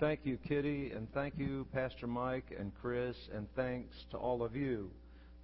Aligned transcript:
Thank 0.00 0.20
you, 0.22 0.38
Kitty, 0.48 0.92
and 0.94 1.12
thank 1.12 1.34
you, 1.36 1.66
Pastor 1.72 2.06
Mike 2.06 2.54
and 2.56 2.70
Chris, 2.80 3.16
and 3.34 3.48
thanks 3.56 3.96
to 4.12 4.16
all 4.16 4.44
of 4.44 4.54
you 4.54 4.92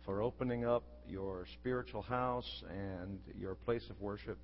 for 0.05 0.23
opening 0.23 0.65
up 0.65 0.85
your 1.09 1.45
spiritual 1.55 2.03
house 2.03 2.63
and 2.71 3.19
your 3.37 3.57
place 3.57 3.83
of 3.91 4.01
worship 4.01 4.39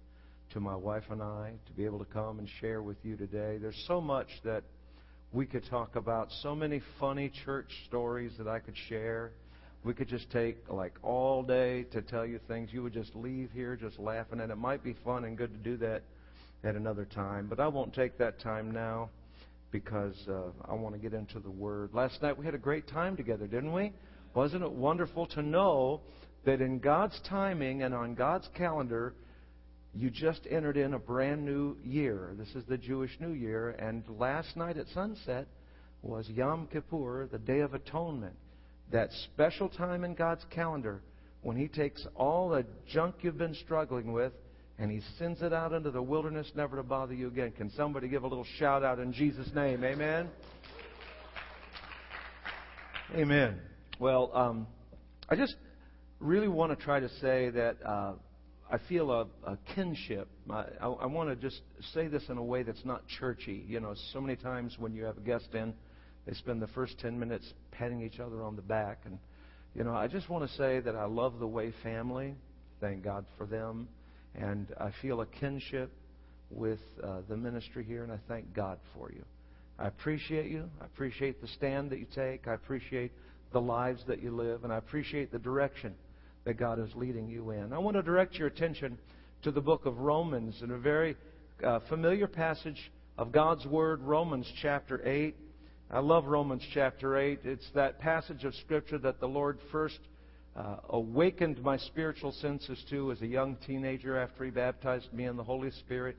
to 0.53 0.59
my 0.59 0.75
wife 0.75 1.05
and 1.11 1.23
I 1.23 1.53
to 1.65 1.73
be 1.75 1.85
able 1.85 2.01
to 2.01 2.05
come 2.07 2.41
and 2.41 2.49
share 2.61 2.83
with 2.83 2.97
you 3.05 3.17
today. 3.17 3.59
There's 3.59 3.85
so 3.87 4.01
much 4.01 4.27
that 4.43 4.65
we 5.33 5.47
could 5.47 5.65
talk 5.71 5.95
about, 5.95 6.33
so 6.43 6.57
many 6.57 6.83
funny 6.99 7.31
church 7.45 7.71
stories 7.87 8.33
that 8.39 8.49
I 8.49 8.59
could 8.59 8.77
share. 8.89 9.31
We 9.85 9.95
could 9.95 10.09
just 10.09 10.29
take 10.33 10.57
like 10.69 10.95
all 11.05 11.45
day 11.45 11.85
to 11.93 12.03
tell 12.03 12.27
you 12.27 12.41
things. 12.49 12.71
You 12.73 12.83
would 12.83 12.95
just 12.95 13.15
leave 13.15 13.51
here 13.55 13.77
just 13.77 14.01
laughing, 14.01 14.41
and 14.41 14.51
it 14.51 14.59
might 14.59 14.83
be 14.83 14.97
fun 15.05 15.25
and 15.25 15.39
good 15.39 15.53
to 15.53 15.59
do 15.71 15.77
that 15.77 16.03
at 16.65 16.75
another 16.75 17.05
time. 17.05 17.47
But 17.47 17.61
I 17.61 17.69
won't 17.69 17.95
take 17.95 18.19
that 18.19 18.41
time 18.41 18.73
now 18.73 19.11
because 19.71 20.17
uh, 20.29 20.51
I 20.69 20.75
want 20.75 20.95
to 20.95 21.01
get 21.01 21.15
into 21.15 21.41
the 21.41 21.51
Word. 21.51 21.91
Last 21.93 22.21
night 22.23 22.37
we 22.37 22.45
had 22.45 22.55
a 22.55 22.59
great 22.59 22.89
time 22.89 23.17
together, 23.17 23.47
didn't 23.47 23.73
we? 23.73 23.93
Wasn't 24.35 24.63
it 24.63 24.73
wonderful 24.73 25.27
to 25.29 25.43
know 25.43 26.01
that 26.45 26.61
in 26.61 26.79
God's 26.79 27.19
timing 27.29 27.83
and 27.83 27.95
on 27.95 28.15
God's 28.15 28.49
calendar, 28.57 29.15
you 29.95 30.11
just 30.11 30.41
entered 30.49 30.77
in 30.77 30.95
a 30.95 30.99
brand 30.99 31.45
new 31.45 31.77
year. 31.85 32.35
This 32.39 32.49
is 32.55 32.65
the 32.69 32.79
Jewish 32.79 33.11
New 33.21 33.33
Year, 33.33 33.71
and 33.71 34.05
last 34.09 34.57
night 34.57 34.77
at 34.77 34.87
sunset 34.89 35.49
was 36.03 36.29
Yom 36.29 36.69
Kippur, 36.73 37.29
the 37.31 37.39
Day 37.39 37.61
of 37.61 37.75
Atonement. 37.75 38.35
That 38.93 39.11
special 39.25 39.69
time 39.69 40.05
in 40.05 40.15
God's 40.15 40.45
calendar 40.51 41.03
when 41.43 41.57
He 41.57 41.69
takes 41.69 42.07
all 42.15 42.49
the 42.49 42.65
junk 42.93 43.17
you've 43.23 43.39
been 43.39 43.55
struggling 43.55 44.13
with 44.13 44.33
and 44.81 44.91
He 44.91 45.03
sends 45.19 45.43
it 45.43 45.53
out 45.53 45.73
into 45.73 45.91
the 45.91 46.03
wilderness 46.03 46.51
never 46.57 46.77
to 46.77 46.83
bother 46.83 47.15
you 47.15 47.29
again. 47.29 47.53
Can 47.53 47.71
somebody 47.71 48.09
give 48.09 48.25
a 48.25 48.27
little 48.27 48.47
shout 48.59 48.83
out 48.83 48.99
in 48.99 49.13
Jesus' 49.13 49.51
name? 49.55 49.85
Amen. 49.85 50.29
Amen. 53.15 53.61
Well, 53.99 54.31
um, 54.35 54.67
I 55.29 55.37
just 55.37 55.55
really 56.19 56.49
want 56.49 56.77
to 56.77 56.83
try 56.83 56.99
to 56.99 57.09
say 57.21 57.51
that. 57.51 57.77
Uh, 57.85 58.13
I 58.73 58.79
feel 58.89 59.11
a, 59.11 59.27
a 59.45 59.59
kinship. 59.75 60.29
I, 60.49 60.65
I, 60.81 60.87
I 60.87 61.07
want 61.07 61.29
to 61.29 61.35
just 61.35 61.61
say 61.93 62.07
this 62.07 62.23
in 62.29 62.39
a 62.39 62.43
way 62.43 62.63
that's 62.63 62.85
not 62.85 63.03
churchy. 63.19 63.65
You 63.67 63.81
know, 63.81 63.95
so 64.13 64.21
many 64.21 64.37
times 64.37 64.77
when 64.79 64.95
you 64.95 65.05
have 65.05 65.17
a 65.17 65.21
guest 65.21 65.49
in, 65.55 65.75
they 66.25 66.35
spend 66.35 66.63
the 66.63 66.69
first 66.69 66.97
10 67.01 67.19
minutes 67.19 67.53
patting 67.73 68.01
each 68.01 68.21
other 68.21 68.45
on 68.45 68.55
the 68.55 68.63
back. 68.63 69.01
And, 69.07 69.19
you 69.75 69.83
know, 69.83 69.93
I 69.93 70.07
just 70.07 70.29
want 70.29 70.49
to 70.49 70.57
say 70.57 70.79
that 70.79 70.95
I 70.95 71.07
love 71.07 71.41
the 71.41 71.49
Way 71.49 71.75
family. 71.83 72.37
Thank 72.81 73.03
God 73.03 73.27
for 73.37 73.45
them. 73.45 73.89
And 74.35 74.69
I 74.79 74.91
feel 75.03 75.21
a 75.21 75.27
kinship 75.27 75.91
with 76.51 76.81
uh, 77.03 77.19
the 77.29 77.37
ministry 77.37 77.85
here, 77.85 78.03
and 78.03 78.13
I 78.13 78.19
thank 78.29 78.55
God 78.55 78.79
for 78.95 79.11
you. 79.11 79.25
I 79.79 79.87
appreciate 79.89 80.51
you. 80.51 80.69
I 80.81 80.85
appreciate 80.85 81.41
the 81.41 81.49
stand 81.49 81.91
that 81.91 81.99
you 81.99 82.07
take. 82.15 82.47
I 82.47 82.55
appreciate 82.55 83.13
the 83.53 83.61
lives 83.61 84.03
that 84.09 84.23
you 84.23 84.35
live, 84.35 84.65
and 84.65 84.73
I 84.73 84.77
appreciate 84.77 85.33
the 85.33 85.39
direction 85.39 85.95
that 86.45 86.55
God 86.55 86.79
is 86.79 86.91
leading 86.95 87.29
you 87.29 87.51
in. 87.51 87.73
I 87.73 87.79
want 87.79 87.97
to 87.97 88.03
direct 88.03 88.35
your 88.35 88.49
attention 88.49 88.99
to 89.43 89.51
the 89.51 89.61
book 89.61 89.87
of 89.87 89.99
Romans 89.99 90.61
in 90.63 90.71
a 90.71 90.79
very 90.79 91.17
uh, 91.65 91.81
familiar 91.89 92.27
passage 92.27 92.93
of 93.19 93.33
God's 93.33 93.67
Word, 93.67 94.01
Romans 94.03 94.51
chapter 94.63 95.07
8. 95.07 95.35
I 95.91 95.99
love 95.99 96.27
Romans 96.27 96.63
chapter 96.73 97.19
8. 97.19 97.41
It's 97.45 97.69
that 97.75 97.99
passage 97.99 98.45
of 98.45 98.55
Scripture 98.57 98.99
that 98.99 99.21
the 99.21 99.27
Lord 99.27 99.59
first 99.73 99.99
uh, 100.57 100.77
awakened 100.91 101.63
my 101.63 101.77
spiritual 101.77 102.33
senses 102.33 102.83
to 102.91 103.13
as 103.13 103.23
a 103.23 103.27
young 103.27 103.57
teenager 103.67 104.19
after 104.19 104.45
He 104.45 104.51
baptized 104.51 105.13
me 105.13 105.25
in 105.25 105.37
the 105.37 105.45
Holy 105.45 105.71
Spirit 105.71 106.17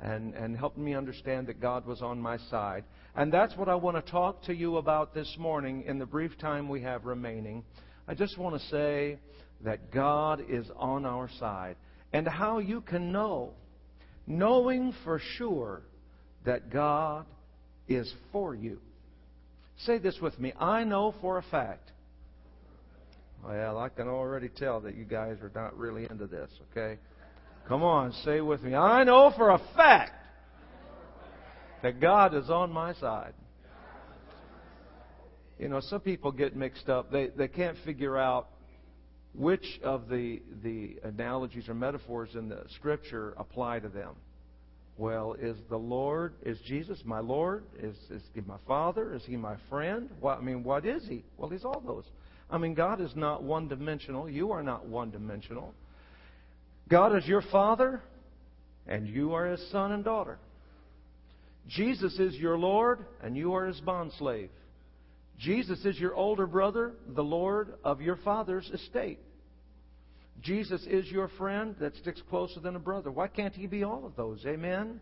and, 0.00 0.34
and 0.34 0.56
helped 0.56 0.78
me 0.78 0.94
understand 0.94 1.46
that 1.46 1.60
God 1.60 1.86
was 1.86 2.02
on 2.02 2.20
my 2.20 2.38
side. 2.50 2.84
And 3.14 3.32
that's 3.32 3.56
what 3.56 3.68
I 3.68 3.74
want 3.74 3.96
to 4.04 4.10
talk 4.10 4.42
to 4.44 4.54
you 4.54 4.76
about 4.76 5.14
this 5.14 5.36
morning 5.38 5.84
in 5.86 5.98
the 5.98 6.06
brief 6.06 6.36
time 6.38 6.68
we 6.68 6.82
have 6.82 7.04
remaining. 7.04 7.64
I 8.08 8.14
just 8.14 8.38
want 8.38 8.60
to 8.60 8.68
say 8.68 9.18
that 9.64 9.90
God 9.90 10.42
is 10.48 10.66
on 10.76 11.06
our 11.06 11.30
side 11.38 11.76
and 12.12 12.28
how 12.28 12.58
you 12.58 12.80
can 12.80 13.10
know, 13.10 13.52
knowing 14.26 14.94
for 15.04 15.20
sure 15.36 15.82
that 16.44 16.70
God 16.70 17.26
is 17.88 18.12
for 18.32 18.54
you. 18.54 18.80
Say 19.78 19.98
this 19.98 20.18
with 20.20 20.38
me. 20.38 20.52
I 20.58 20.84
know 20.84 21.14
for 21.20 21.38
a 21.38 21.42
fact. 21.42 21.92
Well, 23.44 23.78
I 23.78 23.88
can 23.88 24.08
already 24.08 24.48
tell 24.48 24.80
that 24.80 24.96
you 24.96 25.04
guys 25.04 25.36
are 25.40 25.52
not 25.54 25.76
really 25.78 26.06
into 26.10 26.26
this, 26.26 26.50
okay? 26.70 26.98
Come 27.68 27.82
on, 27.82 28.12
say 28.24 28.40
with 28.40 28.62
me. 28.62 28.74
I 28.74 29.04
know 29.04 29.32
for 29.36 29.50
a 29.50 29.60
fact 29.76 30.12
that 31.82 32.00
God 32.00 32.34
is 32.34 32.50
on 32.50 32.72
my 32.72 32.94
side. 32.94 33.34
You 35.58 35.68
know, 35.68 35.80
some 35.80 36.00
people 36.00 36.32
get 36.32 36.54
mixed 36.54 36.88
up. 36.88 37.10
They, 37.10 37.28
they 37.28 37.48
can't 37.48 37.76
figure 37.84 38.16
out 38.16 38.48
which 39.36 39.80
of 39.82 40.08
the, 40.08 40.42
the 40.62 40.96
analogies 41.04 41.68
or 41.68 41.74
metaphors 41.74 42.30
in 42.34 42.48
the 42.48 42.64
Scripture 42.74 43.34
apply 43.36 43.80
to 43.80 43.88
them? 43.88 44.14
Well, 44.98 45.36
is 45.38 45.58
the 45.68 45.76
Lord, 45.76 46.34
is 46.42 46.58
Jesus 46.66 47.02
my 47.04 47.20
Lord? 47.20 47.64
Is, 47.78 47.96
is 48.10 48.22
he 48.34 48.40
my 48.40 48.56
Father? 48.66 49.14
Is 49.14 49.22
he 49.26 49.36
my 49.36 49.56
friend? 49.68 50.08
Well, 50.22 50.38
I 50.38 50.42
mean, 50.42 50.64
what 50.64 50.86
is 50.86 51.06
he? 51.06 51.22
Well, 51.36 51.50
he's 51.50 51.64
all 51.64 51.82
those. 51.86 52.04
I 52.50 52.58
mean, 52.58 52.74
God 52.74 53.00
is 53.00 53.10
not 53.16 53.42
one 53.42 53.68
dimensional. 53.68 54.28
You 54.28 54.52
are 54.52 54.62
not 54.62 54.86
one 54.86 55.10
dimensional. 55.10 55.74
God 56.88 57.16
is 57.16 57.26
your 57.26 57.42
Father, 57.42 58.00
and 58.86 59.08
you 59.08 59.34
are 59.34 59.46
his 59.46 59.70
son 59.70 59.92
and 59.92 60.04
daughter. 60.04 60.38
Jesus 61.68 62.18
is 62.18 62.34
your 62.36 62.56
Lord, 62.56 63.04
and 63.22 63.36
you 63.36 63.54
are 63.54 63.66
his 63.66 63.80
bondslave. 63.80 64.50
Jesus 65.38 65.84
is 65.84 65.98
your 65.98 66.14
older 66.14 66.46
brother, 66.46 66.92
the 67.08 67.24
Lord 67.24 67.74
of 67.84 68.00
your 68.00 68.16
father's 68.16 68.70
estate. 68.70 69.18
Jesus 70.40 70.82
is 70.88 71.06
your 71.10 71.28
friend 71.36 71.74
that 71.80 71.96
sticks 71.96 72.22
closer 72.30 72.60
than 72.60 72.76
a 72.76 72.80
brother. 72.80 73.10
Why 73.10 73.26
can't 73.26 73.54
he 73.54 73.66
be 73.66 73.82
all 73.82 74.06
of 74.06 74.16
those? 74.16 74.44
Amen? 74.46 75.00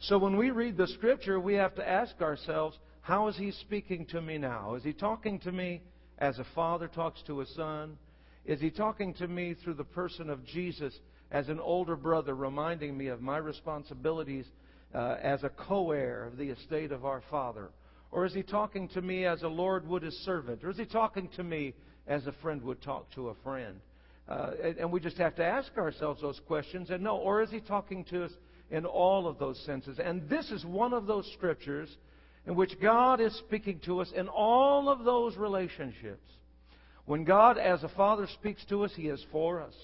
So 0.00 0.18
when 0.18 0.36
we 0.36 0.50
read 0.50 0.76
the 0.76 0.88
scripture, 0.88 1.40
we 1.40 1.54
have 1.54 1.74
to 1.76 1.88
ask 1.88 2.20
ourselves, 2.20 2.76
how 3.00 3.28
is 3.28 3.36
he 3.36 3.52
speaking 3.52 4.06
to 4.06 4.20
me 4.20 4.38
now? 4.38 4.74
Is 4.74 4.84
he 4.84 4.92
talking 4.92 5.38
to 5.40 5.52
me 5.52 5.80
as 6.22 6.38
a 6.38 6.46
father 6.54 6.86
talks 6.86 7.20
to 7.22 7.40
a 7.40 7.46
son? 7.46 7.98
Is 8.46 8.60
he 8.60 8.70
talking 8.70 9.12
to 9.14 9.26
me 9.26 9.54
through 9.54 9.74
the 9.74 9.84
person 9.84 10.30
of 10.30 10.44
Jesus 10.46 10.96
as 11.32 11.48
an 11.48 11.58
older 11.58 11.96
brother, 11.96 12.34
reminding 12.36 12.96
me 12.96 13.08
of 13.08 13.20
my 13.20 13.38
responsibilities 13.38 14.46
uh, 14.94 15.16
as 15.20 15.42
a 15.42 15.48
co 15.48 15.90
heir 15.90 16.24
of 16.24 16.36
the 16.36 16.50
estate 16.50 16.92
of 16.92 17.04
our 17.04 17.22
Father? 17.28 17.70
Or 18.12 18.24
is 18.24 18.32
he 18.32 18.44
talking 18.44 18.88
to 18.90 19.02
me 19.02 19.24
as 19.24 19.42
a 19.42 19.48
Lord 19.48 19.88
would 19.88 20.04
his 20.04 20.16
servant? 20.24 20.62
Or 20.62 20.70
is 20.70 20.76
he 20.76 20.84
talking 20.84 21.28
to 21.34 21.42
me 21.42 21.74
as 22.06 22.24
a 22.28 22.32
friend 22.40 22.62
would 22.62 22.80
talk 22.82 23.10
to 23.14 23.30
a 23.30 23.34
friend? 23.42 23.80
Uh, 24.28 24.52
and, 24.62 24.76
and 24.78 24.92
we 24.92 25.00
just 25.00 25.16
have 25.16 25.34
to 25.36 25.44
ask 25.44 25.76
ourselves 25.76 26.20
those 26.20 26.40
questions 26.46 26.90
and 26.90 27.02
know. 27.02 27.16
Or 27.16 27.42
is 27.42 27.50
he 27.50 27.58
talking 27.58 28.04
to 28.10 28.24
us 28.26 28.32
in 28.70 28.86
all 28.86 29.26
of 29.26 29.40
those 29.40 29.60
senses? 29.66 29.98
And 29.98 30.28
this 30.28 30.52
is 30.52 30.64
one 30.64 30.92
of 30.92 31.06
those 31.08 31.28
scriptures 31.32 31.88
in 32.46 32.54
which 32.54 32.80
God 32.80 33.20
is 33.20 33.34
speaking 33.38 33.80
to 33.84 34.00
us 34.00 34.10
in 34.14 34.28
all 34.28 34.88
of 34.88 35.04
those 35.04 35.36
relationships. 35.36 36.28
When 37.04 37.24
God, 37.24 37.58
as 37.58 37.82
a 37.82 37.88
father, 37.88 38.26
speaks 38.34 38.64
to 38.66 38.84
us, 38.84 38.92
he 38.94 39.08
is 39.08 39.24
for 39.30 39.60
us. 39.60 39.74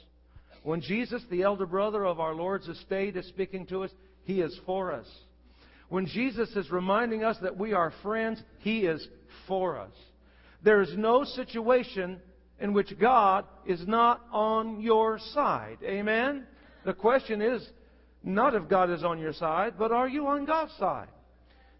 When 0.62 0.80
Jesus, 0.80 1.22
the 1.30 1.42
elder 1.42 1.66
brother 1.66 2.04
of 2.04 2.20
our 2.20 2.34
Lord's 2.34 2.68
estate, 2.68 3.16
is 3.16 3.26
speaking 3.26 3.66
to 3.66 3.84
us, 3.84 3.90
he 4.24 4.40
is 4.40 4.58
for 4.66 4.92
us. 4.92 5.06
When 5.88 6.06
Jesus 6.06 6.50
is 6.54 6.70
reminding 6.70 7.24
us 7.24 7.38
that 7.42 7.56
we 7.56 7.72
are 7.72 7.92
friends, 8.02 8.42
He 8.58 8.80
is 8.80 9.06
for 9.46 9.78
us. 9.78 9.92
There 10.62 10.82
is 10.82 10.92
no 10.96 11.24
situation 11.24 12.20
in 12.60 12.72
which 12.72 12.98
God 12.98 13.46
is 13.66 13.86
not 13.86 14.20
on 14.32 14.80
your 14.80 15.18
side. 15.32 15.78
Amen? 15.82 16.46
The 16.84 16.92
question 16.92 17.40
is 17.40 17.66
not 18.22 18.54
if 18.54 18.68
God 18.68 18.90
is 18.90 19.04
on 19.04 19.18
your 19.18 19.32
side, 19.32 19.74
but 19.78 19.92
are 19.92 20.08
you 20.08 20.26
on 20.26 20.44
God's 20.44 20.72
side? 20.78 21.08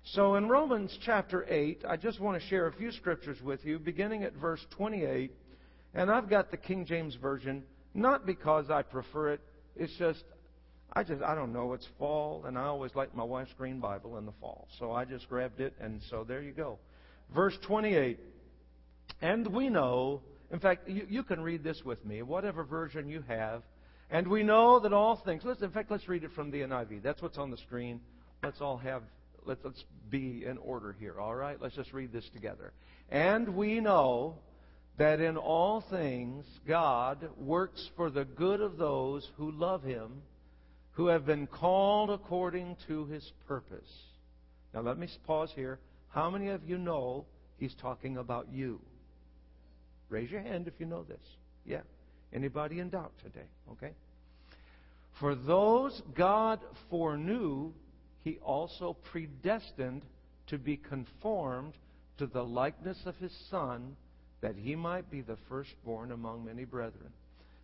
So 0.05 0.37
in 0.37 0.49
Romans 0.49 0.97
chapter 1.05 1.45
8, 1.49 1.85
I 1.89 1.97
just 1.97 2.21
want 2.21 2.41
to 2.41 2.49
share 2.49 2.67
a 2.67 2.73
few 2.73 2.91
scriptures 2.93 3.43
with 3.43 3.65
you, 3.65 3.79
beginning 3.79 4.25
at 4.25 4.35
verse 4.35 4.65
28. 4.71 5.33
And 5.95 6.11
I've 6.11 6.31
got 6.31 6.51
the 6.51 6.57
King 6.57 6.87
James 6.87 7.15
Version, 7.15 7.63
not 7.95 8.25
because 8.25 8.71
I 8.71 8.83
prefer 8.83 9.35
it, 9.35 9.41
it's 9.77 9.95
just 9.99 10.25
I 10.93 11.03
just 11.03 11.23
I 11.23 11.35
don't 11.35 11.53
know. 11.53 11.75
It's 11.75 11.87
fall, 11.99 12.45
and 12.47 12.59
I 12.59 12.65
always 12.65 12.95
like 12.95 13.15
my 13.15 13.25
wife's 13.25 13.53
green 13.59 13.79
Bible 13.79 14.17
in 14.19 14.27
the 14.27 14.33
fall, 14.41 14.69
so 14.79 14.93
I 14.93 15.05
just 15.05 15.29
grabbed 15.29 15.61
it, 15.61 15.75
and 15.81 16.01
so 16.09 16.25
there 16.25 16.41
you 16.41 16.53
go. 16.53 16.79
Verse 17.35 17.57
28. 17.67 18.19
And 19.21 19.47
we 19.49 19.69
know, 19.69 20.23
in 20.51 20.61
fact, 20.61 20.89
you, 20.89 21.07
you 21.09 21.23
can 21.23 21.41
read 21.41 21.63
this 21.63 21.83
with 21.85 22.05
me, 22.05 22.23
whatever 22.23 22.65
version 22.65 23.09
you 23.09 23.23
have. 23.29 23.63
And 24.11 24.27
we 24.29 24.43
know 24.43 24.81
that 24.81 24.93
all 24.93 25.17
things. 25.17 25.43
Let's, 25.45 25.61
in 25.61 25.71
fact, 25.71 25.91
let's 25.91 26.09
read 26.09 26.25
it 26.25 26.31
from 26.33 26.51
the 26.51 26.61
NIV. 26.61 27.03
That's 27.03 27.21
what's 27.21 27.37
on 27.37 27.51
the 27.51 27.59
screen. 27.59 28.01
Let's 28.43 28.61
all 28.61 28.79
have. 28.79 29.03
Let's, 29.45 29.61
let's 29.65 29.85
be 30.11 30.45
in 30.45 30.59
order 30.59 30.95
here. 30.99 31.19
All 31.21 31.35
right. 31.35 31.61
Let's 31.61 31.77
just 31.77 31.93
read 31.93 32.13
this 32.13 32.29
together. 32.31 32.73
And 33.11 33.57
we 33.57 33.81
know 33.81 34.37
that 34.99 35.21
in 35.21 35.37
all 35.37 35.81
things 35.81 36.45
God 36.67 37.29
works 37.37 37.89
for 37.97 38.11
the 38.11 38.25
good 38.25 38.61
of 38.61 38.77
those 38.77 39.29
who 39.37 39.51
love 39.53 39.83
Him 39.83 40.23
who 40.99 41.07
have 41.07 41.25
been 41.25 41.47
called 41.47 42.11
according 42.11 42.77
to 42.89 43.07
his 43.07 43.33
purpose. 43.47 43.89
Now, 44.75 44.81
let 44.81 44.99
me 44.99 45.07
pause 45.29 45.53
here. 45.55 45.79
How 46.09 46.29
many 46.29 46.49
of 46.49 46.69
you 46.69 46.77
know 46.77 47.25
he's 47.57 47.73
talking 47.77 48.17
about 48.17 48.49
you? 48.53 48.81
Raise 50.09 50.29
your 50.29 50.41
hand 50.41 50.67
if 50.67 50.75
you 50.81 50.87
know 50.87 51.05
this. 51.05 51.21
Yeah. 51.65 51.83
Anybody 52.33 52.81
in 52.81 52.91
doubt 52.91 53.13
today? 53.23 53.47
Okay. 53.71 53.93
For 55.21 55.37
those 55.37 56.03
God 56.17 56.59
foreknew, 56.91 57.73
he 58.25 58.39
also 58.45 58.97
predestined 59.11 60.03
to 60.49 60.59
be 60.59 60.77
conformed 60.77 61.75
to 62.19 62.27
the 62.27 62.43
likeness 62.43 62.99
of 63.07 63.17
his 63.17 63.33
Son, 63.51 63.97
that 64.41 64.57
he 64.57 64.75
might 64.75 65.11
be 65.11 65.21
the 65.21 65.37
firstborn 65.49 66.13
among 66.13 66.45
many 66.45 66.65
brethren. 66.65 67.11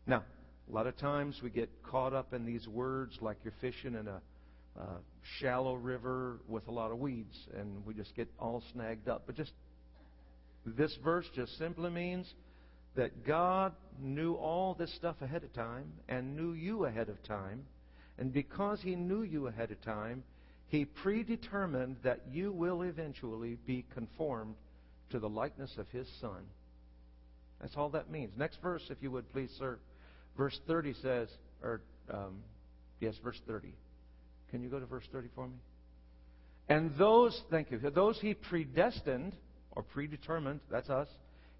Now, 0.07 0.23
a 0.69 0.73
lot 0.73 0.87
of 0.87 0.97
times 0.97 1.41
we 1.43 1.51
get 1.51 1.71
caught 1.83 2.13
up 2.13 2.33
in 2.33 2.47
these 2.47 2.67
words 2.67 3.19
like 3.21 3.37
you're 3.45 3.55
fishing 3.61 3.95
in 3.95 4.09
a 4.09 4.21
shallow 5.39 5.75
river 5.75 6.41
with 6.49 6.67
a 6.69 6.71
lot 6.71 6.91
of 6.91 6.99
weeds, 6.99 7.37
and 7.57 7.85
we 7.87 7.95
just 7.95 8.15
get 8.15 8.29
all 8.39 8.63
snagged 8.73 9.09
up. 9.09 9.23
But 9.27 9.37
just 9.37 9.53
this 10.67 10.97
verse 11.05 11.27
just 11.35 11.57
simply 11.59 11.91
means 11.91 12.33
that 12.97 13.27
God 13.27 13.73
knew 14.01 14.35
all 14.35 14.75
this 14.75 14.95
stuff 14.95 15.17
ahead 15.21 15.45
of 15.45 15.53
time 15.53 15.93
and 16.09 16.37
knew 16.37 16.53
you 16.53 16.87
ahead 16.87 17.09
of 17.09 17.23
time. 17.25 17.65
And 18.19 18.33
because 18.33 18.81
He 18.81 18.95
knew 18.95 19.23
you 19.23 19.49
ahead 19.49 19.71
of 19.71 19.83
time, 19.83 20.23
He 20.75 20.87
predetermined 20.87 21.99
that 22.03 22.23
you 22.33 22.51
will 22.51 22.83
eventually 22.83 23.57
be 23.65 23.85
conformed 23.95 24.57
to 25.11 25.21
the 25.21 25.29
likeness 25.29 25.73
of 25.79 25.89
His 25.91 26.09
Son. 26.21 26.43
That's 27.61 27.77
all 27.77 27.91
that 27.91 28.11
means. 28.11 28.33
Next 28.37 28.61
verse, 28.61 28.83
if 28.91 28.99
you 29.01 29.13
would 29.13 29.33
please, 29.33 29.51
sir. 29.57 29.79
Verse 30.37 30.59
30 30.67 30.95
says, 30.95 31.29
or, 31.63 31.81
um, 32.13 32.43
yes, 32.99 33.15
verse 33.23 33.41
30. 33.47 33.73
Can 34.51 34.65
you 34.65 34.69
go 34.69 34.81
to 34.81 34.87
verse 34.87 35.05
30 35.13 35.29
for 35.37 35.47
me? 35.47 35.55
And 36.69 36.91
those, 36.99 37.41
thank 37.53 37.71
you, 37.71 37.79
those 37.79 38.19
he 38.21 38.35
predestined, 38.35 39.37
or 39.71 39.85
predetermined, 39.85 40.59
that's 40.73 40.91
us, 40.91 41.07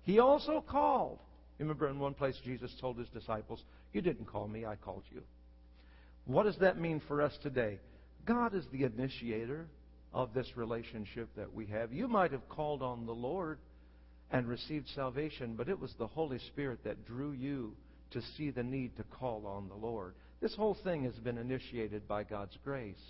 he 0.03 0.19
also 0.19 0.61
called. 0.61 1.21
Remember, 1.61 1.89
in 1.89 2.01
one 2.01 2.15
place, 2.15 2.35
Jesus 2.45 2.75
told 2.81 2.99
his 2.99 3.11
disciples, 3.11 3.63
You 3.93 4.01
didn't 4.01 4.27
call 4.27 4.49
me, 4.49 4.67
I 4.67 4.75
called 4.75 5.05
you. 5.15 5.23
What 6.25 6.47
does 6.47 6.59
that 6.59 6.81
mean 6.81 7.01
for 7.07 7.23
us 7.23 7.39
today? 7.45 7.79
God 8.25 8.55
is 8.55 8.65
the 8.73 8.85
initiator 8.85 9.67
of 10.13 10.33
this 10.33 10.57
relationship 10.57 11.29
that 11.37 11.53
we 11.53 11.67
have. 11.67 11.93
You 11.93 12.09
might 12.09 12.33
have 12.33 12.49
called 12.49 12.83
on 12.83 13.07
the 13.07 13.13
Lord 13.13 13.59
and 14.31 14.47
received 14.47 14.89
salvation, 14.95 15.55
but 15.57 15.69
it 15.69 15.79
was 15.79 15.93
the 15.99 16.07
Holy 16.07 16.39
Spirit 16.39 16.85
that 16.85 17.07
drew 17.07 17.33
you 17.33 17.75
to 18.13 18.23
see 18.37 18.51
the 18.51 18.63
need 18.63 18.97
to 18.97 19.05
call 19.05 19.47
on 19.47 19.69
the 19.69 19.75
Lord. 19.75 20.15
This 20.41 20.55
whole 20.55 20.77
thing 20.85 21.05
has 21.05 21.15
been 21.15 21.39
initiated 21.39 22.07
by 22.07 22.25
God's 22.25 22.57
grace. 22.65 23.01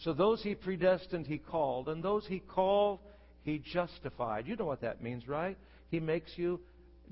So 0.00 0.12
those 0.12 0.42
he 0.42 0.54
predestined, 0.54 1.26
he 1.26 1.38
called, 1.38 1.88
and 1.88 2.02
those 2.02 2.26
he 2.26 2.40
called, 2.40 3.00
he 3.42 3.58
justified. 3.72 4.46
You 4.46 4.56
know 4.56 4.64
what 4.64 4.80
that 4.80 5.02
means, 5.02 5.28
right? 5.28 5.56
He 5.90 6.00
makes 6.00 6.32
you 6.36 6.60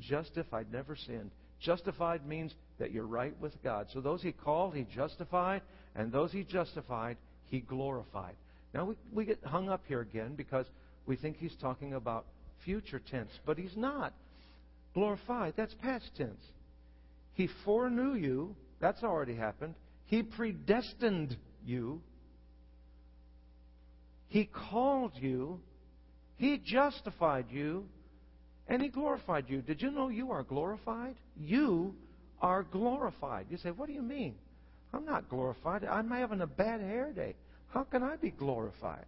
justified, 0.01 0.73
never 0.73 0.97
sinned. 0.97 1.31
Justified 1.61 2.27
means 2.27 2.53
that 2.79 2.91
you're 2.91 3.07
right 3.07 3.39
with 3.41 3.63
God. 3.63 3.87
So 3.93 4.01
those 4.01 4.23
he 4.23 4.33
called, 4.33 4.75
he 4.75 4.87
justified, 4.95 5.63
and 5.95 6.11
those 6.11 6.33
he 6.33 6.43
justified, 6.43 7.17
he 7.53 7.61
glorified. 7.61 8.35
Now 8.73 8.87
we, 8.87 8.95
we 9.13 9.27
get 9.27 9.39
hung 9.45 9.69
up 9.69 9.83
here 9.87 10.01
again 10.01 10.35
because 10.35 10.65
we 11.05 11.17
think 11.17 11.37
he's 11.37 11.55
talking 11.61 11.93
about 11.93 12.25
future 12.65 12.99
tense, 12.99 13.31
but 13.45 13.59
he's 13.59 13.77
not. 13.77 14.15
Glorified, 14.95 15.53
that's 15.55 15.75
past 15.83 16.11
tense. 16.17 16.43
He 17.35 17.51
foreknew 17.65 18.15
you, 18.15 18.57
that's 18.81 19.03
already 19.03 19.37
happened. 19.37 19.75
He 20.07 20.23
predestined 20.23 21.37
you. 21.65 22.01
He 24.29 24.49
called 24.71 25.13
you. 25.15 25.61
He 26.37 26.57
justified 26.57 27.47
you. 27.51 27.85
And 28.67 28.81
He 28.81 28.89
glorified 28.89 29.45
you. 29.49 29.61
Did 29.61 29.83
you 29.83 29.91
know 29.91 30.09
you 30.09 30.31
are 30.31 30.43
glorified? 30.43 31.17
You 31.37 31.95
are 32.41 32.63
glorified. 32.63 33.47
You 33.51 33.59
say, 33.59 33.71
What 33.71 33.89
do 33.89 33.93
you 33.93 34.03
mean? 34.03 34.37
I'm 34.93 35.05
not 35.05 35.29
glorified. 35.29 35.85
I'm 35.85 36.11
having 36.11 36.41
a 36.41 36.47
bad 36.47 36.81
hair 36.81 37.13
day. 37.13 37.35
How 37.69 37.85
can 37.85 38.03
I 38.03 38.17
be 38.17 38.31
glorified? 38.31 39.07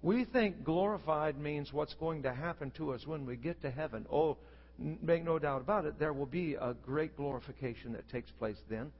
We 0.00 0.24
think 0.24 0.64
glorified 0.64 1.38
means 1.38 1.72
what's 1.72 1.94
going 1.94 2.22
to 2.22 2.32
happen 2.32 2.72
to 2.72 2.92
us 2.92 3.06
when 3.06 3.24
we 3.24 3.36
get 3.36 3.62
to 3.62 3.70
heaven. 3.70 4.06
Oh, 4.10 4.36
make 4.78 5.24
no 5.24 5.38
doubt 5.38 5.60
about 5.60 5.84
it, 5.84 5.98
there 5.98 6.12
will 6.12 6.26
be 6.26 6.54
a 6.54 6.74
great 6.84 7.16
glorification 7.16 7.92
that 7.92 8.08
takes 8.08 8.30
place 8.32 8.56
then. 8.68 8.90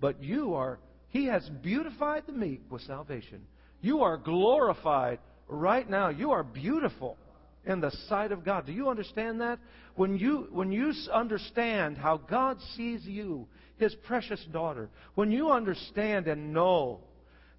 But 0.00 0.22
you 0.22 0.54
are, 0.54 0.78
He 1.08 1.26
has 1.26 1.48
beautified 1.62 2.24
the 2.26 2.32
meek 2.32 2.62
with 2.70 2.82
salvation. 2.82 3.42
You 3.80 4.02
are 4.02 4.18
glorified 4.18 5.20
right 5.48 5.88
now. 5.88 6.08
You 6.08 6.32
are 6.32 6.42
beautiful 6.42 7.16
in 7.64 7.80
the 7.80 7.90
sight 8.08 8.32
of 8.32 8.44
God. 8.44 8.66
Do 8.66 8.72
you 8.72 8.88
understand 8.88 9.40
that? 9.40 9.58
When 9.96 10.18
you, 10.18 10.48
when 10.50 10.72
you 10.72 10.92
understand 11.12 11.96
how 11.98 12.18
God 12.18 12.58
sees 12.76 13.04
you, 13.04 13.46
His 13.80 13.94
precious 13.94 14.44
daughter, 14.52 14.90
when 15.14 15.32
you 15.32 15.50
understand 15.50 16.28
and 16.28 16.52
know 16.52 17.00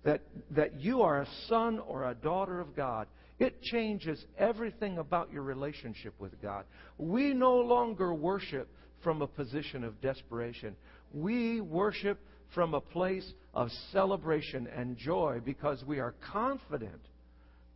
that, 0.03 0.21
that 0.51 0.79
you 0.79 1.01
are 1.01 1.23
a 1.23 1.27
son 1.50 1.79
or 1.79 2.09
a 2.09 2.13
daughter 2.13 2.59
of 2.59 2.75
God, 2.75 3.07
it 3.39 3.59
changes 3.63 4.23
everything 4.38 5.00
about 5.00 5.33
your 5.33 5.41
relationship 5.41 6.13
with 6.19 6.39
God. 6.39 6.65
We 7.00 7.33
no 7.33 7.56
longer 7.56 8.13
worship 8.13 8.69
from 9.03 9.23
a 9.23 9.27
position 9.27 9.83
of 9.83 10.00
desperation. 10.00 10.75
We 11.12 11.59
worship 11.59 12.19
from 12.53 12.75
a 12.75 12.81
place 12.81 13.33
of 13.56 13.71
celebration 13.91 14.67
and 14.67 14.97
joy 14.97 15.41
because 15.44 15.83
we 15.85 16.00
are 16.00 16.13
confident, 16.31 17.01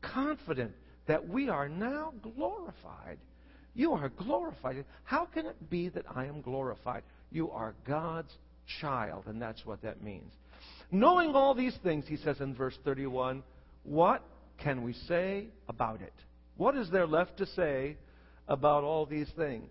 confident 0.04 0.74
that 1.08 1.28
we 1.28 1.50
are 1.50 1.68
now 1.68 2.14
glorified. 2.22 3.18
You 3.74 3.94
are 3.94 4.10
glorified. 4.10 4.86
How 5.04 5.26
can 5.26 5.48
it 5.48 5.68
be 5.68 5.90
that 5.90 6.06
I 6.16 6.26
am 6.26 6.42
glorified? 6.42 7.02
You 7.36 7.52
are 7.52 7.76
God's 7.86 8.32
child, 8.80 9.26
and 9.28 9.42
that's 9.42 9.66
what 9.66 9.82
that 9.82 10.02
means. 10.02 10.32
Knowing 10.90 11.36
all 11.36 11.54
these 11.54 11.78
things, 11.84 12.06
he 12.08 12.16
says 12.16 12.40
in 12.40 12.56
verse 12.56 12.78
31, 12.86 13.44
what 13.84 14.24
can 14.64 14.84
we 14.84 14.94
say 14.94 15.48
about 15.68 16.02
it? 16.02 16.14
What 16.56 16.78
is 16.78 16.90
there 16.92 17.06
left 17.06 17.40
to 17.40 17.46
say 17.48 17.98
about 18.48 18.86
all 18.86 19.06
these 19.06 19.30
things? 19.36 19.70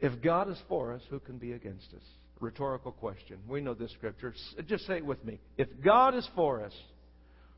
If 0.00 0.20
God 0.20 0.50
is 0.50 0.60
for 0.68 0.92
us, 0.92 1.02
who 1.08 1.20
can 1.20 1.38
be 1.38 1.52
against 1.52 1.94
us? 1.94 2.02
Rhetorical 2.40 2.90
question. 2.90 3.38
We 3.48 3.60
know 3.60 3.74
this 3.74 3.92
scripture. 3.92 4.34
Just 4.66 4.84
say 4.84 4.96
it 4.96 5.06
with 5.06 5.24
me. 5.24 5.38
If 5.56 5.68
God 5.84 6.16
is 6.16 6.28
for 6.34 6.60
us, 6.64 6.74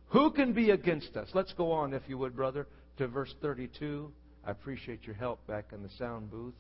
who 0.09 0.31
can 0.31 0.53
be 0.53 0.73
against 0.73 1.17
us? 1.17 1.31
Let's 1.33 1.55
go 1.55 1.73
on, 1.73 1.95
if 1.95 2.03
you 2.07 2.19
would, 2.19 2.37
brother, 2.37 2.67
to 2.99 3.09
verse 3.09 3.35
32. 3.41 4.13
I 4.47 4.51
appreciate 4.51 5.05
your 5.05 5.17
help 5.17 5.47
back 5.47 5.71
in 5.73 5.83
the 5.83 5.91
sound 5.97 6.31
booth. 6.31 6.53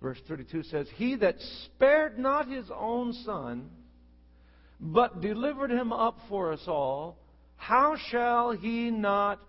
Verse 0.00 0.18
32 0.28 0.62
says, 0.64 0.86
He 0.96 1.16
that 1.16 1.36
spared 1.64 2.18
not 2.18 2.48
his 2.48 2.66
own 2.74 3.12
son, 3.24 3.70
but 4.80 5.20
delivered 5.20 5.70
him 5.70 5.92
up 5.92 6.18
for 6.28 6.52
us 6.52 6.62
all, 6.66 7.18
how 7.56 7.96
shall 8.10 8.52
he 8.52 8.90
not 8.90 9.40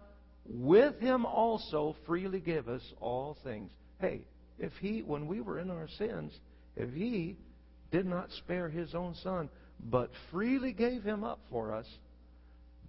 with 0.46 1.00
him 1.00 1.26
also 1.26 1.96
freely 2.08 2.40
give 2.40 2.68
us 2.68 2.82
all 3.00 3.38
things? 3.44 3.72
Hey, 4.00 4.22
if 4.58 4.74
he, 4.82 5.02
when 5.02 5.28
we 5.28 5.42
were 5.42 5.60
in 5.60 5.70
our 5.70 5.88
sins, 5.98 6.34
if 6.76 6.92
he 6.94 7.38
did 7.92 8.08
not 8.08 8.32
spare 8.32 8.70
his 8.70 8.96
own 8.96 9.16
son, 9.24 9.50
but 9.80 10.10
freely 10.32 10.74
gave 10.74 11.04
him 11.04 11.24
up 11.24 11.40
for 11.52 11.74
us, 11.74 11.86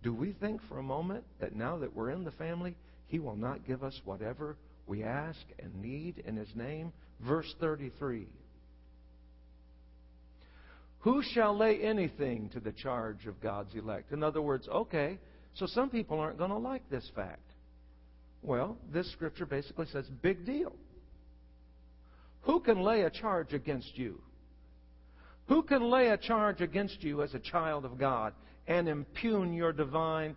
do 0.03 0.15
we 0.15 0.33
think 0.33 0.63
for 0.69 0.79
a 0.79 0.83
moment 0.83 1.25
that 1.41 1.55
now 1.55 1.77
that 1.79 1.95
we're 1.95 2.11
in 2.11 2.25
the 2.25 2.31
family, 2.33 2.75
he 3.07 3.19
will 3.19 3.37
not 3.37 3.67
give 3.67 3.85
us 3.85 4.01
whatever 4.05 4.57
we 4.87 5.03
ask 5.03 5.41
and 5.59 5.75
need 5.83 6.23
in 6.27 6.37
his 6.37 6.49
name? 6.55 6.93
Verse 7.27 7.55
33. 7.61 8.27
Who 11.01 11.23
shall 11.23 11.57
lay 11.57 11.81
anything 11.81 12.51
to 12.51 12.61
the 12.61 12.73
charge 12.73 13.27
of 13.27 13.41
God's 13.41 13.75
elect? 13.75 14.13
In 14.13 14.23
other 14.23 14.43
words, 14.43 14.69
okay, 14.69 15.19
so 15.55 15.67
some 15.67 15.89
people 15.89 16.21
aren't 16.21 16.39
going 16.39 16.51
to 16.51 16.59
like 16.59 16.89
this 16.91 17.11
fact. 17.15 17.41
Well, 18.43 18.77
this 18.93 19.11
scripture 19.13 19.47
basically 19.47 19.87
says, 19.87 20.07
big 20.23 20.45
deal. 20.45 20.73
Who 22.43 22.61
can 22.61 22.81
lay 22.81 23.03
a 23.03 23.11
charge 23.11 23.53
against 23.53 23.97
you? 23.97 24.21
Who 25.49 25.63
can 25.63 25.91
lay 25.91 26.09
a 26.09 26.17
charge 26.17 26.61
against 26.61 27.03
you 27.03 27.23
as 27.23 27.35
a 27.35 27.39
child 27.39 27.85
of 27.85 27.99
God 27.99 28.35
and 28.67 28.89
impugn 28.89 29.53
your 29.53 29.73
divine 29.73 30.37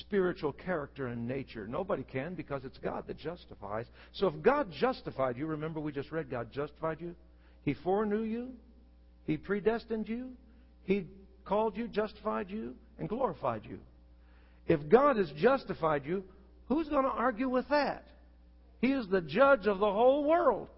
spiritual 0.00 0.52
character 0.52 1.06
and 1.06 1.28
nature? 1.28 1.66
Nobody 1.66 2.02
can 2.02 2.34
because 2.34 2.64
it's 2.64 2.78
God 2.78 3.06
that 3.06 3.18
justifies. 3.18 3.86
So 4.12 4.28
if 4.28 4.42
God 4.42 4.70
justified 4.78 5.36
you, 5.36 5.46
remember 5.46 5.80
we 5.80 5.92
just 5.92 6.12
read 6.12 6.30
God 6.30 6.52
justified 6.52 7.00
you? 7.00 7.14
He 7.64 7.74
foreknew 7.74 8.22
you, 8.22 8.50
he 9.26 9.36
predestined 9.36 10.08
you. 10.08 10.30
He 10.84 11.06
called 11.44 11.76
you, 11.76 11.88
justified 11.88 12.50
you, 12.50 12.74
and 12.98 13.08
glorified 13.08 13.62
you. 13.64 13.78
If 14.66 14.88
God 14.88 15.16
has 15.16 15.30
justified 15.36 16.04
you, 16.04 16.24
who's 16.68 16.88
going 16.88 17.04
to 17.04 17.10
argue 17.10 17.48
with 17.48 17.68
that? 17.68 18.06
He 18.80 18.92
is 18.92 19.06
the 19.08 19.20
judge 19.20 19.66
of 19.66 19.78
the 19.78 19.90
whole 19.90 20.24
world. 20.24 20.68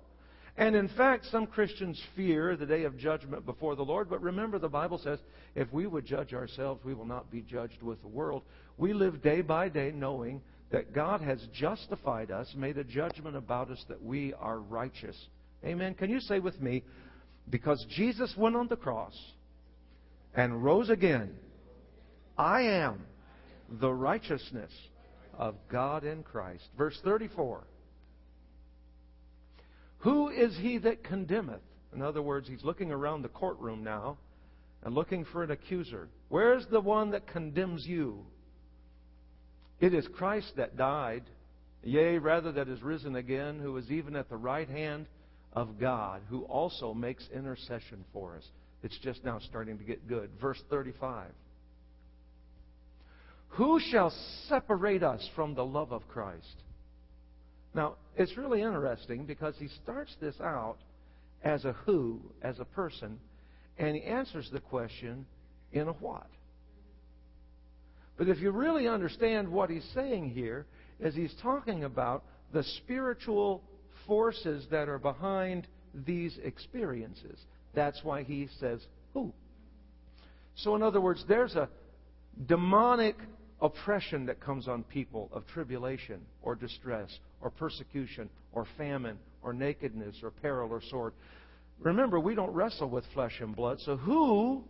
And 0.57 0.75
in 0.75 0.89
fact, 0.89 1.27
some 1.27 1.47
Christians 1.47 2.01
fear 2.15 2.57
the 2.57 2.67
day 2.67 2.85
of 2.85 2.97
judgment 2.97 3.45
before 3.45 3.77
the 3.77 3.85
Lord. 3.85 4.09
But 4.09 4.23
remember, 4.23 4.59
the 4.59 4.69
Bible 4.69 4.99
says, 4.99 5.19
if 5.55 5.71
we 5.73 5.87
would 5.87 6.07
judge 6.07 6.33
ourselves, 6.33 6.83
we 6.85 6.95
will 6.95 7.05
not 7.05 7.31
be 7.31 7.43
judged 7.43 7.83
with 7.83 8.01
the 8.01 8.09
world. 8.09 8.43
We 8.79 8.93
live 8.93 9.23
day 9.23 9.41
by 9.41 9.69
day 9.69 9.93
knowing 9.95 10.43
that 10.71 10.93
God 10.93 11.21
has 11.21 11.41
justified 11.53 12.31
us, 12.31 12.53
made 12.57 12.77
a 12.77 12.85
judgment 12.85 13.37
about 13.37 13.71
us 13.71 13.83
that 13.89 14.03
we 14.03 14.35
are 14.35 14.59
righteous. 14.59 15.17
Amen. 15.65 15.95
Can 15.95 16.11
you 16.11 16.21
say 16.21 16.39
with 16.39 16.61
me, 16.61 16.83
because 17.49 17.85
Jesus 17.91 18.35
went 18.37 18.57
on 18.57 18.69
the 18.69 18.77
cross 18.77 19.15
and 20.35 20.63
rose 20.63 20.91
again, 20.91 21.35
I 22.37 22.63
am 22.63 23.07
the 23.81 23.93
righteousness 23.93 24.73
of 25.33 25.55
God 25.71 26.05
in 26.05 26.23
Christ. 26.23 26.65
Verse 26.77 26.99
34. 27.05 27.65
Who 29.99 30.29
is 30.29 30.57
he 30.61 30.79
that 30.79 31.03
condemneth? 31.03 31.63
In 31.95 32.03
other 32.03 32.23
words, 32.23 32.49
he's 32.49 32.65
looking 32.65 32.93
around 32.93 33.23
the 33.23 33.29
courtroom 33.29 33.83
now 33.83 34.19
and 34.83 34.95
looking 34.95 35.25
for 35.25 35.43
an 35.43 35.51
accuser. 35.51 36.09
Where's 36.29 36.67
the 36.71 36.81
one 36.81 37.11
that 37.13 37.27
condemns 37.27 37.87
you? 37.87 38.27
It 39.81 39.95
is 39.95 40.07
Christ 40.17 40.53
that 40.57 40.77
died, 40.77 41.25
yea, 41.83 42.19
rather 42.19 42.53
that 42.53 42.69
is 42.69 42.83
risen 42.83 43.17
again, 43.17 43.59
who 43.59 43.77
is 43.77 43.91
even 43.91 44.17
at 44.17 44.29
the 44.29 44.37
right 44.37 44.69
hand 44.69 45.07
of 45.53 45.79
God, 45.79 46.23
who 46.29 46.43
also 46.45 46.95
makes 46.95 47.29
intercession 47.35 48.05
for 48.13 48.37
us. 48.37 48.45
It's 48.83 48.99
just 48.99 49.25
now 49.25 49.39
starting 49.41 49.79
to 49.79 49.85
get 49.85 50.09
good. 50.09 50.31
Verse 50.41 50.63
35. 50.71 51.29
Who 53.51 53.81
shall 53.81 54.13
separate 54.49 55.03
us 55.03 55.27
from 55.35 55.55
the 55.55 55.65
love 55.65 55.93
of 55.93 56.07
Christ? 56.09 56.63
Now, 57.75 57.97
it's 58.17 58.37
really 58.37 58.63
interesting 58.63 59.25
because 59.25 59.55
he 59.59 59.69
starts 59.83 60.15
this 60.21 60.35
out 60.41 60.79
as 61.43 61.65
a 61.65 61.73
who, 61.85 62.21
as 62.43 62.59
a 62.59 62.65
person, 62.65 63.19
and 63.79 63.95
he 63.95 64.03
answers 64.03 64.49
the 64.53 64.61
question 64.61 65.27
in 65.73 65.89
a 65.89 65.93
what. 65.93 66.27
But 68.17 68.29
if 68.29 68.39
you 68.39 68.51
really 68.51 68.89
understand 68.89 69.49
what 69.49 69.71
he's 69.71 69.87
saying 69.95 70.31
here, 70.31 70.67
is 71.01 71.15
he's 71.15 71.35
talking 71.43 71.85
about 71.85 72.25
the 72.53 72.63
spiritual 72.63 73.63
forces 74.07 74.67
that 74.71 74.89
are 74.89 74.99
behind 74.99 75.67
these 76.07 76.39
experiences. 76.43 77.39
That's 77.75 78.03
why 78.03 78.23
he 78.23 78.49
says 78.59 78.81
who. 79.13 79.33
So, 80.57 80.75
in 80.75 80.83
other 80.83 81.01
words, 81.01 81.25
there's 81.29 81.55
a 81.55 81.69
demonic 82.47 83.17
oppression 83.61 84.27
that 84.27 84.41
comes 84.41 84.69
on 84.69 84.83
people 84.85 85.29
of 85.33 85.47
tribulation 85.49 86.21
or 86.43 86.55
distress 86.55 87.11
or 87.41 87.51
persecution 87.51 88.29
or 88.53 88.67
famine 88.77 89.19
or 89.43 89.53
nakedness 89.53 90.17
or 90.23 90.31
peril 90.31 90.71
or 90.71 90.81
sword. 90.91 91.13
Remember, 91.81 92.19
we 92.19 92.35
don't 92.35 92.53
wrestle 92.53 92.89
with 92.89 93.05
flesh 93.13 93.41
and 93.41 93.55
blood, 93.55 93.79
so 93.81 93.97
who 93.97 94.65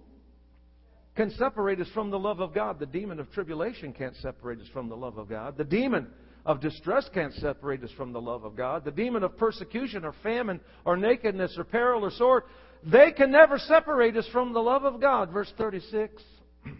can 1.17 1.31
separate 1.31 1.81
us 1.81 1.89
from 1.95 2.11
the 2.11 2.19
love 2.19 2.41
of 2.41 2.53
God? 2.53 2.79
The 2.79 2.87
demon 2.87 3.19
of 3.19 3.33
tribulation 3.33 3.95
can't 3.95 4.15
separate 4.17 4.61
us 4.61 4.69
from 4.73 4.91
the 4.91 4.97
love 4.97 5.17
of 5.17 5.29
God. 5.29 5.57
The 5.57 5.65
demon 5.65 6.09
of 6.45 6.61
distress 6.61 7.09
can't 7.13 7.33
separate 7.35 7.83
us 7.83 7.91
from 7.97 8.13
the 8.13 8.21
love 8.21 8.45
of 8.45 8.55
God. 8.55 8.85
The 8.85 8.91
demon 8.91 9.25
of 9.25 9.37
persecution 9.39 10.05
or 10.05 10.15
famine 10.23 10.61
or 10.85 10.97
nakedness 10.97 11.57
or 11.57 11.65
peril 11.65 12.05
or 12.05 12.11
sword, 12.11 12.45
they 12.85 13.13
can 13.13 13.31
never 13.31 13.59
separate 13.59 14.15
us 14.17 14.29
from 14.31 14.53
the 14.53 14.61
love 14.61 14.85
of 14.85 15.01
God. 15.01 15.31
Verse 15.33 15.51
36. 15.57 16.23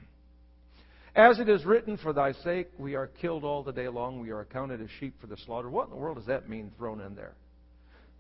As 1.17 1.39
it 1.39 1.49
is 1.49 1.65
written, 1.65 1.97
For 1.97 2.13
thy 2.13 2.33
sake 2.33 2.69
we 2.79 2.95
are 2.95 3.07
killed 3.07 3.43
all 3.43 3.63
the 3.63 3.73
day 3.73 3.89
long, 3.89 4.21
we 4.21 4.31
are 4.31 4.41
accounted 4.41 4.83
as 4.83 4.91
sheep 5.01 5.19
for 5.19 5.29
the 5.29 5.39
slaughter. 5.47 5.71
What 5.71 5.87
in 5.87 5.91
the 5.91 5.97
world 5.97 6.19
does 6.19 6.27
that 6.27 6.47
mean 6.47 6.71
thrown 6.77 7.01
in 7.01 7.15
there? 7.15 7.35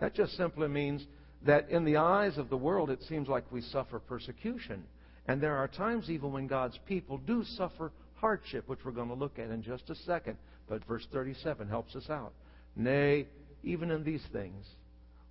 That 0.00 0.14
just 0.14 0.34
simply 0.36 0.68
means 0.68 1.06
that 1.44 1.68
in 1.68 1.84
the 1.84 1.98
eyes 1.98 2.38
of 2.38 2.48
the 2.48 2.56
world 2.56 2.88
it 2.88 3.02
seems 3.02 3.28
like 3.28 3.44
we 3.52 3.60
suffer 3.60 3.98
persecution. 3.98 4.84
And 5.28 5.40
there 5.40 5.56
are 5.56 5.68
times 5.68 6.08
even 6.10 6.32
when 6.32 6.46
God's 6.46 6.78
people 6.86 7.18
do 7.18 7.44
suffer 7.56 7.92
hardship, 8.14 8.68
which 8.68 8.84
we're 8.84 8.92
going 8.92 9.08
to 9.08 9.14
look 9.14 9.38
at 9.38 9.50
in 9.50 9.62
just 9.62 9.90
a 9.90 9.94
second. 9.94 10.36
But 10.68 10.84
verse 10.86 11.06
37 11.12 11.68
helps 11.68 11.94
us 11.96 12.08
out. 12.10 12.32
Nay, 12.76 13.26
even 13.62 13.90
in 13.90 14.04
these 14.04 14.22
things, 14.32 14.64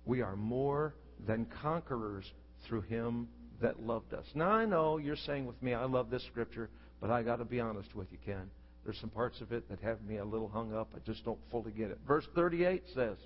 we 0.04 0.22
are 0.22 0.36
more 0.36 0.94
than 1.26 1.46
conquerors 1.62 2.30
through 2.66 2.82
him 2.82 3.28
that 3.62 3.82
loved 3.82 4.12
us. 4.12 4.26
Now, 4.34 4.50
I 4.50 4.66
know 4.66 4.98
you're 4.98 5.16
saying 5.16 5.46
with 5.46 5.60
me, 5.62 5.72
I 5.72 5.84
love 5.84 6.10
this 6.10 6.24
scripture. 6.24 6.68
But 7.00 7.10
I 7.10 7.22
got 7.22 7.36
to 7.36 7.44
be 7.44 7.60
honest 7.60 7.94
with 7.94 8.08
you, 8.10 8.18
Ken. 8.24 8.50
There's 8.84 8.98
some 9.00 9.10
parts 9.10 9.40
of 9.40 9.52
it 9.52 9.68
that 9.68 9.80
have 9.80 10.02
me 10.02 10.18
a 10.18 10.24
little 10.24 10.48
hung 10.48 10.74
up. 10.74 10.88
I 10.94 10.98
just 11.06 11.24
don't 11.24 11.38
fully 11.50 11.72
get 11.72 11.90
it. 11.90 11.98
Verse 12.06 12.24
38 12.34 12.82
says, 12.94 13.16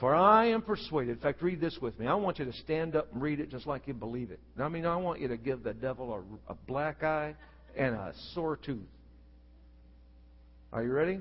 For 0.00 0.14
I 0.14 0.46
am 0.46 0.62
persuaded. 0.62 1.12
In 1.12 1.18
fact, 1.18 1.40
read 1.40 1.60
this 1.60 1.78
with 1.80 1.98
me. 1.98 2.06
I 2.06 2.14
want 2.14 2.38
you 2.38 2.44
to 2.44 2.52
stand 2.52 2.96
up 2.96 3.12
and 3.12 3.22
read 3.22 3.38
it 3.38 3.50
just 3.50 3.66
like 3.66 3.86
you 3.86 3.94
believe 3.94 4.30
it. 4.30 4.40
I 4.58 4.68
mean, 4.68 4.86
I 4.86 4.96
want 4.96 5.20
you 5.20 5.28
to 5.28 5.36
give 5.36 5.62
the 5.62 5.72
devil 5.72 6.24
a, 6.48 6.52
a 6.52 6.56
black 6.66 7.02
eye 7.02 7.34
and 7.76 7.94
a 7.94 8.12
sore 8.34 8.56
tooth. 8.56 8.80
Are 10.72 10.82
you 10.82 10.90
ready? 10.90 11.20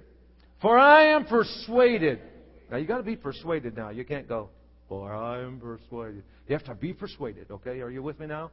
For 0.62 0.78
I 0.78 1.10
am 1.10 1.26
persuaded. 1.26 2.20
Now, 2.72 2.78
you 2.78 2.88
got 2.88 2.98
to 2.98 3.04
be 3.04 3.16
persuaded 3.16 3.76
now. 3.78 3.90
You 3.90 4.06
can't 4.06 4.28
go, 4.28 4.50
For 4.90 5.14
I 5.14 5.42
am 5.42 5.60
persuaded. 5.60 6.24
You 6.48 6.54
have 6.54 6.66
to 6.66 6.74
be 6.74 6.94
persuaded, 6.94 7.52
okay? 7.52 7.82
Are 7.82 7.92
you 7.92 8.02
with 8.02 8.20
me 8.20 8.26
now? 8.26 8.50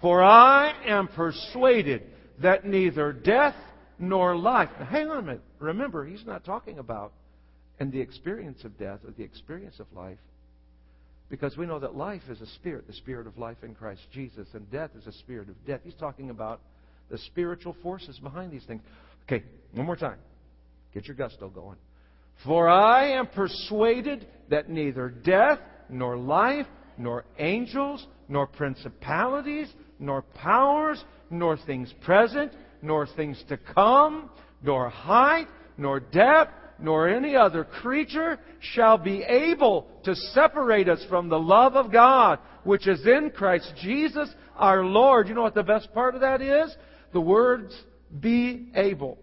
For 0.00 0.22
I 0.22 0.72
am 0.86 1.06
persuaded 1.08 2.02
that 2.42 2.64
neither 2.64 3.12
death 3.12 3.54
nor 3.98 4.34
life. 4.36 4.70
Now, 4.80 4.86
hang 4.86 5.10
on 5.10 5.18
a 5.18 5.22
minute. 5.22 5.42
Remember, 5.60 6.04
he's 6.04 6.24
not 6.26 6.44
talking 6.44 6.78
about 6.78 7.12
in 7.80 7.90
the 7.90 8.00
experience 8.00 8.62
of 8.64 8.78
death 8.78 9.00
or 9.06 9.12
the 9.12 9.24
experience 9.24 9.80
of 9.80 9.86
life. 9.94 10.18
Because 11.30 11.56
we 11.56 11.64
know 11.66 11.78
that 11.78 11.96
life 11.96 12.22
is 12.28 12.40
a 12.40 12.46
spirit, 12.46 12.86
the 12.86 12.92
spirit 12.92 13.26
of 13.26 13.38
life 13.38 13.56
in 13.62 13.74
Christ 13.74 14.02
Jesus, 14.12 14.48
and 14.52 14.70
death 14.70 14.90
is 14.96 15.06
a 15.06 15.12
spirit 15.18 15.48
of 15.48 15.54
death. 15.66 15.80
He's 15.82 15.94
talking 15.94 16.30
about 16.30 16.60
the 17.10 17.18
spiritual 17.18 17.74
forces 17.82 18.18
behind 18.18 18.52
these 18.52 18.64
things. 18.64 18.82
Okay, 19.24 19.44
one 19.72 19.86
more 19.86 19.96
time. 19.96 20.18
Get 20.92 21.06
your 21.06 21.16
gusto 21.16 21.48
going. 21.48 21.78
For 22.44 22.68
I 22.68 23.12
am 23.12 23.28
persuaded 23.28 24.26
that 24.50 24.68
neither 24.68 25.08
death, 25.08 25.60
nor 25.88 26.16
life, 26.16 26.66
nor 26.98 27.24
angels, 27.38 28.06
nor 28.28 28.46
principalities, 28.46 29.68
nor 29.98 30.22
powers, 30.22 31.02
nor 31.30 31.56
things 31.56 31.92
present, 32.02 32.52
nor 32.82 33.06
things 33.06 33.42
to 33.48 33.56
come, 33.56 34.30
nor 34.62 34.88
height, 34.88 35.46
nor 35.76 36.00
depth, 36.00 36.52
nor 36.82 37.08
any 37.08 37.36
other 37.36 37.64
creature 37.64 38.38
shall 38.60 38.98
be 38.98 39.22
able 39.22 39.86
to 40.04 40.14
separate 40.14 40.88
us 40.88 41.04
from 41.08 41.28
the 41.28 41.38
love 41.38 41.76
of 41.76 41.92
God, 41.92 42.38
which 42.64 42.86
is 42.86 43.06
in 43.06 43.30
Christ 43.30 43.72
Jesus 43.80 44.28
our 44.56 44.84
Lord. 44.84 45.28
You 45.28 45.34
know 45.34 45.42
what 45.42 45.54
the 45.54 45.62
best 45.62 45.92
part 45.94 46.14
of 46.14 46.20
that 46.20 46.42
is? 46.42 46.74
The 47.12 47.20
words 47.20 47.74
be 48.18 48.70
able. 48.74 49.18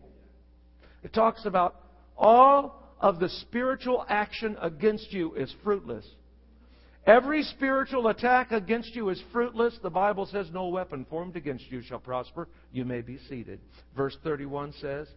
It 1.04 1.14
talks 1.14 1.46
about 1.46 1.76
all 2.18 2.84
of 3.00 3.20
the 3.20 3.30
spiritual 3.30 4.06
action 4.10 4.58
against 4.62 5.12
you 5.12 5.36
is 5.36 5.54
fruitless. 5.64 6.06
Every 7.06 7.44
spiritual 7.44 8.08
attack 8.10 8.52
against 8.52 8.94
you 8.94 9.10
is 9.10 9.24
fruitless. 9.32 9.78
The 9.82 9.90
Bible 9.90 10.26
says, 10.26 10.48
No 10.52 10.68
weapon 10.68 11.06
formed 11.10 11.38
against 11.38 11.72
you 11.72 11.82
shall 11.82 12.00
prosper. 12.00 12.50
You 12.74 12.84
may 12.84 13.00
be 13.00 13.18
seated. 13.30 13.62
Verse 13.96 14.18
31 14.24 14.74
says 14.82 15.08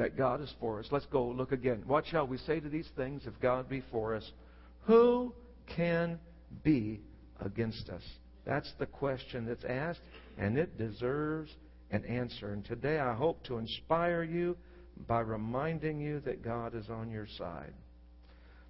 that 0.00 0.16
God 0.16 0.40
is 0.40 0.50
for 0.58 0.78
us. 0.78 0.86
Let's 0.90 1.04
go 1.06 1.26
look 1.26 1.52
again. 1.52 1.82
What 1.86 2.06
shall 2.06 2.26
we 2.26 2.38
say 2.38 2.58
to 2.58 2.70
these 2.70 2.88
things 2.96 3.26
if 3.26 3.38
God 3.38 3.68
be 3.68 3.82
for 3.90 4.14
us? 4.14 4.32
Who 4.86 5.34
can 5.76 6.18
be 6.64 7.00
against 7.38 7.90
us? 7.90 8.02
That's 8.46 8.72
the 8.78 8.86
question 8.86 9.44
that's 9.44 9.62
asked, 9.62 10.00
and 10.38 10.56
it 10.56 10.78
deserves 10.78 11.50
an 11.90 12.06
answer. 12.06 12.54
And 12.54 12.64
today 12.64 12.98
I 12.98 13.12
hope 13.12 13.44
to 13.44 13.58
inspire 13.58 14.22
you 14.22 14.56
by 15.06 15.20
reminding 15.20 16.00
you 16.00 16.20
that 16.20 16.42
God 16.42 16.74
is 16.74 16.88
on 16.88 17.10
your 17.10 17.26
side. 17.36 17.74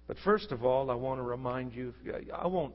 But 0.07 0.17
first 0.25 0.51
of 0.51 0.65
all, 0.65 0.91
I 0.91 0.95
want 0.95 1.19
to 1.19 1.23
remind 1.23 1.73
you 1.73 1.93
I 2.37 2.47
won't 2.47 2.73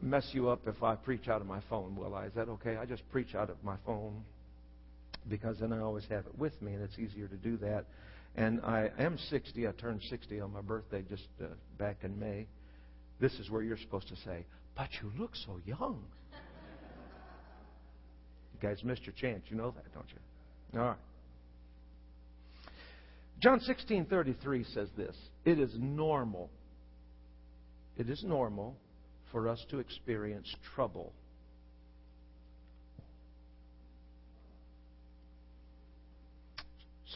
mess 0.00 0.28
you 0.30 0.48
up 0.48 0.68
if 0.68 0.80
I 0.84 0.94
preach 0.94 1.26
out 1.26 1.40
of 1.40 1.48
my 1.48 1.60
phone, 1.68 1.96
will 1.96 2.14
I? 2.14 2.26
Is 2.26 2.34
that 2.36 2.48
okay? 2.48 2.76
I 2.76 2.84
just 2.84 3.02
preach 3.10 3.34
out 3.34 3.50
of 3.50 3.56
my 3.64 3.74
phone 3.84 4.22
because 5.28 5.58
then 5.58 5.72
I 5.72 5.80
always 5.80 6.04
have 6.10 6.26
it 6.26 6.38
with 6.38 6.60
me 6.62 6.72
and 6.72 6.82
it's 6.82 6.98
easier 6.98 7.28
to 7.28 7.36
do 7.36 7.56
that. 7.58 7.84
And 8.36 8.60
I 8.62 8.90
am 8.98 9.18
60. 9.18 9.66
I 9.66 9.72
turned 9.72 10.02
60 10.08 10.40
on 10.40 10.52
my 10.52 10.60
birthday 10.60 11.02
just 11.08 11.28
uh, 11.42 11.46
back 11.78 11.98
in 12.02 12.18
May. 12.18 12.46
This 13.20 13.32
is 13.34 13.50
where 13.50 13.62
you're 13.62 13.78
supposed 13.78 14.08
to 14.08 14.16
say, 14.16 14.44
But 14.76 14.88
you 15.02 15.10
look 15.18 15.34
so 15.34 15.58
young. 15.64 16.04
You 18.60 18.68
guys 18.68 18.82
missed 18.84 19.06
your 19.06 19.14
chance. 19.14 19.44
You 19.48 19.56
know 19.56 19.70
that, 19.70 19.92
don't 19.94 20.06
you? 20.08 20.80
All 20.80 20.86
right. 20.86 20.96
John 23.40 23.60
16:33 23.60 24.74
says 24.74 24.88
this, 24.96 25.16
it 25.44 25.60
is 25.60 25.72
normal. 25.78 26.50
It 27.96 28.10
is 28.10 28.24
normal 28.24 28.76
for 29.30 29.48
us 29.48 29.64
to 29.70 29.78
experience 29.78 30.52
trouble. 30.74 31.12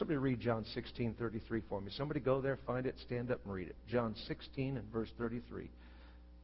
Somebody 0.03 0.17
read 0.17 0.41
John 0.41 0.65
16:33 0.75 1.61
for 1.69 1.79
me. 1.79 1.89
Somebody 1.95 2.19
go 2.19 2.41
there, 2.41 2.57
find 2.67 2.85
it, 2.85 2.99
stand 2.99 3.31
up 3.31 3.39
and 3.45 3.53
read 3.53 3.69
it. 3.69 3.77
John 3.87 4.13
16 4.27 4.75
and 4.75 4.91
verse 4.91 5.09
33. 5.17 5.69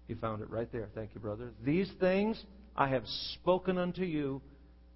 You 0.07 0.15
found 0.15 0.41
it 0.41 0.49
right 0.49 0.71
there. 0.71 0.87
Thank 0.95 1.13
you, 1.13 1.19
brother. 1.19 1.51
These 1.61 1.91
things 1.99 2.41
I 2.77 2.87
have 2.87 3.05
spoken 3.33 3.77
unto 3.77 4.03
you 4.03 4.41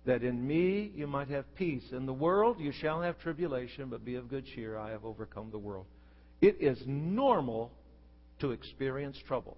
that 0.06 0.24
in 0.24 0.48
me 0.48 0.94
you 0.96 1.08
might 1.08 1.28
have 1.28 1.44
peace. 1.56 1.84
In 1.92 2.06
the 2.06 2.14
world 2.14 2.58
you 2.58 2.72
shall 2.72 3.02
have 3.02 3.20
tribulation, 3.20 3.90
but 3.90 4.06
be 4.06 4.16
of 4.16 4.30
good 4.30 4.46
cheer. 4.46 4.78
I 4.78 4.92
have 4.92 5.04
overcome 5.04 5.52
the 5.52 5.60
world. 5.60 5.86
It 6.40 6.56
is 6.62 6.82
normal 6.88 7.70
to 8.40 8.52
experience 8.52 9.18
trouble. 9.28 9.58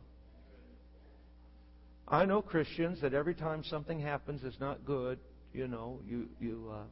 I 2.07 2.25
know 2.25 2.41
Christians 2.41 3.01
that 3.01 3.13
every 3.13 3.35
time 3.35 3.63
something 3.65 4.00
happens 4.00 4.43
is 4.43 4.59
not 4.59 4.83
good, 4.83 5.19
you 5.53 5.67
know, 5.67 6.00
you 6.07 6.27
you 6.39 6.71
uh, 6.74 6.85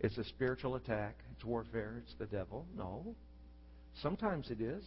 it's 0.00 0.18
a 0.18 0.24
spiritual 0.24 0.76
attack, 0.76 1.16
it's 1.34 1.44
warfare, 1.44 2.02
it's 2.02 2.14
the 2.18 2.26
devil. 2.26 2.66
No. 2.76 3.14
Sometimes 4.02 4.50
it 4.50 4.60
is. 4.60 4.82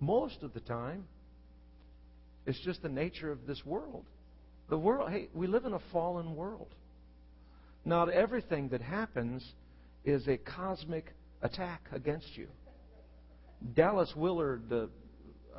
Most 0.00 0.42
of 0.42 0.52
the 0.54 0.60
time, 0.60 1.04
it's 2.46 2.60
just 2.60 2.82
the 2.82 2.88
nature 2.88 3.30
of 3.30 3.46
this 3.46 3.64
world. 3.64 4.04
The 4.68 4.78
world, 4.78 5.10
hey, 5.10 5.28
we 5.34 5.46
live 5.46 5.64
in 5.64 5.72
a 5.72 5.80
fallen 5.92 6.36
world. 6.36 6.74
Not 7.84 8.10
everything 8.10 8.68
that 8.68 8.82
happens 8.82 9.44
is 10.04 10.28
a 10.28 10.36
cosmic 10.36 11.12
attack 11.42 11.82
against 11.92 12.36
you. 12.36 12.48
Dallas 13.74 14.12
Willard, 14.16 14.68
the 14.68 14.88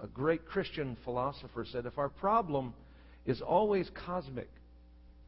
a 0.02 0.08
great 0.08 0.46
Christian 0.46 0.98
philosopher, 1.04 1.66
said 1.66 1.86
if 1.86 1.98
our 1.98 2.10
problem 2.10 2.74
is 3.26 3.42
always 3.42 3.90
cosmic, 4.06 4.50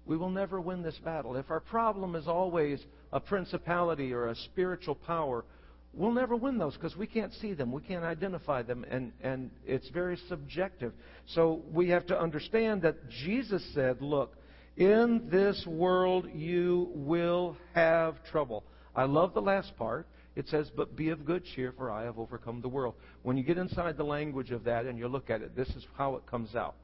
we 0.06 0.18
will 0.18 0.30
never 0.30 0.60
win 0.60 0.82
this 0.82 0.98
battle. 1.04 1.36
If 1.36 1.50
our 1.50 1.60
problem 1.60 2.16
is 2.16 2.28
always 2.28 2.84
a 3.12 3.20
principality 3.20 4.14
or 4.14 4.28
a 4.28 4.36
spiritual 4.36 4.96
power, 4.96 5.46
we'll 5.94 6.12
never 6.12 6.36
win 6.36 6.58
those 6.58 6.74
because 6.74 6.98
we 6.98 7.08
can't 7.08 7.34
see 7.36 7.54
them, 7.54 7.72
we 7.72 7.82
can't 7.82 8.04
identify 8.04 8.64
them, 8.64 8.86
and, 8.90 9.14
and 9.22 9.50
it's 9.66 9.90
very 9.90 10.18
subjective. 10.28 10.94
So 11.28 11.62
we 11.72 11.90
have 11.90 12.06
to 12.08 12.20
understand 12.20 12.82
that 12.82 13.10
Jesus 13.24 13.64
said, 13.74 14.02
Look, 14.02 14.36
in 14.76 15.30
this 15.32 15.66
world 15.68 16.28
you 16.34 16.90
will 16.94 17.56
have 17.74 18.16
trouble. 18.26 18.64
I 18.96 19.06
love 19.06 19.34
the 19.34 19.42
last 19.42 19.76
part. 19.78 20.08
It 20.36 20.48
says, 20.50 20.70
But 20.76 20.96
be 20.96 21.10
of 21.10 21.26
good 21.26 21.44
cheer, 21.56 21.74
for 21.78 21.92
I 21.92 22.04
have 22.04 22.18
overcome 22.18 22.62
the 22.62 22.70
world. 22.70 22.96
When 23.22 23.38
you 23.38 23.44
get 23.44 23.58
inside 23.58 23.98
the 23.98 24.04
language 24.04 24.52
of 24.52 24.64
that 24.66 24.86
and 24.86 24.98
you 24.98 25.08
look 25.08 25.30
at 25.30 25.42
it, 25.42 25.56
this 25.56 25.70
is 25.70 25.86
how 25.96 26.16
it 26.16 26.26
comes 26.26 26.56
out. 26.56 26.76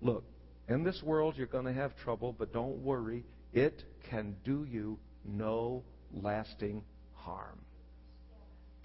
Look, 0.00 0.24
in 0.68 0.82
this 0.82 1.02
world 1.02 1.36
you're 1.36 1.46
going 1.46 1.66
to 1.66 1.72
have 1.72 1.96
trouble, 1.96 2.34
but 2.36 2.52
don't 2.52 2.78
worry. 2.78 3.24
It 3.52 3.84
can 4.10 4.36
do 4.44 4.66
you 4.70 4.98
no 5.24 5.82
lasting 6.12 6.82
harm. 7.14 7.58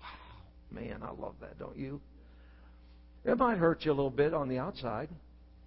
Wow, 0.01 0.81
man, 0.81 1.01
I 1.03 1.11
love 1.11 1.35
that, 1.41 1.57
don't 1.59 1.77
you? 1.77 2.01
It 3.25 3.37
might 3.37 3.57
hurt 3.57 3.85
you 3.85 3.91
a 3.91 3.93
little 3.93 4.09
bit 4.09 4.33
on 4.33 4.47
the 4.47 4.59
outside, 4.59 5.09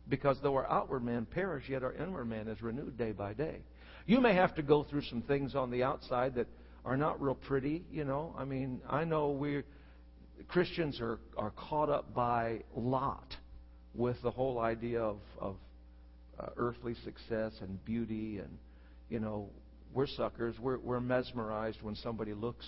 because 0.09 0.39
though 0.43 0.55
our 0.55 0.71
outward 0.71 1.05
man 1.05 1.27
perish, 1.27 1.69
yet 1.69 1.83
our 1.83 1.93
inward 1.93 2.27
man 2.27 2.49
is 2.49 2.63
renewed 2.63 2.97
day 2.97 3.13
by 3.13 3.35
day. 3.35 3.59
You 4.07 4.21
may 4.21 4.35
have 4.35 4.55
to 4.57 4.63
go 4.63 4.83
through 4.83 5.03
some 5.03 5.23
things 5.23 5.55
on 5.55 5.71
the 5.71 5.83
outside 5.83 6.35
that 6.37 6.49
are 6.85 6.97
not 6.97 7.23
real 7.23 7.35
pretty, 7.35 7.85
you 7.93 8.05
know. 8.05 8.35
I 8.37 8.45
mean, 8.45 8.81
I 8.89 9.05
know 9.05 9.31
we 9.31 9.63
Christians 10.49 11.01
are, 11.01 11.19
are 11.37 11.51
caught 11.51 11.89
up 11.89 12.15
by 12.15 12.63
Lot 12.75 13.37
with 13.95 14.21
the 14.23 14.31
whole 14.31 14.59
idea 14.59 15.01
of, 15.01 15.19
of 15.39 15.57
uh, 16.43 16.51
earthly 16.57 16.95
success 17.05 17.53
and 17.61 17.85
beauty 17.85 18.39
and, 18.39 18.59
you 19.09 19.21
know, 19.21 19.49
we're 19.95 20.07
suckers. 20.07 20.55
We're, 20.59 20.79
we're 20.79 21.01
mesmerized 21.01 21.83
when 21.83 21.95
somebody 21.97 22.33
looks 22.33 22.67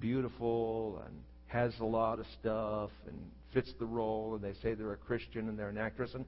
beautiful 0.00 1.02
and 1.06 1.14
has 1.46 1.72
a 1.80 1.84
lot 1.84 2.18
of 2.18 2.26
stuff 2.40 2.90
and 3.06 3.16
fits 3.52 3.72
the 3.78 3.86
role 3.86 4.34
and 4.34 4.42
they 4.42 4.58
say 4.62 4.74
they're 4.74 4.92
a 4.92 4.96
Christian 4.96 5.48
and 5.48 5.58
they're 5.58 5.68
an 5.68 5.78
actress. 5.78 6.10
And 6.14 6.24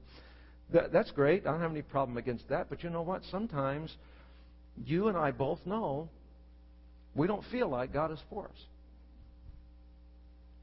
that, 0.71 0.91
that's 0.91 1.11
great. 1.11 1.45
I 1.45 1.51
don't 1.51 1.61
have 1.61 1.71
any 1.71 1.81
problem 1.81 2.17
against 2.17 2.47
that. 2.49 2.69
But 2.69 2.83
you 2.83 2.89
know 2.89 3.01
what? 3.01 3.23
Sometimes 3.31 3.91
you 4.85 5.07
and 5.07 5.17
I 5.17 5.31
both 5.31 5.59
know 5.65 6.09
we 7.15 7.27
don't 7.27 7.43
feel 7.51 7.67
like 7.67 7.91
God 7.91 8.11
is 8.11 8.19
for 8.29 8.45
us. 8.45 8.65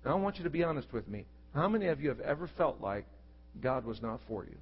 I 0.07 0.15
want 0.15 0.37
you 0.37 0.45
to 0.45 0.51
be 0.51 0.63
honest 0.63 0.93
with 0.93 1.09
me. 1.09 1.25
How 1.55 1.69
many 1.69 1.87
of 1.87 2.01
you 2.01 2.11
have 2.11 2.21
ever 2.21 2.49
felt 2.59 2.81
like 2.81 3.07
God 3.63 3.85
was 3.85 4.01
not 4.03 4.21
for 4.29 4.45
you? 4.45 4.57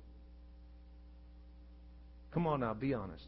Come 2.33 2.47
on 2.47 2.61
now, 2.61 2.75
be 2.75 2.95
honest. 2.95 3.25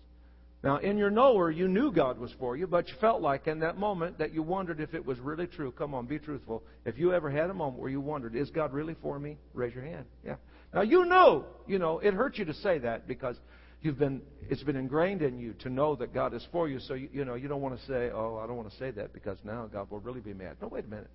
Now, 0.63 0.79
in 0.79 0.97
your 0.97 1.11
knower, 1.11 1.51
you 1.51 1.69
knew 1.69 1.93
God 1.93 2.19
was 2.19 2.33
for 2.39 2.57
you, 2.57 2.67
but 2.67 2.89
you 2.89 2.95
felt 2.99 3.21
like 3.21 3.47
in 3.47 3.61
that 3.61 3.77
moment 3.77 4.17
that 4.19 4.33
you 4.33 4.43
wondered 4.43 4.81
if 4.81 4.95
it 4.95 5.05
was 5.05 5.19
really 5.19 5.47
true. 5.47 5.71
Come 5.73 5.93
on, 5.93 6.07
be 6.07 6.19
truthful. 6.19 6.63
If 6.87 6.97
you 6.97 7.13
ever 7.13 7.31
had 7.31 7.51
a 7.51 7.55
moment 7.55 7.83
where 7.83 7.91
you 7.91 8.01
wondered, 8.01 8.35
is 8.35 8.49
God 8.49 8.73
really 8.73 8.97
for 9.03 9.19
me? 9.19 9.37
Raise 9.53 9.75
your 9.75 9.85
hand. 9.85 10.07
Yeah. 10.25 10.37
Now, 10.73 10.81
you 10.81 11.05
know, 11.05 11.45
you 11.67 11.79
know, 11.79 11.99
it 11.99 12.15
hurts 12.15 12.39
you 12.39 12.47
to 12.47 12.55
say 12.55 12.79
that 12.79 13.07
because 13.07 13.37
you've 13.83 13.99
been 13.99 14.23
it's 14.49 14.63
been 14.63 14.77
ingrained 14.77 15.21
in 15.21 15.39
you 15.39 15.53
to 15.61 15.69
know 15.69 15.95
that 15.97 16.15
God 16.15 16.33
is 16.33 16.45
for 16.51 16.67
you. 16.67 16.81
So 16.81 16.95
you, 16.95 17.11
you 17.13 17.25
know 17.27 17.35
you 17.35 17.47
don't 17.47 17.61
want 17.61 17.79
to 17.79 17.87
say, 17.87 18.11
"Oh, 18.11 18.41
I 18.43 18.47
don't 18.47 18.57
want 18.57 18.71
to 18.71 18.77
say 18.79 18.91
that 18.93 19.13
because 19.13 19.37
now 19.45 19.69
God 19.71 19.91
will 19.91 20.01
really 20.01 20.21
be 20.21 20.33
mad." 20.33 20.57
No, 20.63 20.69
wait 20.69 20.87
a 20.87 20.89
minute. 20.89 21.11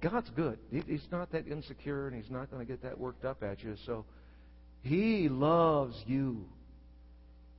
God's 0.00 0.28
good. 0.36 0.58
He, 0.70 0.82
he's 0.86 1.06
not 1.10 1.32
that 1.32 1.48
insecure, 1.48 2.06
and 2.06 2.14
He's 2.14 2.30
not 2.30 2.50
going 2.50 2.64
to 2.64 2.70
get 2.70 2.82
that 2.82 2.98
worked 2.98 3.24
up 3.24 3.42
at 3.42 3.62
you. 3.62 3.74
So 3.86 4.04
He 4.82 5.28
loves 5.30 5.96
you. 6.06 6.44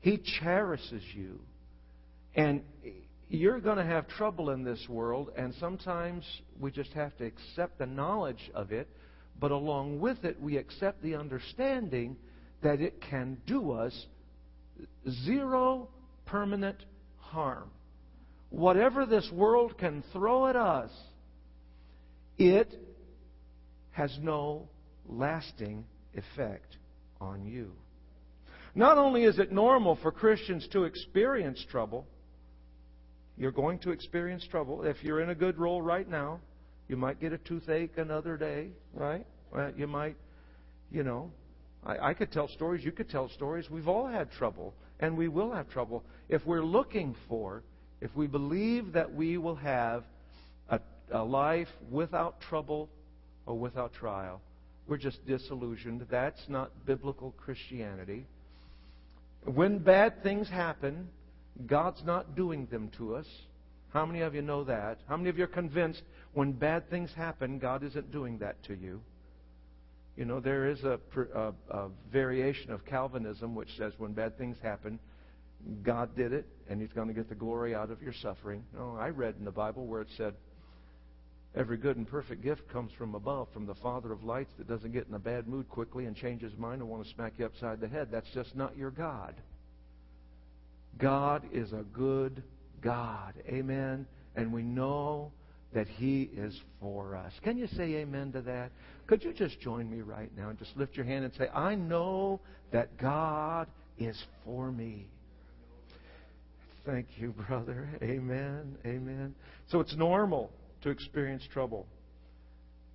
He 0.06 0.22
cherishes 0.40 1.02
you, 1.16 1.40
and 2.36 2.62
you're 3.28 3.60
going 3.60 3.78
to 3.78 3.84
have 3.84 4.08
trouble 4.08 4.52
in 4.52 4.64
this 4.64 4.88
world, 4.88 5.32
and 5.36 5.52
sometimes 5.60 6.24
we 6.60 6.70
just 6.70 6.94
have 6.94 7.18
to 7.18 7.26
accept 7.26 7.80
the 7.80 7.88
knowledge 7.88 8.52
of 8.54 8.72
it. 8.72 8.88
But 9.40 9.50
along 9.50 10.00
with 10.00 10.24
it, 10.24 10.40
we 10.40 10.58
accept 10.58 11.02
the 11.02 11.16
understanding 11.16 12.18
that 12.62 12.82
it 12.82 13.02
can 13.02 13.40
do 13.48 13.72
us 13.72 14.06
zero 15.26 15.90
permanent 16.28 16.86
harm. 17.18 17.72
Whatever 18.52 19.08
this 19.08 19.28
world 19.34 19.76
can 19.80 20.04
throw 20.14 20.46
at 20.46 20.56
us, 20.56 20.92
it 22.38 22.80
has 23.90 24.16
no 24.22 24.70
lasting 25.10 25.84
effect 26.14 26.78
on 27.20 27.44
you. 27.48 27.72
Not 28.76 28.98
only 28.98 29.24
is 29.24 29.40
it 29.40 29.54
normal 29.54 29.96
for 29.96 30.12
Christians 30.12 30.68
to 30.74 30.84
experience 30.84 31.66
trouble, 31.72 32.06
you're 33.38 33.52
going 33.52 33.80
to 33.80 33.92
experience 33.92 34.46
trouble. 34.52 34.84
If 34.84 35.02
you're 35.02 35.22
in 35.22 35.30
a 35.30 35.36
good 35.36 35.58
role 35.58 35.82
right 35.82 36.08
now, 36.08 36.42
you 36.90 36.98
might 36.98 37.22
get 37.22 37.32
a 37.32 37.38
toothache 37.38 37.98
another 37.98 38.36
day, 38.36 38.70
right? 38.94 39.26
You 39.78 39.88
might, 39.88 40.18
you 40.92 41.04
know, 41.04 41.32
I, 41.86 42.10
I 42.10 42.14
could 42.14 42.32
tell 42.34 42.50
stories. 42.50 42.84
You 42.84 42.92
could 42.92 43.10
tell 43.10 43.30
stories. 43.30 43.70
We've 43.70 43.88
all 43.88 44.08
had 44.08 44.32
trouble, 44.34 44.74
and 45.00 45.18
we 45.18 45.30
will 45.30 45.54
have 45.54 45.70
trouble. 45.70 46.04
If 46.28 46.46
we're 46.46 46.64
looking 46.64 47.16
for, 47.30 47.64
if 48.02 48.14
we 48.14 48.28
believe 48.28 48.92
that 48.94 49.14
we 49.14 49.38
will 49.38 49.56
have 49.56 50.04
a, 50.70 50.82
a 51.12 51.24
life 51.24 51.70
without 51.90 52.42
trouble 52.42 52.90
or 53.46 53.58
without 53.58 53.94
trial, 53.94 54.42
we're 54.88 54.98
just 54.98 55.26
disillusioned. 55.26 56.06
That's 56.12 56.42
not 56.50 56.72
biblical 56.86 57.32
Christianity. 57.38 58.26
When 59.46 59.80
bad 59.80 60.24
things 60.24 60.50
happen, 60.50 61.08
God's 61.68 62.04
not 62.04 62.36
doing 62.36 62.66
them 62.68 62.90
to 62.98 63.16
us. 63.16 63.28
How 63.90 64.06
many 64.06 64.22
of 64.22 64.36
you 64.36 64.42
know 64.42 64.64
that? 64.66 65.00
How 65.08 65.16
many 65.16 65.30
of 65.30 65.38
you 65.38 65.46
are 65.46 65.48
convinced 65.48 66.02
when 66.34 66.52
bad 66.52 66.90
things 66.90 67.12
happen, 67.16 67.60
God 67.60 67.84
isn't 67.84 68.12
doing 68.12 68.40
that 68.40 68.62
to 68.64 68.74
you? 68.76 69.02
You 70.18 70.26
know, 70.26 70.40
there 70.40 70.70
is 70.70 70.84
a, 70.84 71.00
a, 71.34 71.54
a, 71.70 71.90
variation 72.12 72.72
of 72.72 72.86
Calvinism 72.86 73.54
which 73.54 73.70
says 73.78 73.94
when 73.98 74.14
bad 74.14 74.38
things 74.38 74.58
happen, 74.62 75.00
God 75.84 76.16
did 76.16 76.34
it, 76.34 76.46
and 76.70 76.82
He's 76.82 76.92
going 76.94 77.08
to 77.08 77.14
get 77.14 77.30
the 77.30 77.36
glory 77.36 77.76
out 77.76 77.92
of 77.92 78.02
your 78.02 78.14
suffering. 78.14 78.64
No, 78.74 78.98
I 79.00 79.10
read 79.10 79.36
in 79.40 79.46
the 79.46 79.52
Bible 79.52 79.86
where 79.86 80.02
it 80.02 80.10
said, 80.18 80.34
Every 81.56 81.78
good 81.78 81.96
and 81.96 82.08
perfect 82.08 82.44
gift 82.44 82.68
comes 82.68 82.92
from 82.98 83.16
above, 83.16 83.48
from 83.54 83.66
the 83.66 83.76
Father 83.76 84.12
of 84.12 84.24
lights 84.26 84.52
that 84.58 84.68
doesn't 84.68 84.92
get 84.92 85.08
in 85.08 85.14
a 85.14 85.20
bad 85.20 85.48
mood 85.48 85.70
quickly 85.70 86.06
and 86.06 86.16
change 86.16 86.42
his 86.42 86.56
mind 86.58 86.82
and 86.82 86.90
want 86.90 87.06
to 87.06 87.14
smack 87.14 87.34
you 87.38 87.46
upside 87.46 87.80
the 87.80 87.88
head. 87.88 88.10
That's 88.12 88.30
just 88.34 88.56
not 88.56 88.78
your 88.78 88.92
God. 88.92 89.36
God 90.98 91.44
is 91.54 91.72
a 91.72 91.84
good 91.94 92.44
God. 92.82 93.36
Amen. 93.48 94.06
And 94.36 94.52
we 94.52 94.64
know 94.64 95.32
that 95.74 95.88
He 95.88 96.30
is 96.36 96.60
for 96.82 97.16
us. 97.16 97.32
Can 97.44 97.58
you 97.58 97.68
say 97.68 97.96
amen 97.96 98.34
to 98.34 98.42
that? 98.42 98.72
Could 99.08 99.24
you 99.24 99.34
just 99.34 99.60
join 99.62 99.90
me 99.90 100.02
right 100.02 100.32
now 100.38 100.50
and 100.50 100.60
just 100.60 100.76
lift 100.76 100.96
your 100.96 101.06
hand 101.06 101.26
and 101.26 101.34
say, 101.36 101.48
I 101.50 101.76
know 101.76 102.42
that 102.72 102.98
God 102.98 103.68
is 103.98 104.22
for 104.44 104.72
me. 104.72 105.08
Thank 106.86 107.08
you, 107.18 107.34
brother. 107.48 107.90
Amen. 108.02 108.78
Amen. 108.86 109.36
So 109.68 109.80
it's 109.80 109.96
normal 109.96 110.52
to 110.86 110.92
experience 110.92 111.44
trouble. 111.52 111.88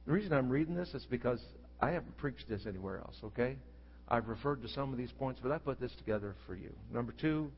The 0.07 0.13
reason 0.13 0.33
I'm 0.33 0.49
reading 0.49 0.77
this 0.77 0.95
is 0.95 1.05
because 1.11 1.41
I 1.81 1.91
haven't 1.91 2.17
preached 2.19 2.49
this 2.49 2.63
anywhere 2.67 2.99
else, 2.99 3.17
okay? 3.25 3.57
I've 4.09 4.29
referred 4.29 4.63
to 4.63 4.69
some 4.69 4.93
of 4.93 4.99
these 4.99 5.11
points, 5.19 5.41
but 5.43 5.51
I 5.51 5.59
put 5.59 5.81
this 5.81 5.91
together 5.99 6.37
for 6.47 6.55
you. 6.55 6.73
Number 6.93 7.13
two, 7.21 7.51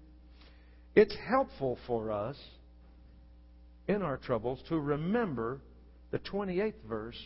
it's 0.94 1.14
helpful 1.28 1.78
for 1.86 2.10
us 2.10 2.36
in 3.86 4.00
our 4.00 4.16
troubles 4.16 4.60
to 4.70 4.78
remember 4.78 5.60
the 6.12 6.18
28th 6.18 6.82
verse 6.88 7.20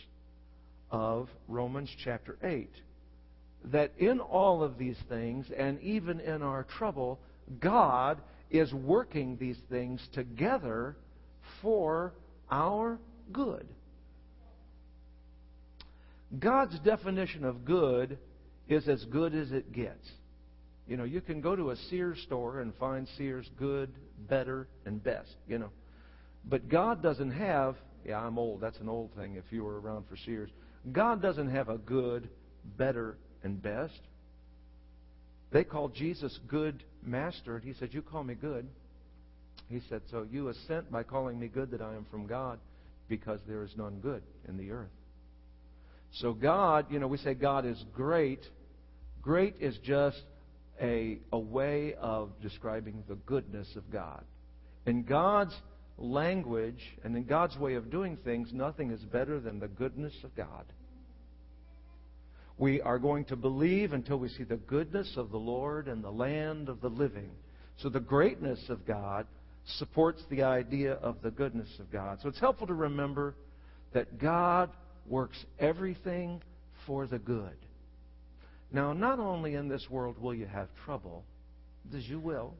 of 0.91 1.29
Romans 1.47 1.89
chapter 2.03 2.37
8. 2.43 2.69
That 3.71 3.93
in 3.97 4.19
all 4.19 4.63
of 4.63 4.77
these 4.77 4.97
things, 5.07 5.45
and 5.57 5.79
even 5.81 6.19
in 6.19 6.41
our 6.41 6.65
trouble, 6.77 7.19
God 7.59 8.19
is 8.51 8.73
working 8.73 9.37
these 9.37 9.57
things 9.69 10.05
together 10.13 10.97
for 11.61 12.11
our 12.49 12.99
good. 13.31 13.67
God's 16.39 16.77
definition 16.79 17.45
of 17.45 17.65
good 17.65 18.17
is 18.67 18.87
as 18.87 19.03
good 19.05 19.33
as 19.33 19.51
it 19.51 19.71
gets. 19.71 20.11
You 20.87 20.97
know, 20.97 21.03
you 21.03 21.21
can 21.21 21.41
go 21.41 21.55
to 21.55 21.71
a 21.71 21.75
Sears 21.89 22.19
store 22.23 22.61
and 22.61 22.73
find 22.75 23.07
Sears 23.17 23.49
good, 23.57 23.91
better, 24.29 24.67
and 24.85 25.03
best, 25.03 25.35
you 25.47 25.57
know. 25.57 25.69
But 26.45 26.69
God 26.69 27.01
doesn't 27.01 27.31
have, 27.31 27.75
yeah, 28.05 28.19
I'm 28.19 28.37
old. 28.37 28.61
That's 28.61 28.79
an 28.79 28.87
old 28.87 29.13
thing 29.15 29.35
if 29.35 29.43
you 29.51 29.63
were 29.63 29.79
around 29.79 30.05
for 30.09 30.15
Sears. 30.17 30.49
God 30.91 31.21
doesn't 31.21 31.49
have 31.49 31.67
a 31.67 31.77
good, 31.77 32.29
better, 32.77 33.17
and 33.43 33.61
best. 33.61 33.99
They 35.51 35.63
called 35.63 35.93
Jesus 35.93 36.37
good 36.47 36.83
master, 37.03 37.55
and 37.55 37.65
he 37.65 37.73
said, 37.73 37.93
You 37.93 38.01
call 38.01 38.23
me 38.23 38.35
good. 38.35 38.67
He 39.69 39.81
said, 39.89 40.01
So 40.09 40.25
you 40.29 40.49
assent 40.49 40.91
by 40.91 41.03
calling 41.03 41.39
me 41.39 41.47
good 41.47 41.71
that 41.71 41.81
I 41.81 41.95
am 41.95 42.05
from 42.09 42.27
God, 42.27 42.59
because 43.09 43.39
there 43.47 43.63
is 43.63 43.71
none 43.77 43.99
good 43.99 44.21
in 44.47 44.57
the 44.57 44.71
earth. 44.71 44.89
So 46.11 46.33
God, 46.33 46.87
you 46.89 46.99
know, 46.99 47.07
we 47.07 47.17
say 47.17 47.33
God 47.33 47.65
is 47.65 47.83
great. 47.93 48.41
Great 49.21 49.55
is 49.59 49.77
just 49.83 50.21
a, 50.81 51.19
a 51.31 51.39
way 51.39 51.95
of 51.99 52.29
describing 52.41 53.03
the 53.07 53.15
goodness 53.15 53.67
of 53.75 53.91
God. 53.91 54.23
In 54.85 55.03
God's 55.03 55.53
language 55.97 56.81
and 57.03 57.15
in 57.15 57.25
God's 57.25 57.57
way 57.57 57.75
of 57.75 57.91
doing 57.91 58.17
things, 58.23 58.49
nothing 58.53 58.91
is 58.91 59.01
better 59.01 59.39
than 59.39 59.59
the 59.59 59.67
goodness 59.67 60.13
of 60.23 60.35
God. 60.35 60.65
We 62.57 62.81
are 62.81 62.97
going 62.97 63.25
to 63.25 63.35
believe 63.35 63.93
until 63.93 64.17
we 64.17 64.29
see 64.29 64.43
the 64.43 64.55
goodness 64.55 65.13
of 65.17 65.29
the 65.29 65.37
Lord 65.37 65.87
and 65.87 66.03
the 66.03 66.11
land 66.11 66.69
of 66.69 66.81
the 66.81 66.89
living. 66.89 67.29
So 67.77 67.89
the 67.89 67.99
greatness 67.99 68.59
of 68.69 68.85
God 68.87 69.27
supports 69.77 70.21
the 70.29 70.43
idea 70.43 70.93
of 70.93 71.21
the 71.21 71.31
goodness 71.31 71.69
of 71.79 71.91
God. 71.91 72.19
So 72.21 72.29
it's 72.29 72.39
helpful 72.39 72.67
to 72.67 72.73
remember 72.73 73.35
that 73.93 74.17
God 74.17 74.69
works 75.07 75.37
everything 75.59 76.41
for 76.85 77.05
the 77.05 77.19
good. 77.19 77.55
Now, 78.71 78.93
not 78.93 79.19
only 79.19 79.55
in 79.55 79.67
this 79.67 79.89
world 79.89 80.17
will 80.17 80.33
you 80.33 80.45
have 80.45 80.67
trouble, 80.85 81.23
as 81.95 82.07
you 82.07 82.19
will, 82.19 82.53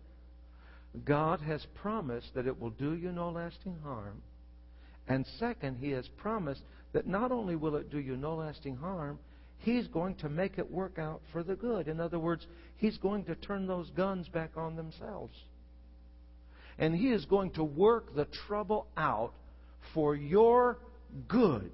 God 1.06 1.41
has 1.41 1.65
promised 1.76 2.34
that 2.36 2.48
it 2.48 2.60
will 2.60 2.70
do 2.72 2.93
you 2.93 3.12
no 3.12 3.30
lasting 3.30 3.78
harm. 3.84 4.22
And 5.08 5.26
second, 5.39 5.78
He 5.80 5.91
has 5.91 6.08
promised 6.17 6.62
that 6.93 7.08
not 7.08 7.32
only 7.32 7.56
will 7.56 7.76
it 7.76 7.91
do 7.91 8.00
you 8.00 8.17
no 8.17 8.36
lasting 8.36 8.78
harm, 8.78 9.20
He's 9.60 9.88
going 9.88 10.15
to 10.15 10.30
make 10.30 10.58
it 10.58 10.72
work 10.72 10.98
out 11.00 11.22
for 11.32 11.43
the 11.43 11.56
good. 11.56 11.88
In 11.88 12.00
other 12.00 12.20
words, 12.20 12.46
He's 12.78 12.98
going 12.98 13.26
to 13.26 13.36
turn 13.36 13.67
those 13.67 13.89
guns 13.91 14.28
back 14.30 14.52
on 14.56 14.76
themselves. 14.76 15.34
And 16.80 16.96
He 16.96 17.08
is 17.08 17.26
going 17.26 17.52
to 17.52 17.63
work 17.63 18.16
the 18.16 18.28
trouble 18.48 18.88
out 18.96 19.34
for 19.94 20.16
your 20.16 20.78
good. 21.28 21.72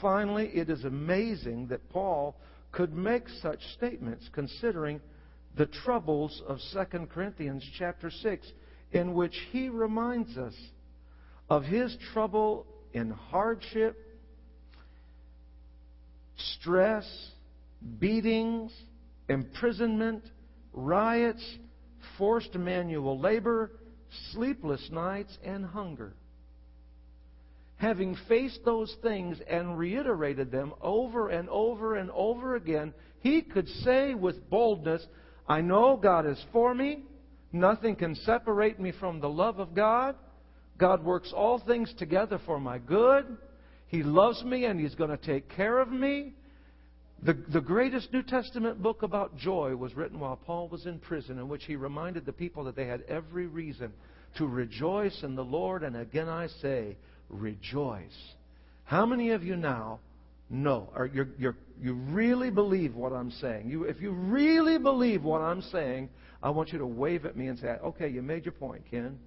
Finally, 0.00 0.50
it 0.54 0.68
is 0.68 0.84
amazing 0.84 1.68
that 1.68 1.88
Paul 1.90 2.36
could 2.72 2.92
make 2.92 3.28
such 3.40 3.60
statements 3.76 4.28
considering 4.32 5.00
the 5.56 5.66
troubles 5.66 6.42
of 6.48 6.58
2 6.72 7.06
Corinthians 7.06 7.64
chapter 7.78 8.10
6 8.10 8.52
in 8.92 9.14
which 9.14 9.34
he 9.52 9.68
reminds 9.68 10.36
us 10.36 10.54
of 11.48 11.62
his 11.62 11.96
trouble 12.12 12.66
in 12.92 13.10
hardship 13.10 13.96
stress, 16.36 17.06
beatings, 17.98 18.72
imprisonment, 19.28 20.24
riots, 20.72 21.44
forced 22.18 22.54
manual 22.54 23.18
labor, 23.18 23.72
sleepless 24.32 24.88
nights, 24.90 25.36
and 25.44 25.64
hunger. 25.64 26.14
Having 27.76 28.16
faced 28.28 28.60
those 28.64 28.94
things 29.02 29.38
and 29.48 29.76
reiterated 29.76 30.50
them 30.50 30.72
over 30.80 31.28
and 31.28 31.48
over 31.48 31.96
and 31.96 32.10
over 32.12 32.56
again, 32.56 32.94
he 33.20 33.42
could 33.42 33.68
say 33.68 34.14
with 34.14 34.48
boldness, 34.48 35.04
I 35.48 35.60
know 35.60 35.96
God 35.96 36.26
is 36.26 36.42
for 36.52 36.74
me. 36.74 37.04
Nothing 37.52 37.96
can 37.96 38.14
separate 38.16 38.80
me 38.80 38.92
from 38.98 39.20
the 39.20 39.28
love 39.28 39.58
of 39.58 39.74
God. 39.74 40.16
God 40.78 41.04
works 41.04 41.32
all 41.34 41.58
things 41.58 41.92
together 41.98 42.40
for 42.46 42.58
my 42.58 42.78
good. 42.78 43.36
He 43.86 44.02
loves 44.02 44.42
me 44.42 44.64
and 44.64 44.80
He's 44.80 44.94
going 44.94 45.10
to 45.10 45.16
take 45.16 45.48
care 45.50 45.78
of 45.78 45.90
me. 45.90 46.34
The, 47.24 47.32
the 47.32 47.60
greatest 47.60 48.12
New 48.12 48.22
Testament 48.22 48.82
book 48.82 49.02
about 49.02 49.38
joy 49.38 49.74
was 49.76 49.96
written 49.96 50.20
while 50.20 50.36
Paul 50.36 50.68
was 50.68 50.84
in 50.84 50.98
prison, 50.98 51.38
in 51.38 51.48
which 51.48 51.64
he 51.64 51.74
reminded 51.74 52.26
the 52.26 52.32
people 52.32 52.64
that 52.64 52.76
they 52.76 52.86
had 52.86 53.02
every 53.08 53.46
reason 53.46 53.94
to 54.36 54.46
rejoice 54.46 55.22
in 55.22 55.34
the 55.34 55.44
Lord. 55.44 55.82
And 55.84 55.96
again 55.96 56.28
I 56.28 56.48
say, 56.60 56.96
rejoice. 57.30 58.34
How 58.84 59.06
many 59.06 59.30
of 59.30 59.42
you 59.42 59.56
now 59.56 60.00
know, 60.50 60.90
or 60.94 61.06
you're, 61.06 61.28
you're, 61.38 61.56
you 61.80 61.94
really 61.94 62.50
believe 62.50 62.94
what 62.94 63.14
I'm 63.14 63.30
saying? 63.30 63.70
You, 63.70 63.84
if 63.84 64.02
you 64.02 64.10
really 64.10 64.76
believe 64.76 65.24
what 65.24 65.40
I'm 65.40 65.62
saying, 65.62 66.10
I 66.42 66.50
want 66.50 66.72
you 66.72 66.78
to 66.78 66.86
wave 66.86 67.24
at 67.24 67.38
me 67.38 67.46
and 67.46 67.58
say, 67.58 67.68
okay, 67.68 68.08
you 68.08 68.20
made 68.20 68.44
your 68.44 68.52
point, 68.52 68.82
Ken. 68.90 69.18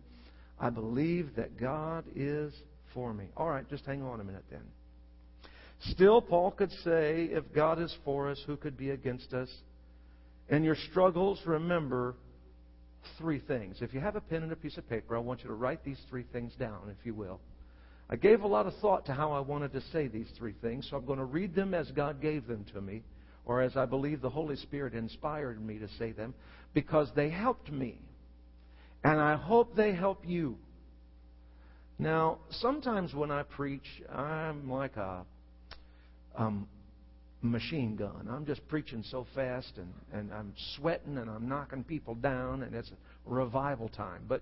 I 0.60 0.70
believe 0.70 1.36
that 1.36 1.60
God 1.60 2.06
is 2.16 2.54
for 2.94 3.12
me. 3.12 3.26
All 3.36 3.50
right, 3.50 3.68
just 3.72 3.86
hang 3.86 4.04
on 4.04 4.22
a 4.22 4.24
minute 4.24 4.46
then. 4.52 4.62
Still, 5.82 6.22
Paul 6.22 6.52
could 6.52 6.72
say, 6.84 7.30
if 7.32 7.44
God 7.54 7.80
is 7.80 7.96
for 8.04 8.30
us, 8.30 8.42
who 8.46 8.58
could 8.58 8.78
be 8.78 8.90
against 8.90 9.34
us? 9.34 9.50
In 10.50 10.64
your 10.64 10.76
struggles, 10.90 11.40
remember 11.46 12.16
three 13.18 13.40
things. 13.40 13.78
If 13.82 13.94
you 13.94 14.00
have 14.00 14.16
a 14.16 14.22
pen 14.22 14.44
and 14.44 14.52
a 14.52 14.56
piece 14.56 14.78
of 14.78 14.90
paper, 14.90 15.16
I 15.16 15.20
want 15.20 15.42
you 15.42 15.48
to 15.50 15.54
write 15.54 15.84
these 15.84 16.00
three 16.10 16.26
things 16.32 16.54
down, 16.60 16.90
if 16.90 17.06
you 17.06 17.14
will. 17.14 17.40
I 18.10 18.16
gave 18.16 18.42
a 18.42 18.48
lot 18.48 18.66
of 18.68 18.74
thought 18.78 19.06
to 19.08 19.14
how 19.14 19.34
I 19.34 19.40
wanted 19.40 19.74
to 19.74 19.82
say 19.92 20.08
these 20.08 20.30
three 20.38 20.56
things, 20.62 20.88
so 20.90 20.98
I'm 20.98 21.06
going 21.06 21.20
to 21.20 21.26
read 21.26 21.54
them 21.54 21.74
as 21.74 21.92
God 21.92 22.22
gave 22.22 22.48
them 22.48 22.66
to 22.74 22.82
me, 22.82 23.04
or 23.46 23.62
as 23.62 23.76
I 23.76 23.86
believe 23.86 24.22
the 24.22 24.30
Holy 24.30 24.56
Spirit 24.56 24.94
inspired 24.94 25.64
me 25.64 25.78
to 25.80 25.88
say 26.00 26.12
them, 26.12 26.34
because 26.74 27.10
they 27.16 27.30
helped 27.30 27.72
me. 27.72 28.00
And 29.04 29.20
I 29.20 29.36
hope 29.36 29.76
they 29.76 29.94
help 29.94 30.24
you. 30.26 30.58
Now, 32.00 32.40
sometimes 32.50 33.14
when 33.14 33.32
I 33.32 33.44
preach, 33.44 33.86
I'm 34.14 34.70
like 34.70 34.96
a 34.98 35.26
um, 36.38 36.68
machine 37.42 37.96
gun. 37.96 38.28
I'm 38.30 38.46
just 38.46 38.66
preaching 38.68 39.04
so 39.10 39.26
fast, 39.36 39.74
and, 39.78 39.94
and 40.14 40.34
I'm 40.34 40.54
sweating, 40.76 41.18
and 41.18 41.30
I'm 41.30 41.48
knocking 41.48 41.84
people 41.84 42.16
down, 42.16 42.64
and 42.64 42.74
it's 42.74 42.92
revival 43.26 43.90
time. 43.90 44.22
But 44.28 44.42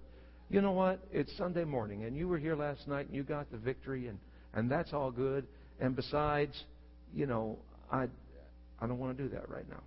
you 0.50 0.62
know 0.62 0.72
what? 0.72 1.00
It's 1.12 1.36
Sunday 1.38 1.64
morning, 1.64 2.04
and 2.04 2.16
you 2.16 2.28
were 2.28 2.38
here 2.38 2.56
last 2.56 2.88
night, 2.88 3.08
and 3.08 3.16
you 3.16 3.24
got 3.24 3.52
the 3.52 3.58
victory, 3.58 4.08
and, 4.08 4.20
and 4.54 4.70
that's 4.70 4.94
all 4.94 5.12
good. 5.12 5.48
And 5.80 5.96
besides, 5.96 6.54
you 7.14 7.26
know, 7.26 7.58
I, 7.92 8.08
I 8.80 8.88
don't 8.88 9.00
want 9.00 9.18
to 9.18 9.24
do 9.24 9.30
that 9.30 9.50
right 9.50 9.68
now. 9.70 9.82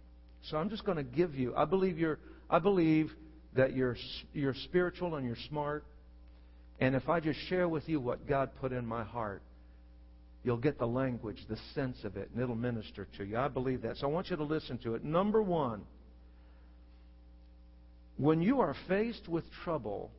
So 0.51 0.57
I'm 0.57 0.71
just 0.71 0.85
going 0.85 0.97
to 0.97 1.05
give 1.05 1.35
you. 1.35 1.55
I 1.57 1.65
believe 1.65 1.99
you're. 1.99 2.19
I 2.51 2.59
believe 2.59 3.11
that 3.55 3.75
you're 3.75 3.97
you're 4.33 4.55
spiritual 4.65 5.17
and 5.17 5.27
you're 5.27 5.37
smart. 5.49 5.85
And 6.81 6.95
if 6.95 7.09
I 7.09 7.21
just 7.21 7.39
share 7.49 7.69
with 7.69 7.89
you 7.89 8.01
what 8.01 8.27
God 8.27 8.51
put 8.61 8.73
in 8.73 8.87
my 8.87 9.03
heart, 9.03 9.43
you'll 10.45 10.57
get 10.57 10.79
the 10.79 10.87
language, 10.87 11.39
the 11.49 11.59
sense 11.75 12.05
of 12.05 12.17
it, 12.17 12.31
and 12.33 12.43
it'll 12.43 12.55
minister 12.55 13.07
to 13.19 13.25
you. 13.25 13.37
I 13.37 13.49
believe 13.49 13.83
that. 13.83 13.97
So 13.97 14.07
I 14.09 14.11
want 14.11 14.31
you 14.31 14.37
to 14.37 14.45
listen 14.45 14.79
to 14.79 14.95
it. 14.95 15.05
Number 15.05 15.43
one, 15.43 15.83
when 18.17 18.43
you 18.43 18.61
are 18.61 18.75
faced 18.89 19.29
with 19.29 19.45
trouble, 19.65 20.11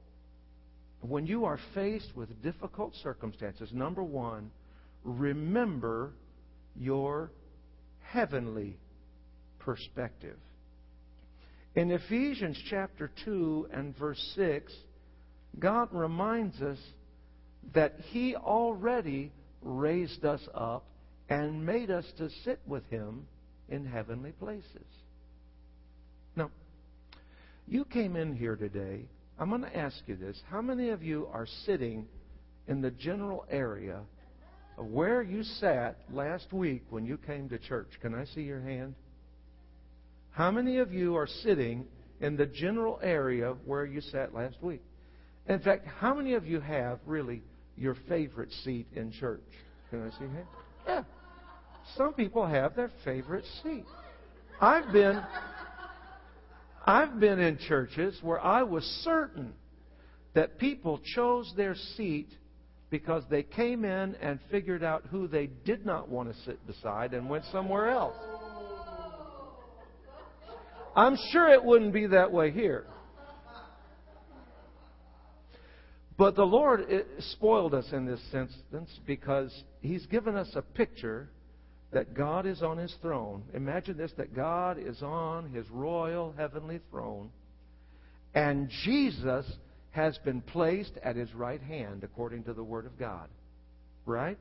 when 1.02 1.26
you 1.26 1.46
are 1.46 1.60
faced 1.74 2.16
with 2.16 2.42
difficult 2.42 2.94
circumstances, 3.04 3.70
number 3.74 4.04
one, 4.04 4.52
remember 5.04 6.12
your 6.76 7.32
heavenly 8.02 8.78
perspective. 9.60 10.38
In 11.76 11.92
Ephesians 11.92 12.62
chapter 12.70 13.12
2 13.26 13.70
and 13.72 13.98
verse 13.98 14.22
6, 14.36 14.74
God 15.58 15.90
reminds 15.92 16.62
us 16.62 16.80
that 17.74 17.96
He 18.10 18.36
already 18.36 19.32
raised 19.62 20.26
us 20.26 20.42
up 20.54 20.86
and 21.30 21.66
made 21.66 21.92
us 21.92 22.06
to 22.18 22.30
sit 22.44 22.60
with 22.66 22.88
Him 22.90 23.26
in 23.70 23.86
heavenly 23.86 24.32
places. 24.32 24.86
Now, 26.36 26.50
you 27.68 27.86
came 27.86 28.16
in 28.16 28.36
here 28.36 28.56
today. 28.56 29.06
I'm 29.40 29.50
going 29.50 29.62
to 29.62 29.78
ask 29.78 29.96
you 30.08 30.16
this. 30.16 30.42
How 30.50 30.62
many 30.62 30.90
of 30.90 31.04
you 31.04 31.28
are 31.32 31.48
sitting 31.66 32.08
in 32.68 32.82
the 32.82 32.92
general 32.92 33.46
area 33.50 34.02
of 34.78 34.86
where 34.88 35.22
you 35.22 35.44
sat 35.44 35.98
last 36.12 36.52
week 36.52 36.84
when 36.90 37.06
you 37.06 37.18
came 37.18 37.50
to 37.50 37.58
church? 37.58 37.90
Can 38.02 38.16
I 38.16 38.26
see 38.26 38.42
your 38.42 38.62
hand? 38.62 38.96
How 40.32 40.52
many 40.52 40.78
of 40.78 40.94
you 40.94 41.16
are 41.16 41.28
sitting 41.28 41.86
in 42.22 42.38
the 42.38 42.46
general 42.46 43.00
area 43.04 43.56
where 43.66 43.86
you 43.86 44.02
sat 44.02 44.34
last 44.34 44.56
week? 44.62 44.82
In 45.48 45.60
fact, 45.60 45.88
how 46.00 46.14
many 46.14 46.34
of 46.34 46.46
you 46.46 46.60
have 46.60 47.00
really 47.06 47.42
your 47.80 47.96
favorite 48.08 48.52
seat 48.64 48.88
in 48.94 49.12
church? 49.12 49.42
Can 49.90 50.04
I 50.04 50.10
see? 50.20 50.26
Yeah. 50.86 51.04
Some 51.96 52.14
people 52.14 52.46
have 52.46 52.76
their 52.76 52.92
favorite 53.04 53.46
seat. 53.64 53.86
I've 54.62 54.92
been 54.92 55.22
I've 56.86 57.20
been 57.20 57.40
in 57.40 57.58
churches 57.58 58.20
where 58.22 58.40
I 58.40 58.64
was 58.64 58.84
certain 59.04 59.54
that 60.34 60.60
people 60.60 61.00
chose 61.16 61.52
their 61.56 61.76
seat 61.96 62.30
because 62.90 63.24
they 63.30 63.44
came 63.44 63.86
in 63.86 64.16
and 64.16 64.40
figured 64.52 64.84
out 64.84 65.06
who 65.10 65.28
they 65.28 65.48
did 65.66 65.86
not 65.86 66.10
want 66.10 66.34
to 66.34 66.42
sit 66.44 66.66
beside 66.68 67.14
and 67.14 67.30
went 67.30 67.46
somewhere 67.52 67.90
else. 67.90 68.16
I'm 70.96 71.18
sure 71.32 71.50
it 71.50 71.64
wouldn't 71.64 71.94
be 71.94 72.08
that 72.08 72.32
way 72.32 72.52
here. 72.52 72.86
But 76.20 76.36
the 76.36 76.44
Lord 76.44 76.86
eh, 76.90 77.04
spoiled 77.32 77.74
us 77.74 77.88
in 77.94 78.06
this 78.06 78.20
instance 78.34 78.90
because 79.08 79.64
He's 79.80 80.06
given 80.08 80.36
us 80.36 80.50
a 80.54 80.62
picture 80.62 81.30
that 81.92 82.14
God 82.14 82.46
is 82.46 82.62
on 82.62 82.78
His 82.78 82.94
throne. 83.02 83.44
Imagine 83.54 83.96
this 83.96 84.12
that 84.18 84.36
God 84.36 84.78
is 84.78 85.02
on 85.02 85.50
His 85.54 85.66
royal 85.70 86.34
heavenly 86.36 86.82
throne, 86.92 87.30
and 88.36 88.70
Jesus 88.84 89.46
has 89.92 90.18
been 90.26 90.42
placed 90.42 90.92
at 91.02 91.16
His 91.16 91.34
right 91.34 91.62
hand 91.62 92.04
according 92.04 92.44
to 92.44 92.54
the 92.54 92.66
Word 92.66 92.86
of 92.86 93.00
God. 93.00 93.30
Right? 94.06 94.38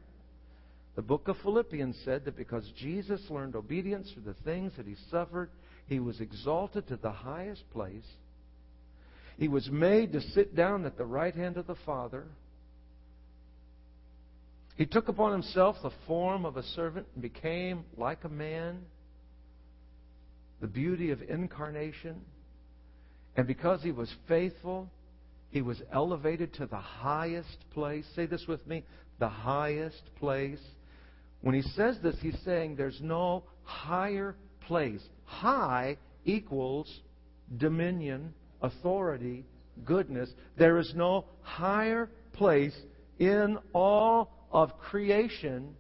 The 0.97 1.03
book 1.03 1.29
of 1.29 1.37
Philippians 1.45 1.97
said 2.05 2.25
that 2.25 2.37
because 2.37 2.69
Jesus 2.77 3.21
learned 3.31 3.55
obedience 3.55 4.11
through 4.11 4.25
the 4.25 4.43
things 4.43 4.73
that 4.79 4.87
He 4.87 4.97
suffered, 5.13 5.51
He 5.87 6.01
was 6.01 6.21
exalted 6.21 6.89
to 6.89 6.97
the 6.97 7.13
highest 7.13 7.71
place. 7.71 8.03
He 9.39 9.49
was 9.49 9.69
made 9.71 10.13
to 10.13 10.21
sit 10.21 10.57
down 10.57 10.85
at 10.85 10.99
the 10.99 11.05
right 11.05 11.35
hand 11.35 11.57
of 11.57 11.67
the 11.67 11.77
Father. 11.87 12.25
He 14.77 14.85
took 14.85 15.09
upon 15.09 15.33
himself 15.33 15.77
the 15.83 15.93
form 16.07 16.45
of 16.45 16.57
a 16.57 16.63
servant 16.63 17.07
and 17.15 17.23
became 17.23 17.85
like 17.97 18.25
a 18.25 18.29
man. 18.29 18.81
The 20.61 20.67
beauty 20.67 21.11
of 21.11 21.23
incarnation. 21.23 22.21
And 23.37 23.47
because 23.47 23.83
he 23.83 23.93
was 23.93 24.13
faithful, 24.27 24.91
he 25.51 25.63
was 25.63 25.81
elevated 25.93 26.55
to 26.55 26.67
the 26.67 26.77
highest 26.77 27.59
place. 27.73 28.05
Say 28.17 28.27
this 28.27 28.45
with 28.49 28.67
me 28.67 28.85
the 29.21 29.29
highest 29.29 30.03
place. 30.19 30.61
When 31.41 31.55
he 31.55 31.63
says 31.63 31.99
this, 32.03 32.17
he's 32.21 32.39
saying 32.45 32.77
there's 32.77 33.01
no 33.01 33.45
higher 33.63 34.35
place. 34.67 35.01
High 35.25 35.97
equals 36.25 37.01
dominion, 37.57 38.35
authority, 38.63 39.45
goodness. 39.85 40.31
There 40.57 40.79
is 40.79 40.93
no 40.95 41.25
higher 41.43 42.11
place 42.33 42.77
in 43.19 43.59
all 43.73 44.31
of 44.51 44.79
creation 44.79 45.75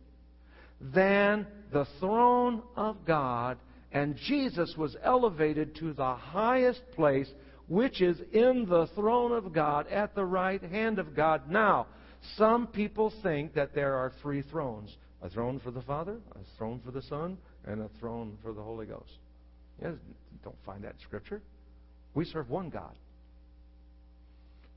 than 0.80 1.46
the 1.72 1.86
throne 2.00 2.62
of 2.76 3.04
God, 3.06 3.58
and 3.92 4.16
Jesus 4.16 4.74
was 4.76 4.96
elevated 5.02 5.74
to 5.76 5.92
the 5.92 6.14
highest 6.14 6.82
place, 6.94 7.28
which 7.68 8.00
is 8.00 8.18
in 8.32 8.66
the 8.68 8.88
throne 8.94 9.32
of 9.32 9.52
God, 9.52 9.86
at 9.88 10.14
the 10.14 10.24
right 10.24 10.62
hand 10.62 10.98
of 10.98 11.14
God. 11.14 11.50
Now, 11.50 11.86
some 12.36 12.66
people 12.66 13.12
think 13.22 13.54
that 13.54 13.74
there 13.74 13.94
are 13.94 14.12
three 14.22 14.42
thrones 14.42 14.96
a 15.20 15.28
throne 15.28 15.58
for 15.58 15.72
the 15.72 15.82
Father, 15.82 16.16
a 16.36 16.56
throne 16.56 16.80
for 16.84 16.92
the 16.92 17.02
Son, 17.02 17.36
and 17.66 17.80
a 17.80 17.88
throne 17.98 18.38
for 18.40 18.52
the 18.52 18.62
Holy 18.62 18.86
Ghost. 18.86 19.18
Yes, 19.82 19.94
don't 20.44 20.56
find 20.64 20.84
that 20.84 20.92
in 20.92 21.00
Scripture. 21.00 21.42
We 22.14 22.24
serve 22.24 22.50
one 22.50 22.70
God. 22.70 22.94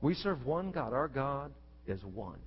We 0.00 0.14
serve 0.14 0.44
one 0.44 0.70
God. 0.70 0.92
Our 0.92 1.08
God 1.08 1.52
is 1.86 2.00
one. 2.04 2.38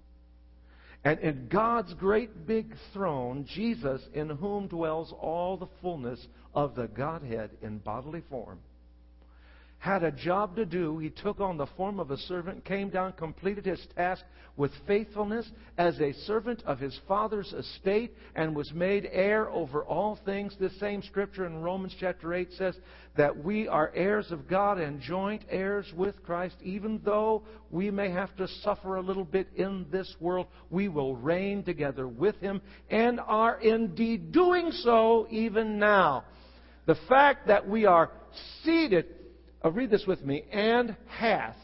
And 1.04 1.20
in 1.20 1.48
God's 1.50 1.94
great 1.94 2.48
big 2.48 2.76
throne, 2.92 3.46
Jesus, 3.54 4.02
in 4.14 4.30
whom 4.30 4.68
dwells 4.68 5.14
all 5.22 5.56
the 5.56 5.68
fullness 5.82 6.28
of 6.56 6.76
the 6.76 6.88
Godhead 6.88 7.52
in 7.62 7.78
bodily 7.78 8.24
form, 8.30 8.60
had 9.78 10.04
a 10.04 10.12
job 10.12 10.56
to 10.56 10.66
do. 10.66 10.98
He 10.98 11.10
took 11.10 11.40
on 11.40 11.58
the 11.58 11.68
form 11.78 12.00
of 12.00 12.12
a 12.12 12.18
servant, 12.18 12.66
came 12.66 12.90
down, 12.90 13.14
completed 13.14 13.66
his 13.66 13.86
task 13.96 14.24
with 14.58 14.72
faithfulness 14.88 15.50
as 15.78 16.00
a 16.00 16.14
servant 16.26 16.64
of 16.66 16.80
his 16.80 16.98
father's 17.08 17.52
estate, 17.54 18.16
and 18.36 18.56
was 18.56 18.72
made 18.74 19.08
heir 19.12 19.50
over 19.50 19.84
all 19.84 20.18
things. 20.26 20.56
This 20.60 20.78
same 20.80 21.04
scripture 21.04 21.46
in 21.46 21.62
Romans 21.62 21.96
chapter 22.00 22.34
8 22.34 22.54
says 22.54 22.76
that 23.18 23.44
we 23.44 23.68
are 23.68 23.92
heirs 23.94 24.32
of 24.32 24.48
God 24.48 24.78
and 24.78 25.02
joint 25.02 25.44
heirs 25.50 25.92
with 25.96 26.24
Christ. 26.24 26.56
Even 26.64 27.02
though 27.04 27.44
we 27.70 27.92
may 27.92 28.10
have 28.10 28.36
to 28.38 28.48
suffer 28.64 28.96
a 28.96 29.02
little 29.02 29.26
bit 29.26 29.50
in 29.56 29.86
this 29.92 30.16
world, 30.20 30.48
we 30.70 30.88
will 30.88 31.16
reign 31.16 31.64
together 31.64 32.08
with 32.08 32.40
him 32.40 32.62
and 32.90 33.20
are 33.20 33.60
indeed 33.60 34.32
doing 34.32 34.72
so 34.72 35.28
even 35.30 35.78
now. 35.78 36.24
The 36.86 36.98
fact 37.10 37.48
that 37.48 37.68
we 37.68 37.86
are 37.86 38.12
seated 38.64 39.08
uh, 39.66 39.72
read 39.72 39.90
this 39.90 40.06
with 40.06 40.24
me. 40.24 40.44
And 40.52 40.96
hath. 41.08 41.58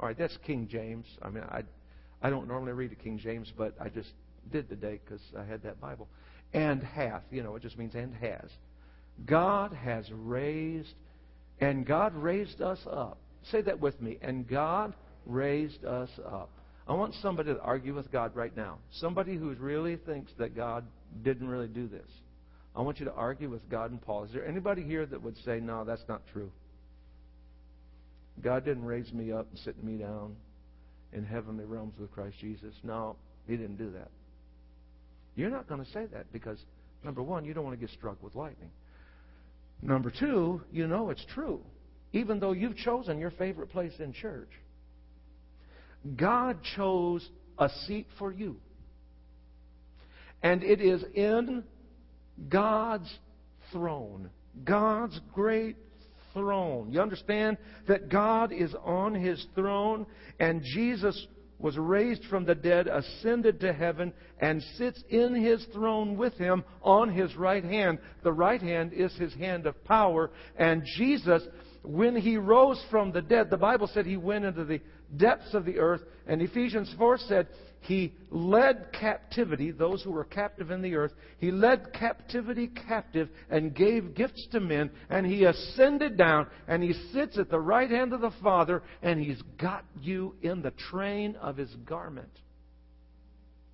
All 0.00 0.08
right, 0.08 0.18
that's 0.18 0.36
King 0.46 0.66
James. 0.70 1.06
I 1.22 1.28
mean, 1.28 1.44
I, 1.44 1.62
I 2.22 2.30
don't 2.30 2.48
normally 2.48 2.72
read 2.72 2.92
a 2.92 2.96
King 2.96 3.18
James, 3.18 3.52
but 3.56 3.74
I 3.80 3.88
just 3.88 4.10
did 4.50 4.68
today 4.68 5.00
because 5.04 5.20
I 5.38 5.44
had 5.44 5.62
that 5.62 5.80
Bible. 5.80 6.08
And 6.52 6.82
hath. 6.82 7.22
You 7.30 7.42
know, 7.42 7.56
it 7.56 7.62
just 7.62 7.78
means 7.78 7.94
and 7.94 8.14
has. 8.16 8.50
God 9.26 9.72
has 9.72 10.10
raised, 10.10 10.94
and 11.60 11.86
God 11.86 12.14
raised 12.14 12.60
us 12.60 12.80
up. 12.90 13.18
Say 13.50 13.60
that 13.62 13.78
with 13.78 14.00
me. 14.00 14.18
And 14.22 14.48
God 14.48 14.94
raised 15.26 15.84
us 15.84 16.10
up. 16.26 16.50
I 16.86 16.94
want 16.94 17.14
somebody 17.22 17.54
to 17.54 17.60
argue 17.60 17.94
with 17.94 18.10
God 18.10 18.34
right 18.34 18.54
now. 18.56 18.78
Somebody 18.92 19.36
who 19.36 19.54
really 19.54 19.96
thinks 19.96 20.32
that 20.38 20.54
God 20.54 20.84
didn't 21.22 21.48
really 21.48 21.68
do 21.68 21.88
this. 21.88 22.08
I 22.76 22.82
want 22.82 22.98
you 22.98 23.06
to 23.06 23.12
argue 23.12 23.48
with 23.48 23.68
God 23.70 23.90
and 23.90 24.02
Paul. 24.02 24.24
Is 24.24 24.32
there 24.32 24.46
anybody 24.46 24.82
here 24.82 25.06
that 25.06 25.22
would 25.22 25.36
say, 25.44 25.60
no, 25.60 25.84
that's 25.84 26.04
not 26.08 26.26
true? 26.32 26.50
God 28.42 28.64
didn't 28.64 28.84
raise 28.84 29.12
me 29.12 29.32
up 29.32 29.46
and 29.50 29.58
sit 29.60 29.82
me 29.82 29.96
down 29.96 30.36
in 31.12 31.24
heavenly 31.24 31.64
realms 31.64 31.94
with 31.98 32.10
Christ 32.12 32.36
Jesus. 32.40 32.74
No, 32.82 33.16
He 33.46 33.56
didn't 33.56 33.76
do 33.76 33.90
that. 33.92 34.10
You're 35.36 35.50
not 35.50 35.68
going 35.68 35.84
to 35.84 35.90
say 35.90 36.06
that 36.12 36.32
because, 36.32 36.58
number 37.04 37.22
one, 37.22 37.44
you 37.44 37.54
don't 37.54 37.64
want 37.64 37.78
to 37.78 37.86
get 37.86 37.94
struck 37.96 38.22
with 38.22 38.34
lightning. 38.34 38.70
Number 39.82 40.10
two, 40.10 40.62
you 40.72 40.86
know 40.86 41.10
it's 41.10 41.24
true, 41.34 41.60
even 42.12 42.40
though 42.40 42.52
you've 42.52 42.76
chosen 42.76 43.18
your 43.18 43.32
favorite 43.32 43.70
place 43.70 43.92
in 43.98 44.12
church. 44.12 44.48
God 46.16 46.58
chose 46.76 47.28
a 47.58 47.68
seat 47.86 48.06
for 48.18 48.32
you. 48.32 48.56
And 50.42 50.62
it 50.62 50.80
is 50.80 51.02
in 51.14 51.64
God's 52.48 53.12
throne, 53.72 54.30
God's 54.64 55.18
great 55.32 55.76
throne. 56.34 56.92
You 56.92 57.00
understand 57.00 57.56
that 57.88 58.10
God 58.10 58.52
is 58.52 58.74
on 58.84 59.14
his 59.14 59.46
throne 59.54 60.06
and 60.38 60.62
Jesus 60.62 61.26
was 61.58 61.78
raised 61.78 62.24
from 62.24 62.44
the 62.44 62.54
dead, 62.54 62.88
ascended 62.88 63.60
to 63.60 63.72
heaven, 63.72 64.12
and 64.40 64.62
sits 64.76 65.02
in 65.08 65.34
his 65.34 65.64
throne 65.72 66.16
with 66.16 66.34
him 66.34 66.62
on 66.82 67.08
his 67.08 67.34
right 67.36 67.64
hand. 67.64 67.98
The 68.22 68.32
right 68.32 68.60
hand 68.60 68.92
is 68.92 69.14
his 69.14 69.32
hand 69.34 69.66
of 69.66 69.82
power. 69.84 70.30
And 70.58 70.82
Jesus, 70.98 71.42
when 71.82 72.16
he 72.16 72.36
rose 72.36 72.84
from 72.90 73.12
the 73.12 73.22
dead, 73.22 73.48
the 73.48 73.56
Bible 73.56 73.88
said 73.92 74.04
he 74.04 74.16
went 74.18 74.44
into 74.44 74.64
the 74.64 74.80
depths 75.16 75.54
of 75.54 75.64
the 75.64 75.78
earth. 75.78 76.02
And 76.26 76.42
Ephesians 76.42 76.92
4 76.98 77.18
said 77.18 77.48
he 77.80 78.14
led 78.30 78.92
captivity, 78.98 79.70
those 79.70 80.02
who 80.02 80.10
were 80.10 80.24
captive 80.24 80.70
in 80.70 80.80
the 80.80 80.94
earth, 80.94 81.12
he 81.38 81.50
led 81.50 81.92
captivity 81.92 82.68
captive 82.68 83.28
and 83.50 83.74
gave 83.74 84.14
gifts 84.14 84.46
to 84.52 84.60
men, 84.60 84.90
and 85.10 85.26
he 85.26 85.44
ascended 85.44 86.16
down, 86.16 86.46
and 86.66 86.82
he 86.82 86.94
sits 87.12 87.36
at 87.38 87.50
the 87.50 87.60
right 87.60 87.90
hand 87.90 88.14
of 88.14 88.22
the 88.22 88.32
Father, 88.42 88.82
and 89.02 89.20
he's 89.20 89.42
got 89.60 89.84
you 90.00 90.34
in 90.40 90.62
the 90.62 90.70
train 90.90 91.36
of 91.36 91.58
his 91.58 91.74
garment. 91.84 92.32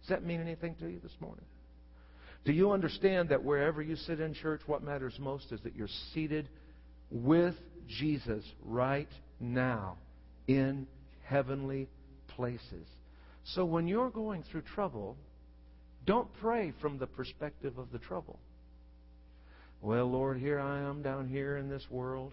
Does 0.00 0.08
that 0.08 0.24
mean 0.24 0.40
anything 0.40 0.74
to 0.80 0.88
you 0.88 0.98
this 1.00 1.14
morning? 1.20 1.44
Do 2.44 2.52
you 2.52 2.72
understand 2.72 3.28
that 3.28 3.44
wherever 3.44 3.80
you 3.80 3.94
sit 3.94 4.18
in 4.18 4.34
church, 4.34 4.62
what 4.66 4.82
matters 4.82 5.14
most 5.20 5.52
is 5.52 5.60
that 5.60 5.76
you're 5.76 5.88
seated 6.14 6.48
with 7.10 7.54
Jesus 7.86 8.44
right 8.64 9.10
now 9.38 9.98
in 10.48 10.86
heavenly 11.30 11.88
places? 12.28 12.86
So 13.44 13.64
when 13.64 13.86
you're 13.86 14.10
going 14.10 14.42
through 14.50 14.62
trouble, 14.62 15.16
don't 16.06 16.28
pray 16.40 16.72
from 16.80 16.98
the 16.98 17.06
perspective 17.06 17.78
of 17.78 17.92
the 17.92 17.98
trouble. 17.98 18.38
Well, 19.80 20.10
Lord, 20.10 20.38
here 20.38 20.60
I 20.60 20.80
am 20.80 21.02
down 21.02 21.28
here 21.28 21.56
in 21.56 21.68
this 21.68 21.86
world. 21.90 22.32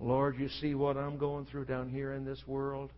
Lord, 0.00 0.38
you 0.38 0.48
see 0.60 0.74
what 0.74 0.96
I'm 0.96 1.16
going 1.16 1.46
through 1.46 1.66
down 1.66 1.88
here 1.88 2.12
in 2.12 2.24
this 2.24 2.42
world. 2.46 2.90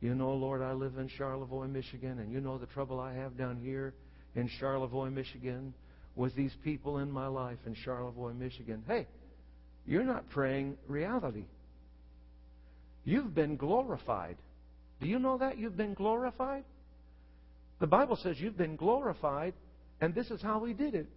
You 0.00 0.14
know, 0.14 0.32
Lord, 0.32 0.62
I 0.62 0.72
live 0.72 0.98
in 0.98 1.08
Charlevoix, 1.16 1.68
Michigan, 1.68 2.18
and 2.18 2.32
you 2.32 2.40
know 2.40 2.58
the 2.58 2.66
trouble 2.66 2.98
I 2.98 3.12
have 3.14 3.36
down 3.36 3.56
here 3.62 3.94
in 4.34 4.48
Charlevoix, 4.58 5.10
Michigan, 5.10 5.74
with 6.16 6.34
these 6.34 6.52
people 6.64 6.98
in 6.98 7.10
my 7.10 7.28
life 7.28 7.58
in 7.66 7.74
Charlevoix, 7.84 8.32
Michigan. 8.32 8.82
Hey, 8.88 9.06
you're 9.86 10.02
not 10.02 10.28
praying 10.30 10.76
reality. 10.88 11.44
You've 13.04 13.34
been 13.34 13.56
glorified. 13.56 14.36
Do 15.00 15.06
you 15.08 15.18
know 15.18 15.38
that? 15.38 15.58
You've 15.58 15.76
been 15.76 15.94
glorified? 15.94 16.64
The 17.80 17.86
Bible 17.86 18.16
says 18.16 18.36
you've 18.38 18.56
been 18.56 18.76
glorified, 18.76 19.54
and 20.00 20.14
this 20.14 20.30
is 20.30 20.40
how 20.40 20.64
He 20.64 20.72
did 20.72 20.94
it. 20.94 21.08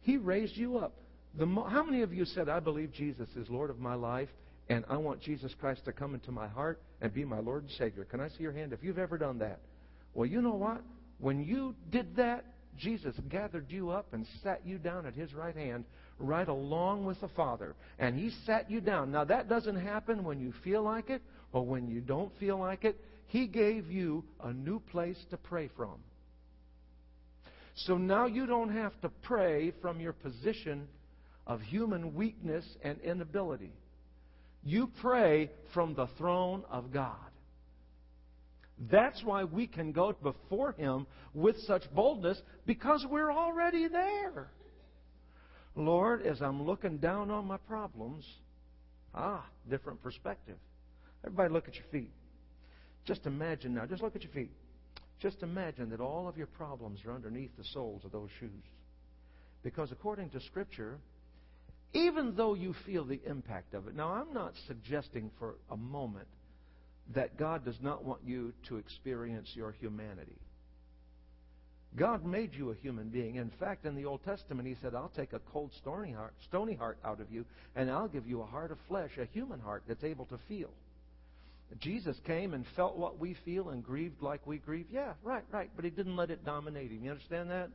He 0.00 0.16
raised 0.16 0.56
you 0.56 0.78
up. 0.78 0.94
The, 1.38 1.46
how 1.46 1.84
many 1.84 2.02
of 2.02 2.14
you 2.14 2.24
said, 2.24 2.48
I 2.48 2.60
believe 2.60 2.92
Jesus 2.92 3.28
is 3.36 3.50
Lord 3.50 3.68
of 3.68 3.78
my 3.78 3.94
life, 3.94 4.30
and 4.68 4.84
I 4.88 4.96
want 4.96 5.20
Jesus 5.20 5.52
Christ 5.60 5.84
to 5.84 5.92
come 5.92 6.14
into 6.14 6.32
my 6.32 6.48
heart 6.48 6.80
and 7.00 7.12
be 7.12 7.24
my 7.24 7.40
Lord 7.40 7.64
and 7.64 7.72
Savior. 7.72 8.04
Can 8.04 8.20
I 8.20 8.28
see 8.28 8.42
your 8.42 8.52
hand 8.52 8.72
if 8.72 8.82
you've 8.82 8.98
ever 8.98 9.18
done 9.18 9.38
that? 9.38 9.60
Well, 10.14 10.26
you 10.26 10.40
know 10.40 10.54
what? 10.54 10.80
When 11.18 11.44
you 11.44 11.74
did 11.90 12.16
that, 12.16 12.44
Jesus 12.78 13.14
gathered 13.28 13.66
you 13.70 13.90
up 13.90 14.12
and 14.12 14.26
sat 14.42 14.62
you 14.64 14.78
down 14.78 15.06
at 15.06 15.14
his 15.14 15.34
right 15.34 15.56
hand, 15.56 15.84
right 16.18 16.48
along 16.48 17.04
with 17.04 17.20
the 17.20 17.28
Father. 17.28 17.74
And 17.98 18.18
he 18.18 18.30
sat 18.44 18.70
you 18.70 18.80
down. 18.80 19.12
Now, 19.12 19.24
that 19.24 19.48
doesn't 19.48 19.76
happen 19.76 20.24
when 20.24 20.40
you 20.40 20.52
feel 20.64 20.82
like 20.82 21.10
it 21.10 21.22
or 21.52 21.64
when 21.64 21.88
you 21.88 22.00
don't 22.00 22.32
feel 22.38 22.58
like 22.58 22.84
it. 22.84 22.98
He 23.28 23.46
gave 23.46 23.90
you 23.90 24.24
a 24.42 24.52
new 24.52 24.80
place 24.80 25.18
to 25.30 25.36
pray 25.36 25.68
from. 25.76 25.96
So 27.74 27.98
now 27.98 28.26
you 28.26 28.46
don't 28.46 28.72
have 28.72 28.98
to 29.02 29.10
pray 29.22 29.72
from 29.82 30.00
your 30.00 30.12
position 30.12 30.88
of 31.46 31.60
human 31.60 32.14
weakness 32.14 32.64
and 32.82 32.98
inability. 33.00 33.72
You 34.64 34.90
pray 35.00 35.50
from 35.74 35.94
the 35.94 36.08
throne 36.18 36.64
of 36.70 36.92
God. 36.92 37.14
That's 38.90 39.22
why 39.24 39.44
we 39.44 39.66
can 39.66 39.92
go 39.92 40.14
before 40.22 40.72
Him 40.72 41.06
with 41.34 41.56
such 41.66 41.82
boldness 41.94 42.40
because 42.66 43.04
we're 43.08 43.32
already 43.32 43.88
there. 43.88 44.48
Lord, 45.76 46.26
as 46.26 46.40
I'm 46.40 46.64
looking 46.64 46.96
down 46.96 47.30
on 47.30 47.46
my 47.46 47.58
problems, 47.58 48.24
ah, 49.14 49.44
different 49.68 50.02
perspective. 50.02 50.56
Everybody 51.24 51.52
look 51.52 51.68
at 51.68 51.74
your 51.74 51.84
feet. 51.92 52.12
Just 53.04 53.26
imagine 53.26 53.74
now, 53.74 53.84
just 53.86 54.02
look 54.02 54.16
at 54.16 54.22
your 54.22 54.32
feet. 54.32 54.50
Just 55.20 55.42
imagine 55.42 55.90
that 55.90 56.00
all 56.00 56.28
of 56.28 56.36
your 56.36 56.46
problems 56.46 57.00
are 57.06 57.12
underneath 57.12 57.50
the 57.56 57.64
soles 57.72 58.04
of 58.04 58.12
those 58.12 58.30
shoes. 58.40 58.64
Because 59.62 59.92
according 59.92 60.30
to 60.30 60.40
Scripture, 60.40 60.98
even 61.92 62.34
though 62.36 62.54
you 62.54 62.74
feel 62.84 63.04
the 63.04 63.20
impact 63.26 63.74
of 63.74 63.86
it, 63.86 63.94
now 63.94 64.12
I'm 64.12 64.32
not 64.32 64.52
suggesting 64.66 65.30
for 65.38 65.56
a 65.70 65.76
moment 65.76 66.28
that 67.14 67.38
God 67.38 67.64
does 67.64 67.78
not 67.80 68.04
want 68.04 68.20
you 68.24 68.52
to 68.68 68.76
experience 68.76 69.48
your 69.54 69.72
humanity. 69.72 70.36
God 71.96 72.24
made 72.24 72.54
you 72.54 72.70
a 72.70 72.74
human 72.74 73.08
being. 73.08 73.36
In 73.36 73.50
fact, 73.58 73.86
in 73.86 73.94
the 73.94 74.04
Old 74.04 74.22
Testament, 74.24 74.68
He 74.68 74.76
said, 74.82 74.94
I'll 74.94 75.12
take 75.16 75.32
a 75.32 75.38
cold, 75.38 75.70
stony 75.80 76.12
heart, 76.12 76.34
stony 76.48 76.74
heart 76.74 76.98
out 77.04 77.20
of 77.20 77.32
you, 77.32 77.44
and 77.74 77.90
I'll 77.90 78.08
give 78.08 78.26
you 78.26 78.42
a 78.42 78.46
heart 78.46 78.70
of 78.70 78.78
flesh, 78.86 79.10
a 79.18 79.24
human 79.32 79.60
heart 79.60 79.82
that's 79.88 80.04
able 80.04 80.26
to 80.26 80.38
feel. 80.48 80.70
Jesus 81.80 82.16
came 82.26 82.54
and 82.54 82.64
felt 82.76 82.96
what 82.96 83.18
we 83.18 83.34
feel 83.44 83.70
and 83.70 83.84
grieved 83.84 84.22
like 84.22 84.46
we 84.46 84.58
grieve. 84.58 84.86
Yeah, 84.92 85.14
right, 85.24 85.42
right. 85.50 85.70
But 85.74 85.84
He 85.84 85.90
didn't 85.90 86.16
let 86.16 86.30
it 86.30 86.44
dominate 86.44 86.90
Him. 86.90 87.02
You 87.02 87.10
understand 87.10 87.50
that? 87.50 87.70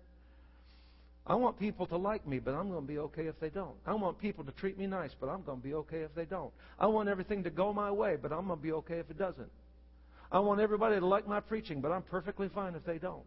I 1.26 1.36
want 1.36 1.60
people 1.60 1.86
to 1.88 1.98
like 1.98 2.28
me, 2.28 2.40
but 2.40 2.54
I'm 2.54 2.70
going 2.70 2.82
to 2.82 2.88
be 2.88 2.98
okay 3.00 3.28
if 3.28 3.40
they 3.40 3.50
don't. 3.50 3.76
I 3.86 3.94
want 3.94 4.20
people 4.20 4.44
to 4.44 4.52
treat 4.52 4.78
me 4.78 4.88
nice, 4.88 5.12
but 5.20 5.30
I'm 5.30 5.44
going 5.44 5.60
to 5.60 5.64
be 5.64 5.74
okay 5.76 6.00
if 6.00 6.16
they 6.16 6.26
don't. 6.26 6.52
I 6.80 6.88
want 6.88 7.10
everything 7.10 7.44
to 7.44 7.50
go 7.50 7.74
my 7.74 7.92
way, 7.92 8.18
but 8.20 8.32
I'm 8.32 8.48
going 8.48 8.58
to 8.58 8.64
be 8.64 8.72
okay 8.74 8.98
if 8.98 9.10
it 9.10 9.20
doesn't. 9.20 9.52
I 10.32 10.40
want 10.40 10.62
everybody 10.62 11.00
to 11.00 11.06
like 11.06 11.28
my 11.28 11.40
preaching, 11.40 11.82
but 11.82 11.92
I'm 11.92 12.02
perfectly 12.02 12.50
fine 12.50 12.74
if 12.76 12.86
they 12.86 12.98
don't. 12.98 13.24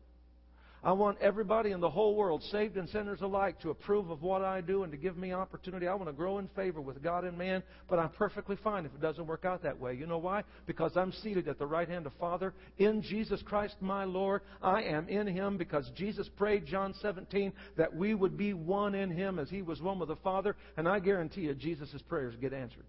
I 0.85 0.93
want 0.93 1.17
everybody 1.23 1.71
in 1.71 1.81
the 1.81 1.89
whole 1.89 2.15
world, 2.15 2.43
saved 2.51 2.77
and 2.77 2.87
sinners 2.91 3.23
alike, 3.23 3.59
to 3.61 3.71
approve 3.71 4.11
of 4.11 4.21
what 4.21 4.43
I 4.43 4.61
do 4.61 4.83
and 4.83 4.93
to 4.93 4.99
give 4.99 5.17
me 5.17 5.33
opportunity. 5.33 5.89
I 5.89 5.95
want 5.95 6.09
to 6.09 6.13
grow 6.13 6.37
in 6.37 6.49
favor 6.49 6.83
with 6.83 7.03
God 7.03 7.25
and 7.25 7.39
man, 7.39 7.63
but 7.89 7.99
I'm 7.99 8.11
perfectly 8.11 8.57
fine 8.63 8.85
if 8.85 8.93
it 8.93 9.01
doesn't 9.01 9.27
work 9.27 9.47
out 9.47 9.63
that 9.63 9.81
way. 9.81 9.95
You 9.95 10.07
know 10.07 10.19
why? 10.19 10.43
Because 10.67 10.95
I'm 10.95 11.11
seated 11.11 11.49
at 11.49 11.59
the 11.59 11.67
right 11.67 11.89
hand 11.89 12.05
of 12.05 12.13
Father 12.21 12.53
in 12.77 13.01
Jesus 13.01 13.41
Christ 13.41 13.77
my 13.81 14.05
Lord. 14.05 14.43
I 14.61 14.83
am 14.83 15.09
in 15.09 15.27
Him 15.27 15.57
because 15.57 15.91
Jesus 15.97 16.29
prayed, 16.37 16.67
John 16.67 16.93
17, 17.01 17.55
that 17.79 17.97
we 17.97 18.13
would 18.13 18.37
be 18.37 18.53
one 18.53 18.95
in 18.95 19.11
Him 19.11 19.39
as 19.39 19.49
He 19.49 19.63
was 19.63 19.81
one 19.81 19.99
with 19.99 20.11
the 20.11 20.17
Father, 20.17 20.55
and 20.77 20.87
I 20.87 20.99
guarantee 20.99 21.43
you 21.43 21.55
Jesus' 21.55 22.03
prayers 22.03 22.35
get 22.39 22.53
answered. 22.53 22.85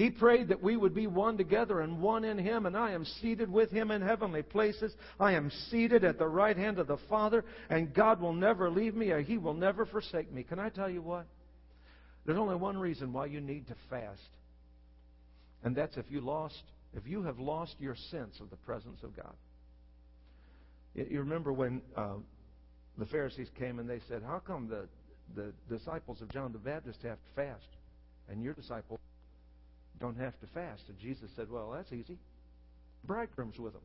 He 0.00 0.08
prayed 0.08 0.48
that 0.48 0.62
we 0.62 0.78
would 0.78 0.94
be 0.94 1.06
one 1.06 1.36
together 1.36 1.82
and 1.82 2.00
one 2.00 2.24
in 2.24 2.38
Him, 2.38 2.64
and 2.64 2.74
I 2.74 2.92
am 2.92 3.04
seated 3.04 3.52
with 3.52 3.70
Him 3.70 3.90
in 3.90 4.00
heavenly 4.00 4.42
places. 4.42 4.94
I 5.20 5.32
am 5.32 5.50
seated 5.70 6.04
at 6.04 6.18
the 6.18 6.26
right 6.26 6.56
hand 6.56 6.78
of 6.78 6.86
the 6.86 6.96
Father, 7.10 7.44
and 7.68 7.92
God 7.92 8.18
will 8.18 8.32
never 8.32 8.70
leave 8.70 8.94
me 8.94 9.10
or 9.10 9.20
He 9.20 9.36
will 9.36 9.52
never 9.52 9.84
forsake 9.84 10.32
me. 10.32 10.42
Can 10.42 10.58
I 10.58 10.70
tell 10.70 10.88
you 10.88 11.02
what? 11.02 11.26
There's 12.24 12.38
only 12.38 12.56
one 12.56 12.78
reason 12.78 13.12
why 13.12 13.26
you 13.26 13.42
need 13.42 13.68
to 13.68 13.74
fast, 13.90 14.30
and 15.64 15.76
that's 15.76 15.98
if 15.98 16.06
you 16.08 16.22
lost, 16.22 16.62
if 16.94 17.06
you 17.06 17.22
have 17.24 17.38
lost 17.38 17.74
your 17.78 17.94
sense 18.10 18.40
of 18.40 18.48
the 18.48 18.56
presence 18.56 19.02
of 19.02 19.14
God. 19.14 19.34
You 20.94 21.18
remember 21.18 21.52
when 21.52 21.82
uh, 21.94 22.14
the 22.96 23.04
Pharisees 23.04 23.48
came 23.58 23.78
and 23.78 23.86
they 23.90 24.00
said, 24.08 24.22
"How 24.26 24.38
come 24.38 24.66
the 24.66 24.88
the 25.36 25.52
disciples 25.68 26.22
of 26.22 26.30
John 26.30 26.52
the 26.52 26.58
Baptist 26.58 27.02
have 27.02 27.18
to 27.18 27.30
fast, 27.36 27.68
and 28.30 28.42
your 28.42 28.54
disciples 28.54 28.98
don't 30.00 30.16
have 30.18 30.38
to 30.40 30.46
fast. 30.54 30.82
And 30.88 30.98
Jesus 30.98 31.30
said, 31.36 31.50
Well, 31.50 31.70
that's 31.70 31.92
easy. 31.92 32.18
Bridegroom's 33.04 33.58
with 33.58 33.72
them. 33.72 33.82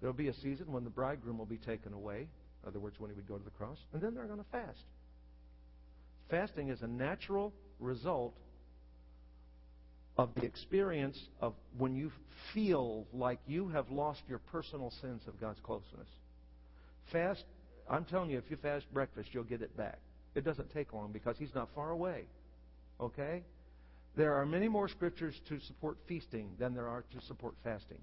There'll 0.00 0.14
be 0.14 0.28
a 0.28 0.34
season 0.34 0.72
when 0.72 0.84
the 0.84 0.90
bridegroom 0.90 1.38
will 1.38 1.46
be 1.46 1.58
taken 1.58 1.92
away. 1.92 2.26
In 2.62 2.68
other 2.68 2.80
words, 2.80 2.98
when 2.98 3.10
he 3.10 3.14
would 3.14 3.28
go 3.28 3.38
to 3.38 3.44
the 3.44 3.50
cross. 3.50 3.78
And 3.92 4.02
then 4.02 4.14
they're 4.14 4.26
going 4.26 4.38
to 4.38 4.50
fast. 4.50 4.84
Fasting 6.28 6.68
is 6.68 6.82
a 6.82 6.86
natural 6.86 7.52
result 7.78 8.34
of 10.16 10.34
the 10.34 10.44
experience 10.44 11.18
of 11.40 11.54
when 11.78 11.94
you 11.94 12.10
feel 12.52 13.06
like 13.12 13.38
you 13.46 13.68
have 13.68 13.90
lost 13.90 14.20
your 14.28 14.38
personal 14.38 14.92
sense 15.00 15.22
of 15.26 15.40
God's 15.40 15.60
closeness. 15.60 16.08
Fast, 17.10 17.44
I'm 17.88 18.04
telling 18.04 18.30
you, 18.30 18.38
if 18.38 18.50
you 18.50 18.56
fast 18.56 18.92
breakfast, 18.92 19.30
you'll 19.32 19.44
get 19.44 19.62
it 19.62 19.76
back. 19.76 19.98
It 20.34 20.44
doesn't 20.44 20.72
take 20.72 20.92
long 20.92 21.12
because 21.12 21.36
He's 21.38 21.54
not 21.54 21.68
far 21.74 21.90
away. 21.90 22.24
Okay? 23.00 23.42
There 24.16 24.34
are 24.34 24.46
many 24.46 24.68
more 24.68 24.88
scriptures 24.88 25.34
to 25.48 25.58
support 25.60 25.96
feasting 26.06 26.50
than 26.58 26.74
there 26.74 26.88
are 26.88 27.04
to 27.12 27.26
support 27.26 27.54
fasting. 27.64 28.00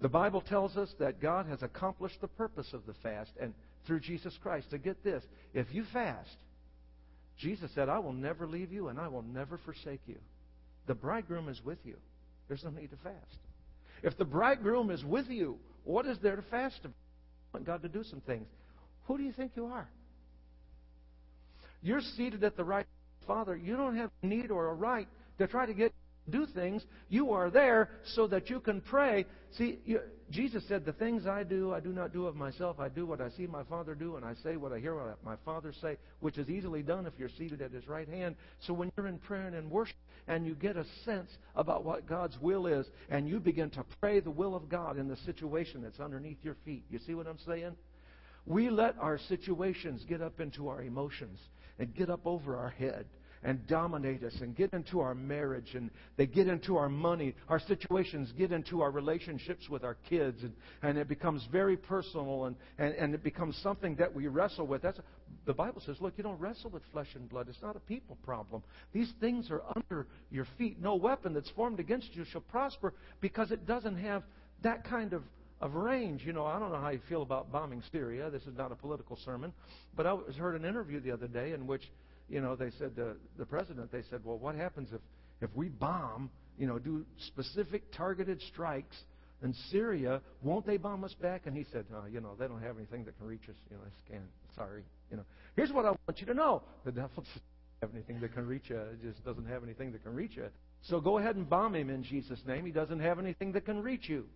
The 0.00 0.08
Bible 0.08 0.40
tells 0.40 0.76
us 0.76 0.92
that 0.98 1.20
God 1.20 1.46
has 1.46 1.62
accomplished 1.62 2.20
the 2.20 2.28
purpose 2.28 2.72
of 2.72 2.86
the 2.86 2.94
fast 3.02 3.30
and 3.40 3.54
through 3.86 4.00
Jesus 4.00 4.36
Christ. 4.42 4.70
To 4.70 4.78
get 4.78 5.02
this, 5.02 5.22
if 5.54 5.66
you 5.72 5.84
fast, 5.92 6.36
Jesus 7.36 7.70
said, 7.74 7.88
I 7.88 7.98
will 7.98 8.12
never 8.12 8.46
leave 8.46 8.72
you 8.72 8.88
and 8.88 8.98
I 8.98 9.08
will 9.08 9.22
never 9.22 9.58
forsake 9.58 10.02
you. 10.06 10.18
The 10.86 10.94
bridegroom 10.94 11.48
is 11.48 11.60
with 11.64 11.78
you. 11.84 11.96
There's 12.48 12.64
no 12.64 12.70
need 12.70 12.90
to 12.90 12.96
fast. 12.96 13.38
If 14.02 14.16
the 14.16 14.24
bridegroom 14.24 14.90
is 14.90 15.04
with 15.04 15.28
you, 15.28 15.58
what 15.84 16.06
is 16.06 16.18
there 16.22 16.36
to 16.36 16.42
fast 16.42 16.78
about? 16.80 16.94
want 17.52 17.66
God 17.66 17.82
to 17.82 17.88
do 17.88 18.04
some 18.04 18.20
things. 18.20 18.46
Who 19.06 19.16
do 19.16 19.24
you 19.24 19.32
think 19.32 19.52
you 19.56 19.66
are? 19.66 19.88
You're 21.82 22.00
seated 22.00 22.44
at 22.44 22.56
the 22.56 22.64
right 22.64 22.86
Father, 23.28 23.54
you 23.54 23.76
don't 23.76 23.96
have 23.96 24.10
a 24.22 24.26
need 24.26 24.50
or 24.50 24.70
a 24.70 24.74
right 24.74 25.06
to 25.38 25.46
try 25.46 25.66
to 25.66 25.74
get 25.74 25.92
do 26.30 26.46
things. 26.46 26.84
You 27.08 27.32
are 27.32 27.50
there 27.50 27.88
so 28.14 28.26
that 28.26 28.50
you 28.50 28.60
can 28.60 28.80
pray. 28.80 29.24
See, 29.56 29.78
you, 29.84 30.00
Jesus 30.30 30.62
said, 30.68 30.84
"The 30.84 30.92
things 30.92 31.26
I 31.26 31.42
do, 31.42 31.72
I 31.72 31.80
do 31.80 31.90
not 31.90 32.12
do 32.12 32.26
of 32.26 32.36
myself. 32.36 32.78
I 32.78 32.88
do 32.88 33.06
what 33.06 33.20
I 33.20 33.30
see 33.30 33.46
my 33.46 33.62
Father 33.64 33.94
do, 33.94 34.16
and 34.16 34.24
I 34.24 34.34
say 34.42 34.56
what 34.56 34.72
I 34.72 34.78
hear 34.78 34.94
what 34.94 35.22
my 35.24 35.36
Father 35.44 35.72
say, 35.80 35.96
which 36.20 36.36
is 36.36 36.50
easily 36.50 36.82
done 36.82 37.06
if 37.06 37.14
you're 37.18 37.30
seated 37.30 37.62
at 37.62 37.72
His 37.72 37.88
right 37.88 38.08
hand." 38.08 38.36
So 38.60 38.74
when 38.74 38.92
you're 38.96 39.06
in 39.06 39.18
prayer 39.18 39.46
and 39.46 39.56
in 39.56 39.70
worship, 39.70 39.96
and 40.26 40.46
you 40.46 40.54
get 40.54 40.76
a 40.76 40.84
sense 41.04 41.30
about 41.54 41.84
what 41.84 42.06
God's 42.06 42.38
will 42.40 42.66
is, 42.66 42.86
and 43.08 43.26
you 43.26 43.40
begin 43.40 43.70
to 43.70 43.84
pray 44.00 44.20
the 44.20 44.30
will 44.30 44.54
of 44.54 44.68
God 44.68 44.98
in 44.98 45.08
the 45.08 45.16
situation 45.16 45.82
that's 45.82 46.00
underneath 46.00 46.38
your 46.42 46.56
feet. 46.64 46.84
You 46.90 46.98
see 47.06 47.14
what 47.14 47.26
I'm 47.26 47.38
saying? 47.46 47.74
We 48.44 48.68
let 48.68 48.98
our 48.98 49.18
situations 49.18 50.04
get 50.06 50.20
up 50.20 50.40
into 50.40 50.68
our 50.68 50.82
emotions 50.82 51.38
and 51.78 51.94
get 51.94 52.10
up 52.10 52.26
over 52.26 52.56
our 52.56 52.70
head 52.70 53.06
and 53.42 53.66
dominate 53.66 54.22
us 54.22 54.34
and 54.40 54.56
get 54.56 54.72
into 54.72 55.00
our 55.00 55.14
marriage 55.14 55.74
and 55.74 55.90
they 56.16 56.26
get 56.26 56.48
into 56.48 56.76
our 56.76 56.88
money. 56.88 57.34
Our 57.48 57.60
situations 57.60 58.32
get 58.36 58.52
into 58.52 58.80
our 58.80 58.90
relationships 58.90 59.68
with 59.68 59.84
our 59.84 59.96
kids 60.08 60.42
and, 60.42 60.52
and 60.82 60.98
it 60.98 61.08
becomes 61.08 61.46
very 61.50 61.76
personal 61.76 62.46
and, 62.46 62.56
and, 62.78 62.94
and 62.94 63.14
it 63.14 63.22
becomes 63.22 63.56
something 63.62 63.96
that 63.96 64.14
we 64.14 64.26
wrestle 64.26 64.66
with. 64.66 64.82
That's, 64.82 64.98
the 65.46 65.54
Bible 65.54 65.82
says, 65.84 65.96
look, 66.00 66.14
you 66.16 66.24
don't 66.24 66.40
wrestle 66.40 66.70
with 66.70 66.82
flesh 66.92 67.08
and 67.14 67.28
blood. 67.28 67.48
It's 67.48 67.62
not 67.62 67.76
a 67.76 67.80
people 67.80 68.16
problem. 68.24 68.62
These 68.92 69.12
things 69.20 69.50
are 69.50 69.62
under 69.74 70.06
your 70.30 70.46
feet. 70.56 70.80
No 70.80 70.96
weapon 70.96 71.34
that's 71.34 71.50
formed 71.50 71.80
against 71.80 72.14
you 72.14 72.24
shall 72.24 72.40
prosper 72.40 72.94
because 73.20 73.50
it 73.50 73.66
doesn't 73.66 73.96
have 73.96 74.22
that 74.62 74.84
kind 74.84 75.12
of 75.12 75.22
of 75.60 75.74
range. 75.74 76.22
You 76.24 76.32
know, 76.32 76.46
I 76.46 76.58
don't 76.58 76.70
know 76.70 76.80
how 76.80 76.90
you 76.90 77.00
feel 77.08 77.22
about 77.22 77.50
bombing 77.50 77.82
Syria. 77.90 78.30
This 78.30 78.42
is 78.42 78.56
not 78.56 78.72
a 78.72 78.76
political 78.76 79.18
sermon, 79.24 79.52
but 79.96 80.06
I 80.06 80.12
was 80.12 80.36
heard 80.36 80.54
an 80.60 80.64
interview 80.64 81.00
the 81.00 81.10
other 81.10 81.26
day 81.26 81.52
in 81.52 81.66
which 81.66 81.82
you 82.28 82.40
know, 82.40 82.56
they 82.56 82.70
said 82.78 82.96
to 82.96 83.16
the 83.38 83.46
president, 83.46 83.90
they 83.90 84.02
said, 84.10 84.20
well, 84.24 84.38
what 84.38 84.54
happens 84.54 84.90
if, 84.92 85.00
if 85.40 85.54
we 85.56 85.68
bomb, 85.68 86.30
you 86.58 86.66
know, 86.66 86.78
do 86.78 87.04
specific 87.26 87.92
targeted 87.92 88.40
strikes 88.52 88.96
in 89.42 89.54
Syria, 89.70 90.20
won't 90.42 90.66
they 90.66 90.76
bomb 90.76 91.04
us 91.04 91.14
back? 91.14 91.42
And 91.46 91.56
he 91.56 91.64
said, 91.72 91.86
oh, 91.94 92.06
you 92.10 92.20
know, 92.20 92.34
they 92.38 92.48
don't 92.48 92.62
have 92.62 92.76
anything 92.76 93.04
that 93.04 93.16
can 93.18 93.26
reach 93.26 93.48
us. 93.48 93.54
You 93.70 93.76
know, 93.76 93.82
I 93.86 94.06
scan. 94.06 94.22
Sorry. 94.56 94.82
You 95.10 95.18
know, 95.18 95.24
here's 95.56 95.72
what 95.72 95.84
I 95.84 95.90
want 95.90 96.18
you 96.18 96.26
to 96.26 96.34
know. 96.34 96.62
The 96.84 96.92
devil 96.92 97.10
doesn't 97.16 97.42
have 97.82 97.90
anything 97.94 98.20
that 98.20 98.34
can 98.34 98.46
reach 98.46 98.64
you. 98.68 98.76
It 98.76 99.02
just 99.02 99.24
doesn't 99.24 99.46
have 99.46 99.62
anything 99.62 99.92
that 99.92 100.02
can 100.02 100.14
reach 100.14 100.36
you. 100.36 100.46
So 100.82 101.00
go 101.00 101.18
ahead 101.18 101.36
and 101.36 101.48
bomb 101.48 101.74
him 101.74 101.90
in 101.90 102.02
Jesus' 102.02 102.40
name. 102.46 102.66
He 102.66 102.72
doesn't 102.72 103.00
have 103.00 103.18
anything 103.18 103.52
that 103.52 103.64
can 103.64 103.82
reach 103.82 104.08
you. 104.08 104.26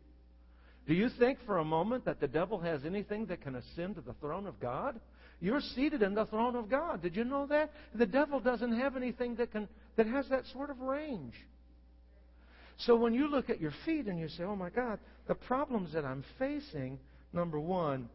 Do 0.86 0.95
you 0.95 1.09
think 1.18 1.38
for 1.47 1.59
a 1.59 1.64
moment 1.64 2.05
that 2.07 2.20
the 2.20 2.26
devil 2.26 2.59
has 2.59 2.84
anything 2.84 3.26
that 3.26 3.40
can 3.40 3.55
ascend 3.55 3.97
to 3.97 4.01
the 4.01 4.14
throne 4.14 4.47
of 4.47 4.59
God? 4.61 4.99
You're 5.43 5.61
seated 5.61 6.03
in 6.03 6.14
the 6.14 6.24
throne 6.26 6.55
of 6.55 6.70
God. 6.70 7.03
Did 7.03 7.16
you 7.16 7.24
know 7.24 7.47
that? 7.47 7.72
The 7.97 8.07
devil 8.07 8.38
doesn't 8.38 8.78
have 8.78 8.97
anything 8.97 9.34
that 9.36 9.51
can 9.51 9.68
that 9.97 10.07
has 10.07 10.28
that 10.28 10.45
sort 10.53 10.70
of 10.70 10.78
range. 10.78 11.34
So 12.78 12.95
when 12.95 13.12
you 13.12 13.28
look 13.28 13.51
at 13.51 13.61
your 13.61 13.74
feet 13.84 14.07
and 14.07 14.20
you 14.20 14.28
say, 14.28 14.45
oh 14.45 14.55
my 14.55 14.70
God, 14.70 15.01
the 15.26 15.34
problems 15.34 15.93
that 15.95 16.05
I'm 16.05 16.24
facing, 16.38 16.99
number 17.32 17.59
one, 17.59 18.09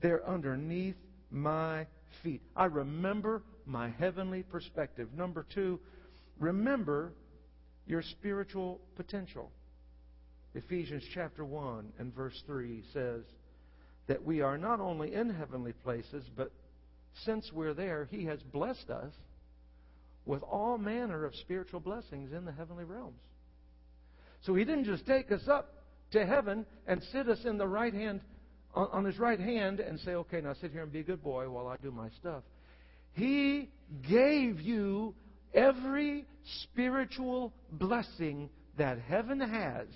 they're 0.00 0.26
underneath 0.26 0.94
my 1.32 1.86
feet. 2.22 2.42
I 2.54 2.66
remember 2.66 3.42
my 3.66 3.90
heavenly 3.90 4.44
perspective. 4.44 5.08
Number 5.16 5.46
two, 5.52 5.80
remember 6.38 7.12
your 7.88 8.02
spiritual 8.02 8.80
potential. 8.94 9.50
Ephesians 10.54 11.02
chapter 11.12 11.44
1 11.44 11.92
and 11.98 12.14
verse 12.14 12.40
3 12.46 12.84
says 12.92 13.22
that 14.06 14.24
we 14.24 14.40
are 14.40 14.56
not 14.56 14.78
only 14.80 15.12
in 15.12 15.28
heavenly 15.28 15.72
places, 15.72 16.24
but 16.36 16.50
since 17.24 17.50
we're 17.52 17.74
there, 17.74 18.08
He 18.10 18.24
has 18.26 18.42
blessed 18.42 18.90
us 18.90 19.12
with 20.24 20.42
all 20.42 20.78
manner 20.78 21.24
of 21.24 21.34
spiritual 21.36 21.80
blessings 21.80 22.32
in 22.32 22.44
the 22.44 22.52
heavenly 22.52 22.84
realms. 22.84 23.20
So 24.42 24.54
He 24.54 24.64
didn't 24.64 24.84
just 24.84 25.06
take 25.06 25.32
us 25.32 25.48
up 25.48 25.74
to 26.12 26.24
heaven 26.24 26.66
and 26.86 27.02
sit 27.12 27.28
us 27.28 27.44
in 27.44 27.58
the 27.58 27.66
right 27.66 27.94
hand 27.94 28.20
on, 28.74 29.04
His 29.04 29.18
right 29.18 29.40
hand 29.40 29.80
and 29.80 29.98
say, 30.00 30.14
"Okay, 30.14 30.40
now 30.40 30.52
sit 30.54 30.70
here 30.70 30.82
and 30.82 30.92
be 30.92 31.00
a 31.00 31.04
good 31.04 31.22
boy 31.22 31.48
while 31.48 31.66
I 31.66 31.76
do 31.78 31.90
my 31.90 32.10
stuff." 32.10 32.44
He 33.12 33.70
gave 34.08 34.60
you 34.60 35.14
every 35.54 36.26
spiritual 36.62 37.52
blessing 37.72 38.50
that 38.76 39.00
heaven 39.00 39.40
has. 39.40 39.88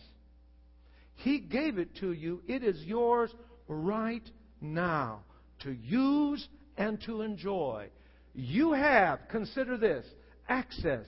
He 1.15 1.39
gave 1.39 1.79
it 1.79 1.95
to 1.97 2.13
you. 2.13 2.43
It 2.49 2.65
is 2.65 2.83
yours 2.83 3.33
right 3.69 4.29
now 4.61 5.25
to 5.61 5.73
use 5.73 6.49
and 6.77 7.01
to 7.03 7.23
enjoy. 7.23 7.89
You 8.35 8.73
have, 8.73 9.21
consider 9.31 9.77
this, 9.77 10.05
access 10.49 11.07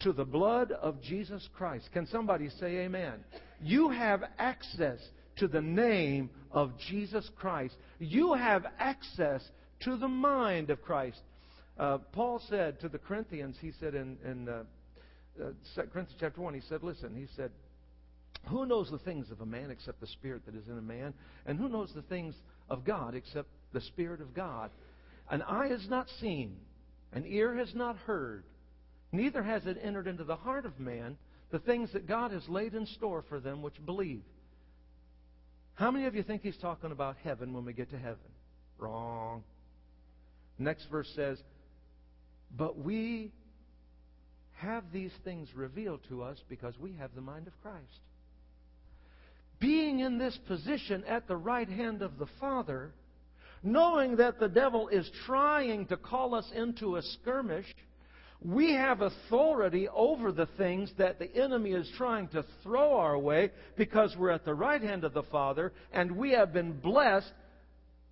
to 0.00 0.12
the 0.12 0.24
blood 0.24 0.72
of 0.72 1.00
Jesus 1.02 1.48
Christ. 1.56 1.88
Can 1.92 2.06
somebody 2.06 2.48
say 2.60 2.78
amen? 2.78 3.24
You 3.60 3.90
have 3.90 4.22
access 4.38 4.98
to 5.36 5.48
the 5.48 5.60
name 5.60 6.30
of 6.52 6.72
Jesus 6.88 7.28
Christ. 7.36 7.74
You 7.98 8.34
have 8.34 8.66
access 8.78 9.42
to 9.80 9.96
the 9.96 10.08
mind 10.08 10.70
of 10.70 10.82
Christ. 10.82 11.20
Uh, 11.78 11.98
Paul 12.12 12.40
said 12.48 12.80
to 12.80 12.88
the 12.88 12.98
Corinthians, 12.98 13.56
he 13.60 13.72
said 13.80 13.94
in, 13.94 14.16
in 14.24 14.48
uh, 14.48 14.62
uh, 15.42 15.50
Corinthians 15.74 16.14
chapter 16.20 16.40
1, 16.40 16.54
he 16.54 16.60
said, 16.68 16.82
Listen, 16.82 17.16
he 17.16 17.26
said, 17.34 17.50
Who 18.48 18.66
knows 18.66 18.90
the 18.90 18.98
things 18.98 19.30
of 19.30 19.40
a 19.40 19.46
man 19.46 19.70
except 19.70 20.00
the 20.00 20.06
Spirit 20.06 20.46
that 20.46 20.54
is 20.54 20.68
in 20.68 20.78
a 20.78 20.82
man? 20.82 21.14
And 21.46 21.58
who 21.58 21.68
knows 21.68 21.90
the 21.94 22.02
things 22.02 22.34
of 22.70 22.84
God 22.84 23.14
except 23.14 23.48
the 23.72 23.80
Spirit 23.80 24.20
of 24.20 24.34
God? 24.34 24.70
An 25.30 25.42
eye 25.42 25.68
has 25.68 25.88
not 25.88 26.08
seen, 26.20 26.56
an 27.12 27.24
ear 27.26 27.54
has 27.56 27.74
not 27.74 27.96
heard, 27.96 28.44
neither 29.12 29.42
has 29.42 29.64
it 29.66 29.78
entered 29.82 30.06
into 30.06 30.24
the 30.24 30.36
heart 30.36 30.66
of 30.66 30.78
man 30.78 31.16
the 31.50 31.58
things 31.60 31.92
that 31.92 32.06
God 32.06 32.32
has 32.32 32.48
laid 32.48 32.74
in 32.74 32.86
store 32.86 33.24
for 33.28 33.40
them 33.40 33.62
which 33.62 33.74
believe. 33.84 34.22
How 35.74 35.90
many 35.90 36.06
of 36.06 36.14
you 36.14 36.22
think 36.22 36.42
he's 36.42 36.56
talking 36.58 36.92
about 36.92 37.16
heaven 37.24 37.52
when 37.52 37.64
we 37.64 37.72
get 37.72 37.90
to 37.90 37.98
heaven? 37.98 38.18
Wrong. 38.78 39.42
Next 40.58 40.86
verse 40.90 41.10
says, 41.16 41.38
But 42.56 42.78
we 42.78 43.32
have 44.56 44.84
these 44.92 45.12
things 45.24 45.48
revealed 45.54 46.00
to 46.08 46.22
us 46.22 46.38
because 46.48 46.78
we 46.78 46.92
have 46.98 47.14
the 47.14 47.20
mind 47.20 47.46
of 47.46 47.52
Christ. 47.62 48.00
Being 49.58 50.00
in 50.00 50.18
this 50.18 50.38
position 50.46 51.04
at 51.04 51.26
the 51.26 51.36
right 51.36 51.68
hand 51.68 52.02
of 52.02 52.18
the 52.18 52.26
Father, 52.40 52.92
knowing 53.64 54.16
that 54.16 54.38
the 54.38 54.48
devil 54.48 54.88
is 54.88 55.10
trying 55.26 55.86
to 55.86 55.96
call 55.96 56.34
us 56.34 56.50
into 56.54 56.96
a 56.96 57.02
skirmish, 57.02 57.66
we 58.42 58.74
have 58.74 59.00
authority 59.00 59.88
over 59.88 60.30
the 60.30 60.48
things 60.58 60.92
that 60.98 61.18
the 61.18 61.34
enemy 61.34 61.72
is 61.72 61.90
trying 61.96 62.28
to 62.28 62.44
throw 62.62 62.96
our 62.96 63.18
way 63.18 63.50
because 63.76 64.14
we're 64.18 64.30
at 64.30 64.44
the 64.44 64.54
right 64.54 64.82
hand 64.82 65.02
of 65.02 65.14
the 65.14 65.22
Father 65.24 65.72
and 65.92 66.12
we 66.12 66.32
have 66.32 66.52
been 66.52 66.72
blessed 66.72 67.32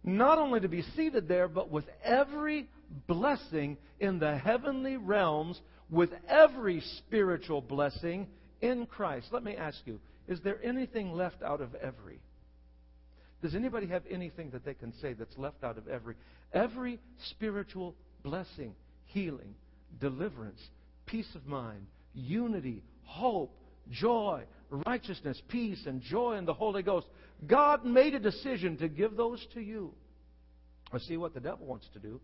not 0.04 0.38
only 0.38 0.60
to 0.60 0.68
be 0.68 0.82
seated 0.96 1.28
there, 1.28 1.48
but 1.48 1.70
with 1.70 1.84
every 2.02 2.68
blessing 3.06 3.76
in 4.00 4.18
the 4.18 4.36
heavenly 4.36 4.96
realms, 4.96 5.60
with 5.90 6.10
every 6.28 6.80
spiritual 6.98 7.60
blessing 7.60 8.26
in 8.60 8.86
Christ. 8.86 9.28
Let 9.30 9.44
me 9.44 9.54
ask 9.54 9.78
you, 9.84 10.00
is 10.26 10.40
there 10.40 10.58
anything 10.64 11.12
left 11.12 11.42
out 11.42 11.60
of 11.60 11.74
every? 11.74 12.20
Does 13.42 13.54
anybody 13.56 13.88
have 13.88 14.04
anything 14.08 14.50
that 14.50 14.64
they 14.64 14.74
can 14.74 14.92
say 15.02 15.12
that's 15.12 15.36
left 15.36 15.64
out 15.64 15.76
of 15.76 15.88
every? 15.88 16.14
Every 16.52 17.00
spiritual 17.30 17.96
blessing, 18.22 18.74
healing, 19.06 19.54
deliverance, 20.00 20.60
peace 21.06 21.28
of 21.34 21.46
mind, 21.46 21.86
unity, 22.14 22.82
hope, 23.04 23.52
joy, 23.90 24.44
righteousness, 24.70 25.42
peace, 25.48 25.82
and 25.86 26.00
joy 26.00 26.36
in 26.36 26.44
the 26.44 26.54
Holy 26.54 26.84
Ghost. 26.84 27.08
God 27.46 27.84
made 27.84 28.14
a 28.14 28.20
decision 28.20 28.76
to 28.78 28.88
give 28.88 29.16
those 29.16 29.44
to 29.54 29.60
you. 29.60 29.92
I 30.92 30.98
see 30.98 31.16
what 31.16 31.34
the 31.34 31.40
devil 31.40 31.66
wants 31.66 31.88
to 31.94 31.98
do 31.98 32.20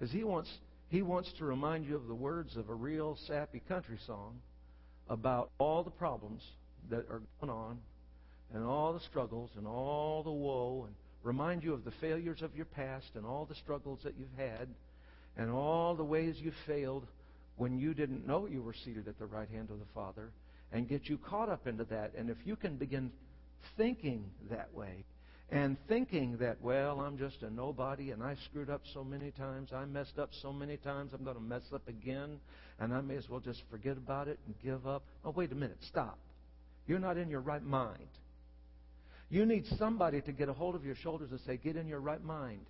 is 0.00 0.10
he 0.10 0.24
wants 0.24 0.50
he 0.90 1.02
wants 1.02 1.30
to 1.38 1.44
remind 1.44 1.84
you 1.84 1.96
of 1.96 2.06
the 2.06 2.14
words 2.14 2.56
of 2.56 2.68
a 2.68 2.74
real 2.74 3.18
sappy 3.26 3.60
country 3.68 3.98
song 4.06 4.40
about 5.08 5.50
all 5.58 5.82
the 5.82 5.90
problems 5.90 6.42
that 6.90 7.00
are 7.10 7.22
going 7.40 7.50
on 7.50 7.78
and 8.54 8.64
all 8.64 8.92
the 8.92 9.00
struggles 9.00 9.50
and 9.56 9.66
all 9.66 10.22
the 10.22 10.30
woe 10.30 10.84
and 10.86 10.94
remind 11.22 11.62
you 11.62 11.74
of 11.74 11.84
the 11.84 11.92
failures 12.00 12.42
of 12.42 12.54
your 12.56 12.64
past 12.64 13.10
and 13.14 13.26
all 13.26 13.44
the 13.44 13.54
struggles 13.54 14.00
that 14.04 14.14
you've 14.18 14.28
had 14.36 14.68
and 15.36 15.50
all 15.50 15.94
the 15.94 16.04
ways 16.04 16.36
you 16.38 16.52
failed 16.66 17.06
when 17.56 17.78
you 17.78 17.92
didn't 17.92 18.26
know 18.26 18.46
you 18.46 18.62
were 18.62 18.74
seated 18.84 19.08
at 19.08 19.18
the 19.18 19.26
right 19.26 19.48
hand 19.50 19.70
of 19.70 19.78
the 19.78 19.86
Father 19.94 20.30
and 20.72 20.88
get 20.88 21.06
you 21.06 21.18
caught 21.18 21.48
up 21.48 21.66
into 21.66 21.84
that. 21.84 22.12
And 22.16 22.30
if 22.30 22.36
you 22.44 22.56
can 22.56 22.76
begin 22.76 23.10
thinking 23.76 24.24
that 24.50 24.72
way 24.74 25.04
and 25.50 25.76
thinking 25.88 26.36
that, 26.38 26.60
well, 26.60 27.00
I'm 27.00 27.18
just 27.18 27.42
a 27.42 27.50
nobody 27.50 28.10
and 28.10 28.22
I 28.22 28.36
screwed 28.44 28.70
up 28.70 28.82
so 28.92 29.02
many 29.02 29.30
times, 29.32 29.70
I 29.72 29.84
messed 29.86 30.18
up 30.18 30.30
so 30.42 30.52
many 30.52 30.76
times, 30.76 31.12
I'm 31.14 31.24
going 31.24 31.36
to 31.36 31.42
mess 31.42 31.62
up 31.74 31.86
again, 31.88 32.38
and 32.78 32.92
I 32.92 33.00
may 33.00 33.16
as 33.16 33.28
well 33.28 33.40
just 33.40 33.62
forget 33.70 33.96
about 33.96 34.28
it 34.28 34.38
and 34.46 34.54
give 34.62 34.86
up. 34.86 35.02
Oh, 35.24 35.30
wait 35.30 35.50
a 35.52 35.54
minute, 35.54 35.78
stop. 35.88 36.18
You're 36.86 36.98
not 36.98 37.16
in 37.16 37.28
your 37.28 37.40
right 37.40 37.62
mind. 37.62 38.08
You 39.30 39.44
need 39.44 39.66
somebody 39.78 40.20
to 40.22 40.32
get 40.32 40.48
a 40.48 40.52
hold 40.52 40.74
of 40.74 40.84
your 40.84 40.94
shoulders 40.94 41.30
and 41.30 41.40
say, 41.40 41.56
Get 41.56 41.76
in 41.76 41.86
your 41.86 42.00
right 42.00 42.22
mind. 42.22 42.66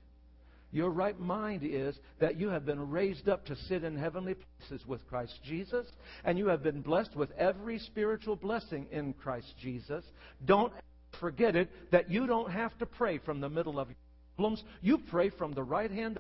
Your 0.70 0.90
right 0.90 1.18
mind 1.18 1.62
is 1.64 1.96
that 2.20 2.38
you 2.38 2.48
have 2.50 2.66
been 2.66 2.90
raised 2.90 3.28
up 3.28 3.46
to 3.46 3.56
sit 3.56 3.84
in 3.84 3.96
heavenly 3.96 4.34
places 4.34 4.86
with 4.86 5.06
Christ 5.09 5.32
Jesus, 5.42 5.86
and 6.24 6.36
you 6.36 6.48
have 6.48 6.62
been 6.62 6.82
blessed 6.82 7.16
with 7.16 7.30
every 7.38 7.78
spiritual 7.78 8.36
blessing 8.36 8.86
in 8.90 9.14
Christ 9.14 9.54
Jesus. 9.61 10.04
Don't 10.44 10.72
forget 11.20 11.56
it 11.56 11.70
that 11.90 12.11
you 12.11 12.26
don't 12.26 12.50
have 12.50 12.76
to 12.78 12.86
pray 12.86 13.18
from 13.18 13.40
the 13.40 13.48
middle 13.48 13.80
of 13.80 13.88
your 13.88 13.96
problems. 14.36 14.62
You 14.82 14.98
pray 14.98 15.30
from 15.30 15.52
the 15.52 15.62
right 15.62 15.90
hand. 15.90 16.18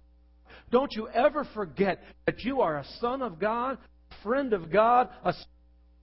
Don't 0.70 0.92
you 0.94 1.08
ever 1.08 1.46
forget 1.52 2.02
that 2.24 2.40
you 2.40 2.62
are 2.62 2.78
a 2.78 2.86
son 3.00 3.20
of 3.20 3.38
God, 3.38 3.76
friend 4.22 4.54
of 4.54 4.72
God, 4.72 5.10
a 5.24 5.34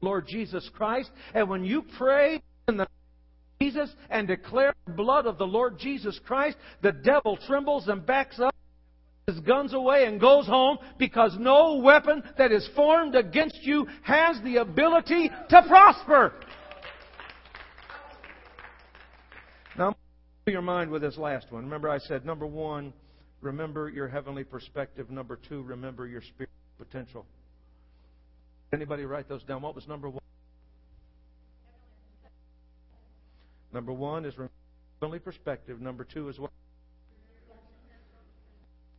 Lord 0.01 0.27
Jesus 0.27 0.69
Christ, 0.75 1.09
and 1.33 1.49
when 1.49 1.63
you 1.63 1.83
pray 1.97 2.43
in 2.67 2.77
the 2.77 2.87
Jesus 3.61 3.89
and 4.09 4.27
declare 4.27 4.73
the 4.85 4.93
blood 4.93 5.25
of 5.25 5.37
the 5.37 5.47
Lord 5.47 5.77
Jesus 5.77 6.19
Christ, 6.25 6.57
the 6.81 6.91
devil 6.91 7.37
trembles 7.47 7.87
and 7.87 8.05
backs 8.05 8.39
up 8.39 8.53
his 9.27 9.39
guns 9.39 9.73
away 9.73 10.05
and 10.05 10.21
goes 10.21 10.45
home 10.45 10.77
because 10.99 11.35
no 11.39 11.77
weapon 11.77 12.21
that 12.37 12.51
is 12.51 12.69
formed 12.75 13.15
against 13.15 13.57
you 13.63 13.87
has 14.03 14.39
the 14.43 14.57
ability 14.57 15.31
to 15.49 15.61
prosper. 15.67 16.33
Now, 19.77 19.95
i 20.47 20.51
your 20.51 20.61
mind 20.61 20.91
with 20.91 21.01
this 21.01 21.17
last 21.17 21.51
one. 21.51 21.63
Remember, 21.63 21.89
I 21.89 21.97
said 21.97 22.23
number 22.23 22.45
one, 22.45 22.93
remember 23.41 23.89
your 23.89 24.07
heavenly 24.07 24.43
perspective. 24.43 25.09
Number 25.09 25.39
two, 25.49 25.63
remember 25.63 26.05
your 26.05 26.21
spiritual 26.21 26.53
potential. 26.77 27.25
Anybody 28.71 29.05
write 29.05 29.27
those 29.27 29.41
down? 29.43 29.63
What 29.63 29.73
was 29.73 29.87
number 29.87 30.07
one? 30.07 30.21
Number 33.75 33.91
one 33.91 34.23
is 34.23 34.33
heavenly 35.01 35.19
perspective. 35.19 35.81
Number 35.81 36.05
two 36.05 36.29
is 36.29 36.39
what? 36.39 36.49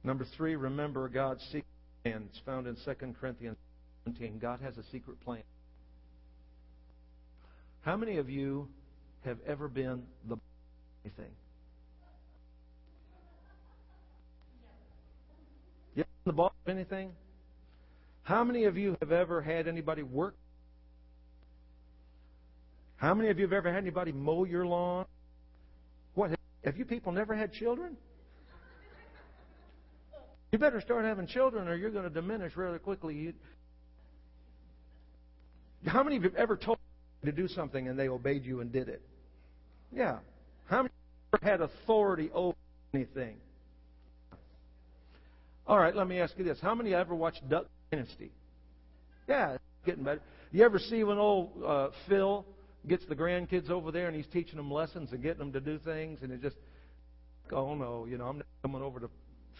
Number 0.04 0.26
three, 0.36 0.54
remember 0.54 1.08
God's 1.08 1.42
secret 1.44 1.64
plan. 2.04 2.28
It's 2.28 2.38
found 2.44 2.66
in 2.66 2.76
2 2.84 3.14
Corinthians 3.18 3.56
17. 4.04 4.38
God 4.38 4.60
has 4.60 4.76
a 4.76 4.82
secret 4.92 5.18
plan. 5.24 5.42
How 7.80 7.96
many 7.96 8.18
of 8.18 8.28
you 8.28 8.68
have 9.24 9.38
ever 9.46 9.66
been 9.66 10.02
the 10.28 10.36
anything? 11.06 11.32
You 15.94 16.04
the 16.26 16.34
boss 16.34 16.52
of 16.66 16.70
anything? 16.70 17.12
How 18.24 18.44
many 18.44 18.64
of 18.64 18.76
you 18.76 18.98
have 19.00 19.10
ever 19.10 19.40
had 19.40 19.68
anybody 19.68 20.02
work 20.02 20.34
how 22.96 23.14
many 23.14 23.28
of 23.28 23.38
you 23.38 23.44
have 23.44 23.52
ever 23.52 23.70
had 23.70 23.78
anybody 23.78 24.12
mow 24.12 24.44
your 24.44 24.66
lawn? 24.66 25.06
What? 26.14 26.30
Have 26.64 26.76
you 26.76 26.84
people 26.84 27.12
never 27.12 27.34
had 27.34 27.52
children? 27.52 27.96
You 30.52 30.58
better 30.58 30.80
start 30.80 31.04
having 31.04 31.26
children 31.26 31.68
or 31.68 31.74
you're 31.74 31.90
going 31.90 32.04
to 32.04 32.10
diminish 32.10 32.56
rather 32.56 32.78
quickly. 32.78 33.34
How 35.86 36.02
many 36.02 36.16
of 36.16 36.22
you 36.22 36.30
have 36.30 36.38
ever 36.38 36.56
told 36.56 36.78
to 37.24 37.32
do 37.32 37.48
something 37.48 37.88
and 37.88 37.98
they 37.98 38.08
obeyed 38.08 38.44
you 38.44 38.60
and 38.60 38.72
did 38.72 38.88
it? 38.88 39.02
Yeah. 39.92 40.18
How 40.66 40.78
many 40.78 40.86
of 40.86 40.92
you 40.92 41.38
ever 41.38 41.50
had 41.50 41.60
authority 41.60 42.30
over 42.32 42.56
anything? 42.94 43.36
All 45.66 45.78
right, 45.78 45.94
let 45.94 46.06
me 46.06 46.20
ask 46.20 46.38
you 46.38 46.44
this. 46.44 46.58
How 46.60 46.74
many 46.74 46.94
ever 46.94 47.14
watched 47.14 47.46
Duck 47.48 47.66
Dynasty? 47.90 48.30
Yeah, 49.28 49.58
getting 49.84 50.04
better. 50.04 50.20
You 50.52 50.64
ever 50.64 50.78
see 50.78 51.02
when 51.02 51.18
old 51.18 51.50
uh, 51.64 51.88
Phil 52.08 52.46
gets 52.88 53.04
the 53.06 53.16
grandkids 53.16 53.70
over 53.70 53.90
there 53.90 54.06
and 54.06 54.16
he's 54.16 54.26
teaching 54.32 54.56
them 54.56 54.70
lessons 54.70 55.12
and 55.12 55.22
getting 55.22 55.38
them 55.38 55.52
to 55.52 55.60
do 55.60 55.78
things 55.78 56.20
and 56.22 56.32
it 56.32 56.42
just, 56.42 56.56
oh 57.52 57.74
no, 57.74 58.06
you 58.08 58.18
know, 58.18 58.26
I'm 58.26 58.38
not 58.38 58.46
coming 58.62 58.82
over 58.82 59.00
to 59.00 59.10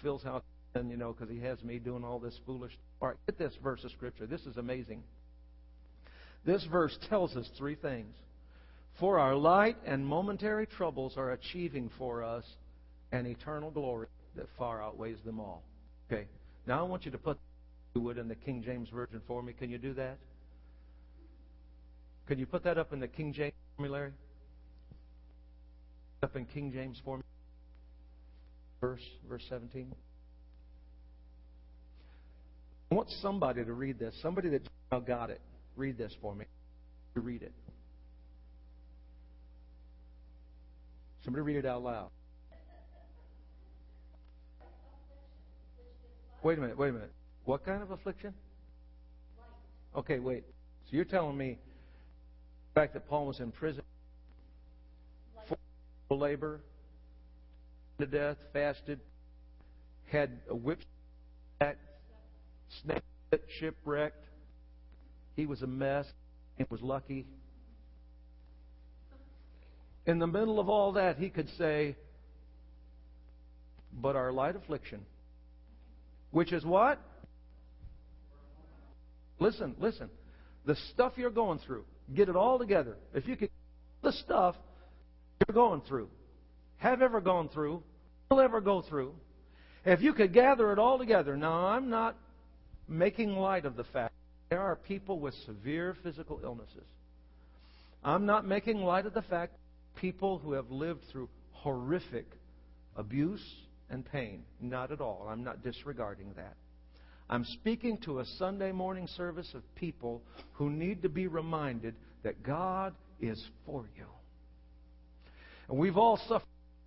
Phil's 0.03 0.23
house 0.23 0.43
and 0.75 0.91
you 0.91 0.97
know 0.97 1.13
because 1.13 1.33
he 1.33 1.41
has 1.41 1.63
me 1.63 1.79
doing 1.79 2.05
all 2.05 2.19
this 2.19 2.39
foolish. 2.45 2.73
All 3.01 3.09
right, 3.09 3.17
get 3.27 3.39
this 3.39 3.55
verse 3.63 3.83
of 3.85 3.91
scripture. 3.93 4.27
This 4.27 4.43
is 4.43 4.57
amazing. 4.57 5.03
This 6.45 6.65
verse 6.71 6.97
tells 7.09 7.37
us 7.37 7.49
three 7.59 7.75
things. 7.75 8.15
For 9.01 9.19
our 9.19 9.35
light 9.35 9.77
and 9.85 10.07
momentary 10.07 10.67
troubles 10.67 11.15
are 11.17 11.33
achieving 11.33 11.91
for 11.99 12.23
us 12.23 12.45
an 13.13 13.27
eternal 13.27 13.71
glory 13.71 14.09
that 14.37 14.47
far 14.57 14.83
outweighs 14.83 15.19
them 15.25 15.41
all. 15.41 15.63
Okay. 16.11 16.27
Now 16.67 16.81
I 16.81 16.83
want 16.89 17.05
you 17.05 17.11
to 17.11 17.19
put 17.19 17.39
you 17.95 18.01
would 18.03 18.19
in 18.19 18.29
the 18.29 18.35
King 18.35 18.63
James 18.63 18.89
Version 18.89 19.21
for 19.27 19.43
me. 19.43 19.53
Can 19.53 19.71
you 19.71 19.79
do 19.79 19.95
that? 19.95 20.19
Can 22.27 22.39
you 22.39 22.47
put 22.47 22.65
that 22.65 22.77
up 22.77 22.93
in 22.93 23.01
the 23.01 23.09
King 23.09 23.33
James 23.33 23.55
for 23.77 23.83
me, 23.83 23.89
Larry? 23.89 24.13
Up 26.23 26.35
in 26.35 26.45
King 26.47 26.73
James 26.73 27.01
for 27.05 27.19
me. 27.19 27.23
Verse 28.81 29.03
verse 29.29 29.45
17. 29.49 29.95
I 32.91 32.95
want 32.95 33.09
somebody 33.21 33.65
to 33.65 33.73
read 33.73 33.99
this. 33.99 34.15
Somebody 34.23 34.49
that 34.51 35.07
got 35.07 35.31
it. 35.31 35.41
Read 35.77 35.99
this 35.99 36.13
for 36.21 36.35
me. 36.35 36.47
To 37.15 37.21
read 37.21 37.43
it. 37.43 37.53
Somebody 41.25 41.43
read 41.43 41.57
it 41.57 41.67
out 41.67 41.83
loud. 41.83 42.11
Wait 46.43 46.59
a 46.59 46.61
minute, 46.61 46.79
wait 46.79 46.91
a 46.91 46.93
minute. 46.93 47.13
What 47.45 47.65
kind 47.65 47.83
of 47.83 47.91
affliction? 47.91 48.33
Okay, 49.97 50.21
wait. 50.21 50.45
So 50.85 50.91
you're 50.95 51.05
telling 51.05 51.37
me 51.37 51.59
the 52.77 52.83
fact 52.83 52.93
that 52.93 53.09
Paul 53.09 53.27
was 53.27 53.41
in 53.41 53.53
prison 53.53 53.83
for 55.49 56.15
labor, 56.15 56.61
to 57.99 58.05
death, 58.05 58.37
fasted, 58.53 59.01
had 60.13 60.41
a 60.51 60.55
whip 60.55 60.81
snake 62.83 63.03
shipwrecked. 63.59 64.23
He 65.37 65.47
was 65.47 65.63
a 65.63 65.67
mess. 65.67 66.05
It 66.59 66.71
was 66.71 66.83
lucky. 66.83 67.27
In 70.05 70.19
the 70.19 70.27
middle 70.27 70.61
of 70.61 70.69
all 70.69 70.93
that, 70.93 71.17
he 71.17 71.31
could 71.31 71.49
say, 71.57 71.97
But 73.91 74.17
our 74.17 74.33
light 74.33 74.55
affliction, 74.55 75.01
which 76.31 76.53
is 76.53 76.63
what? 76.63 77.01
Listen, 79.39 79.75
listen. 79.81 80.11
The 80.67 80.77
stuff 80.93 81.15
you're 81.17 81.31
going 81.31 81.59
through, 81.61 81.85
get 82.15 82.29
it 82.29 82.37
all 82.37 82.59
together. 82.59 82.97
If 83.15 83.27
you 83.27 83.37
could, 83.37 83.51
the 84.03 84.13
stuff 84.13 84.55
you're 85.47 85.55
going 85.55 85.83
through, 85.83 86.09
have 86.79 87.03
ever 87.03 87.21
gone 87.21 87.49
through, 87.49 87.83
will 88.31 88.41
ever 88.41 88.61
go 88.61 88.83
through, 88.83 89.15
if 89.85 90.01
you 90.03 90.13
could 90.13 90.33
gather 90.33 90.73
it 90.73 90.79
all 90.79 90.99
together. 90.99 91.37
Now, 91.37 91.67
I'm 91.67 91.91
not 91.91 92.17
making 92.89 93.37
light 93.37 93.65
of 93.65 93.77
the 93.77 93.85
fact 93.85 94.13
there 94.51 94.61
are 94.61 94.77
people 94.77 95.19
with 95.19 95.35
severe 95.47 95.97
physical 96.03 96.41
illnesses. 96.43 96.85
I'm 98.05 98.27
not 98.27 98.47
making 98.47 98.79
light 98.79 99.07
of 99.07 99.15
the 99.15 99.23
fact 99.23 99.57
people 99.97 100.39
who 100.39 100.53
have 100.53 100.71
lived 100.71 101.01
through 101.11 101.29
horrific 101.53 102.27
abuse 102.95 103.45
and 103.91 104.05
pain. 104.05 104.45
Not 104.61 104.93
at 104.93 105.01
all. 105.01 105.27
I'm 105.29 105.43
not 105.43 105.65
disregarding 105.65 106.33
that. 106.37 106.55
I'm 107.29 107.45
speaking 107.45 107.99
to 107.99 108.21
a 108.21 108.25
Sunday 108.39 108.71
morning 108.71 109.09
service 109.17 109.51
of 109.55 109.63
people 109.75 110.23
who 110.53 110.71
need 110.71 111.03
to 111.03 111.09
be 111.09 111.27
reminded 111.27 111.95
that 112.23 112.43
God 112.43 112.95
is 113.21 113.43
for 113.65 113.85
you. 113.97 114.07
And 115.69 115.79
we've 115.79 115.97
all 115.97 116.19
suffered 116.29 116.47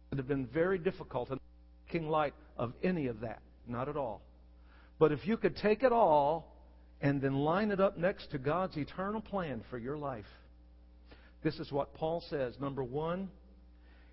that 0.10 0.18
have 0.18 0.28
been 0.28 0.48
very 0.48 0.78
difficult 0.78 1.30
in 1.30 1.40
making 1.88 2.08
light 2.08 2.34
of 2.58 2.74
any 2.84 3.08
of 3.08 3.20
that. 3.20 3.42
Not 3.68 3.90
at 3.90 3.98
all. 3.98 4.22
But 4.98 5.12
if 5.12 5.28
you 5.28 5.36
could 5.36 5.58
take 5.58 5.84
it 5.84 5.92
all 5.92 6.56
and 7.02 7.22
then 7.22 7.34
line 7.34 7.72
it 7.72 7.80
up 7.82 7.98
next 7.98 8.32
to 8.32 8.38
God's 8.38 8.78
eternal 8.78 9.22
plan 9.22 9.62
for 9.70 9.78
your 9.78 9.98
life, 9.98 10.26
this 11.44 11.60
is 11.60 11.72
what 11.72 11.94
Paul 11.94 12.24
says. 12.30 12.56
Number 12.60 12.84
one, 12.84 13.30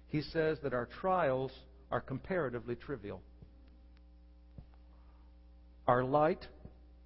he 0.08 0.22
says 0.22 0.58
that 0.62 0.74
our 0.74 0.88
trials 1.00 1.52
are 1.90 2.00
comparatively 2.00 2.74
trivial. 2.74 3.20
Our 5.86 6.04
light 6.04 6.46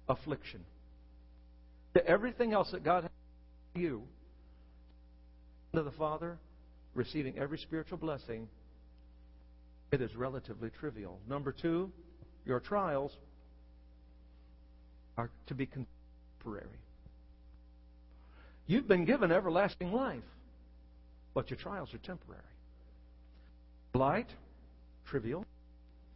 affliction. 0.09 0.61
To 1.93 2.05
everything 2.05 2.53
else 2.53 2.71
that 2.71 2.83
God 2.83 3.03
has 3.03 3.11
for 3.73 3.79
you, 3.79 4.03
to 5.73 5.83
the 5.83 5.91
Father, 5.91 6.37
receiving 6.93 7.37
every 7.37 7.57
spiritual 7.57 7.97
blessing, 7.97 8.47
it 9.91 10.01
is 10.01 10.15
relatively 10.15 10.69
trivial. 10.69 11.19
Number 11.27 11.51
two, 11.51 11.91
your 12.45 12.59
trials 12.59 13.11
are 15.17 15.29
to 15.47 15.53
be 15.53 15.67
temporary. 15.67 16.67
You've 18.67 18.87
been 18.87 19.05
given 19.05 19.31
everlasting 19.31 19.91
life, 19.91 20.23
but 21.33 21.49
your 21.49 21.57
trials 21.57 21.93
are 21.93 21.99
temporary. 21.99 22.41
Light, 23.93 24.29
trivial, 25.05 25.45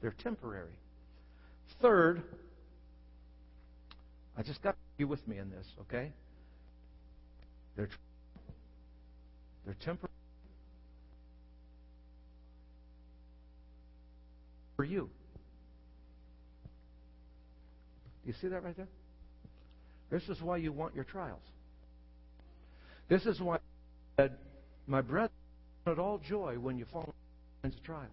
they're 0.02 0.16
temporary. 0.24 0.80
Third, 1.82 2.24
I 4.38 4.44
just 4.44 4.62
got 4.62 4.76
you 4.98 5.08
with 5.08 5.26
me 5.28 5.38
in 5.38 5.50
this, 5.50 5.66
okay? 5.82 6.12
They're 7.76 7.90
they're 9.66 9.76
temporary 9.76 10.12
for 14.76 14.84
you. 14.84 15.10
Do 18.24 18.28
you 18.28 18.34
see 18.42 18.48
that 18.48 18.64
right 18.64 18.76
there? 18.76 18.88
This 20.10 20.30
is 20.30 20.42
why 20.42 20.58
you 20.58 20.72
want 20.72 20.96
your 20.96 21.04
trials. 21.04 21.42
This 23.08 23.26
is 23.26 23.40
why 23.40 23.58
said, 24.18 24.34
my 24.88 25.02
brethren, 25.02 25.32
at 25.88 26.00
all 26.00 26.18
joy 26.18 26.56
when 26.60 26.78
you 26.78 26.86
fall 26.86 27.14
into 27.64 27.80
trials. 27.82 28.10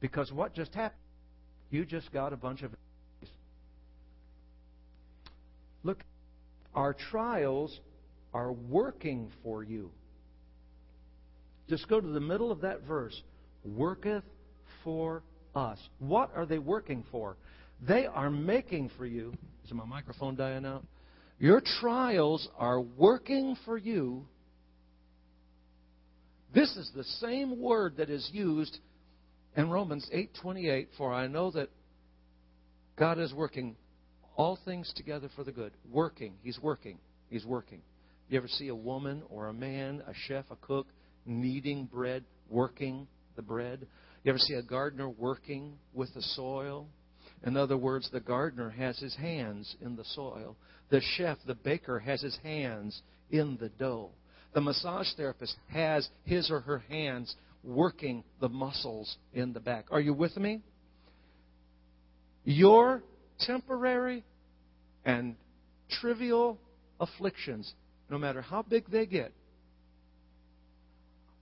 Because 0.00 0.32
what 0.32 0.54
just 0.54 0.74
happened? 0.74 1.00
You 1.70 1.84
just 1.84 2.12
got 2.12 2.32
a 2.32 2.36
bunch 2.36 2.62
of. 2.62 2.72
Look, 5.86 6.02
our 6.74 6.94
trials 7.10 7.78
are 8.34 8.50
working 8.50 9.30
for 9.44 9.62
you. 9.62 9.92
Just 11.68 11.88
go 11.88 12.00
to 12.00 12.08
the 12.08 12.20
middle 12.20 12.50
of 12.50 12.62
that 12.62 12.82
verse. 12.82 13.22
Worketh 13.64 14.24
for 14.82 15.22
us. 15.54 15.78
What 16.00 16.32
are 16.34 16.44
they 16.44 16.58
working 16.58 17.04
for? 17.12 17.36
They 17.86 18.06
are 18.06 18.30
making 18.30 18.90
for 18.98 19.06
you. 19.06 19.32
Is 19.64 19.72
my 19.72 19.84
microphone 19.84 20.34
dying 20.34 20.66
out? 20.66 20.84
Your 21.38 21.62
trials 21.80 22.48
are 22.58 22.80
working 22.80 23.56
for 23.64 23.78
you. 23.78 24.26
This 26.52 26.76
is 26.76 26.90
the 26.96 27.04
same 27.04 27.60
word 27.60 27.98
that 27.98 28.10
is 28.10 28.28
used 28.32 28.76
in 29.56 29.70
Romans 29.70 30.08
8:28 30.12 30.88
for 30.96 31.12
I 31.12 31.28
know 31.28 31.52
that 31.52 31.68
God 32.96 33.20
is 33.20 33.32
working 33.32 33.76
all 34.36 34.58
things 34.64 34.92
together 34.94 35.28
for 35.34 35.44
the 35.44 35.52
good. 35.52 35.72
Working, 35.90 36.34
he's 36.42 36.58
working. 36.58 36.98
He's 37.28 37.44
working. 37.44 37.82
You 38.28 38.38
ever 38.38 38.48
see 38.48 38.68
a 38.68 38.74
woman 38.74 39.22
or 39.30 39.48
a 39.48 39.52
man, 39.52 40.02
a 40.06 40.12
chef, 40.26 40.44
a 40.50 40.56
cook 40.56 40.86
kneading 41.24 41.86
bread, 41.86 42.24
working 42.48 43.06
the 43.34 43.42
bread? 43.42 43.86
You 44.22 44.30
ever 44.30 44.38
see 44.38 44.54
a 44.54 44.62
gardener 44.62 45.08
working 45.08 45.74
with 45.92 46.12
the 46.14 46.22
soil? 46.22 46.86
In 47.44 47.56
other 47.56 47.76
words, 47.76 48.08
the 48.12 48.20
gardener 48.20 48.70
has 48.70 48.98
his 48.98 49.14
hands 49.14 49.74
in 49.80 49.96
the 49.96 50.04
soil. 50.14 50.56
The 50.90 51.00
chef, 51.16 51.38
the 51.46 51.54
baker, 51.54 51.98
has 51.98 52.22
his 52.22 52.36
hands 52.42 53.00
in 53.30 53.56
the 53.60 53.68
dough. 53.68 54.10
The 54.54 54.60
massage 54.60 55.08
therapist 55.16 55.54
has 55.68 56.08
his 56.24 56.50
or 56.50 56.60
her 56.60 56.78
hands 56.88 57.34
working 57.62 58.24
the 58.40 58.48
muscles 58.48 59.16
in 59.32 59.52
the 59.52 59.60
back. 59.60 59.86
Are 59.90 60.00
you 60.00 60.14
with 60.14 60.36
me? 60.36 60.62
Your 62.44 63.02
temporary 63.40 64.24
and 65.04 65.36
trivial 66.00 66.58
afflictions, 67.00 67.72
no 68.10 68.18
matter 68.18 68.42
how 68.42 68.62
big 68.62 68.88
they 68.90 69.06
get, 69.06 69.32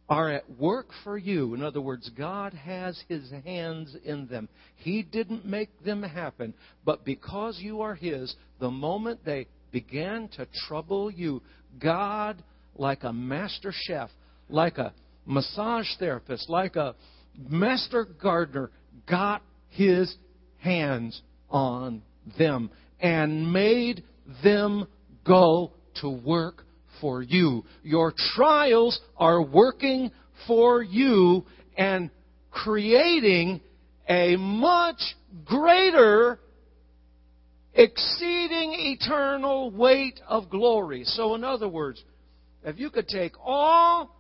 are 0.09 0.31
at 0.31 0.59
work 0.59 0.89
for 1.03 1.17
you. 1.17 1.55
In 1.55 1.63
other 1.63 1.81
words, 1.81 2.11
God 2.17 2.53
has 2.53 3.01
His 3.09 3.31
hands 3.45 3.97
in 4.05 4.27
them. 4.27 4.49
He 4.77 5.03
didn't 5.03 5.47
make 5.47 5.71
them 5.83 6.03
happen, 6.03 6.53
but 6.85 7.05
because 7.05 7.59
you 7.61 7.81
are 7.81 7.95
His, 7.95 8.35
the 8.61 8.71
moment 8.71 9.21
they 9.25 9.47
began 9.73 10.29
to 10.37 10.47
trouble 10.69 11.11
you, 11.11 11.41
God, 11.81 12.43
like 12.77 13.03
a 13.03 13.13
master 13.13 13.73
chef, 13.75 14.11
like 14.49 14.79
a 14.79 14.93
massage 15.27 15.89
therapist, 15.99 16.51
like 16.51 16.77
a 16.77 16.95
master 17.49 18.05
gardener, 18.05 18.71
got 19.09 19.43
his 19.71 20.15
hands 20.59 21.21
on 21.51 22.03
them 22.39 22.71
and 23.01 23.53
made 23.53 24.03
them 24.43 24.87
go 25.25 25.73
to 26.01 26.09
work 26.09 26.65
for 27.01 27.23
you. 27.23 27.65
Your 27.83 28.13
trials 28.35 28.99
are 29.17 29.43
working 29.43 30.11
for 30.47 30.83
you 30.83 31.45
and 31.77 32.11
creating 32.51 33.61
a 34.09 34.37
much 34.37 35.01
greater, 35.45 36.39
exceeding 37.75 38.75
eternal 38.75 39.71
weight 39.71 40.21
of 40.27 40.51
glory. 40.51 41.05
So, 41.05 41.35
in 41.35 41.45
other 41.45 41.69
words, 41.69 42.03
if 42.65 42.79
you 42.79 42.91
could 42.91 43.09
take 43.09 43.33
all 43.43 44.17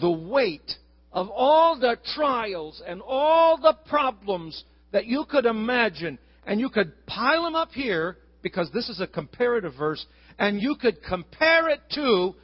the 0.00 0.10
weight 0.10 0.72
of 1.12 1.28
all 1.30 1.78
the 1.78 1.96
trials 2.14 2.82
and 2.86 3.02
all 3.02 3.56
the 3.56 3.76
problems 3.88 4.64
that 4.92 5.06
you 5.06 5.24
could 5.28 5.46
imagine, 5.46 6.18
and 6.46 6.60
you 6.60 6.68
could 6.68 7.06
pile 7.06 7.44
them 7.44 7.54
up 7.54 7.70
here, 7.72 8.18
because 8.42 8.70
this 8.72 8.88
is 8.88 9.00
a 9.00 9.06
comparative 9.06 9.74
verse, 9.78 10.04
and 10.38 10.60
you 10.60 10.76
could 10.80 11.02
compare 11.02 11.68
it 11.68 11.80
to 11.92 12.34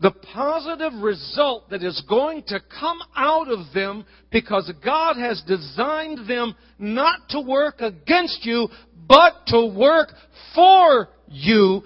the 0.00 0.10
positive 0.10 0.92
result 1.00 1.70
that 1.70 1.82
is 1.82 2.02
going 2.08 2.42
to 2.42 2.60
come 2.80 2.98
out 3.14 3.48
of 3.48 3.72
them 3.72 4.04
because 4.32 4.70
God 4.84 5.16
has 5.16 5.40
designed 5.46 6.28
them 6.28 6.56
not 6.78 7.28
to 7.28 7.40
work 7.40 7.80
against 7.80 8.44
you, 8.44 8.68
but 9.06 9.46
to 9.46 9.66
work 9.66 10.08
for 10.56 11.08
you. 11.28 11.82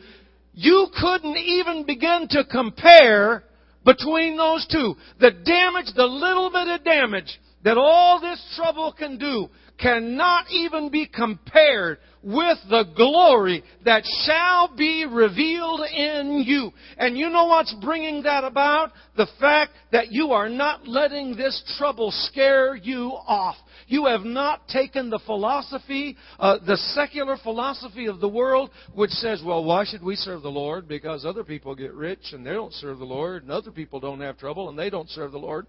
You 0.55 0.87
couldn't 0.99 1.37
even 1.37 1.85
begin 1.85 2.27
to 2.31 2.45
compare 2.45 3.45
between 3.85 4.39
those 4.39 4.67
two. 4.71 4.95
The 5.21 5.33
damage, 5.33 5.95
the 5.95 6.07
little 6.07 6.51
bit 6.51 6.69
of 6.69 6.85
damage 6.85 7.39
that 7.65 7.77
all 7.77 8.19
this 8.21 8.43
trouble 8.57 8.95
can 8.97 9.19
do 9.19 9.49
cannot 9.79 10.51
even 10.51 10.91
be 10.91 11.07
compared 11.07 11.99
with 12.23 12.59
the 12.69 12.85
glory 12.97 13.63
that 13.85 14.03
shall 14.25 14.75
be 14.77 15.07
revealed 15.09 15.81
in 15.81 16.43
you. 16.45 16.73
And 16.99 17.17
you 17.17 17.31
know 17.31 17.45
what's 17.47 17.75
bringing 17.81 18.25
that 18.25 18.43
about? 18.43 18.91
The 19.17 19.29
fact 19.39 19.73
that 19.93 20.11
you 20.11 20.33
are 20.33 20.49
not 20.49 20.89
letting 20.89 21.37
this 21.37 21.63
trouble 21.79 22.11
scare 22.11 22.75
you 22.75 23.13
off. 23.29 23.57
You 23.87 24.07
have 24.07 24.23
not 24.23 24.67
taken 24.67 25.11
the 25.11 25.21
philosophy, 25.25 26.17
uh, 26.41 26.59
the 26.67 26.77
secular 26.95 27.37
philosophy 27.37 28.07
of 28.07 28.19
the 28.21 28.29
world, 28.29 28.71
which 28.95 29.11
says, 29.11 29.41
well, 29.45 29.63
why 29.65 29.85
should 29.85 30.03
we 30.03 30.17
serve 30.17 30.43
the 30.43 30.49
Lord? 30.49 30.89
Because 30.89 31.25
other 31.25 31.45
people 31.45 31.77
get 31.77 31.95
rich 31.95 32.33
and 32.33 32.45
they 32.45 32.51
don't 32.51 32.73
serve 32.73 32.99
the 32.99 33.05
Lord, 33.05 33.45
and 33.45 33.53
other 33.53 33.71
people 33.71 34.01
don't 34.01 34.21
have 34.21 34.39
trouble 34.39 34.69
and 34.69 34.77
they 34.77 34.91
don't 34.91 35.09
serve 35.11 35.31
the 35.31 35.39
Lord. 35.39 35.67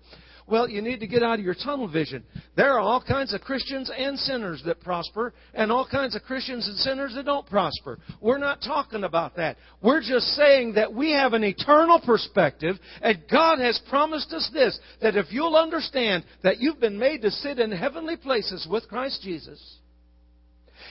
Well, 0.47 0.69
you 0.69 0.81
need 0.81 1.01
to 1.01 1.07
get 1.07 1.23
out 1.23 1.39
of 1.39 1.45
your 1.45 1.55
tunnel 1.55 1.89
vision. 1.89 2.23
There 2.55 2.71
are 2.73 2.79
all 2.79 3.03
kinds 3.05 3.33
of 3.33 3.41
Christians 3.41 3.91
and 3.95 4.17
sinners 4.17 4.61
that 4.65 4.79
prosper, 4.79 5.33
and 5.53 5.71
all 5.71 5.85
kinds 5.85 6.15
of 6.15 6.23
Christians 6.23 6.67
and 6.67 6.77
sinners 6.77 7.13
that 7.15 7.25
don't 7.25 7.45
prosper. 7.45 7.99
We're 8.21 8.37
not 8.37 8.61
talking 8.61 9.03
about 9.03 9.35
that. 9.35 9.57
We're 9.81 10.01
just 10.01 10.27
saying 10.35 10.73
that 10.75 10.93
we 10.93 11.11
have 11.11 11.33
an 11.33 11.43
eternal 11.43 11.99
perspective, 11.99 12.77
and 13.01 13.23
God 13.29 13.59
has 13.59 13.79
promised 13.89 14.31
us 14.31 14.49
this 14.53 14.79
that 15.01 15.17
if 15.17 15.25
you'll 15.31 15.57
understand 15.57 16.23
that 16.43 16.59
you've 16.59 16.79
been 16.79 16.97
made 16.97 17.23
to 17.23 17.31
sit 17.31 17.59
in 17.59 17.71
heavenly 17.71 18.15
places 18.15 18.65
with 18.69 18.87
Christ 18.87 19.21
Jesus, 19.21 19.61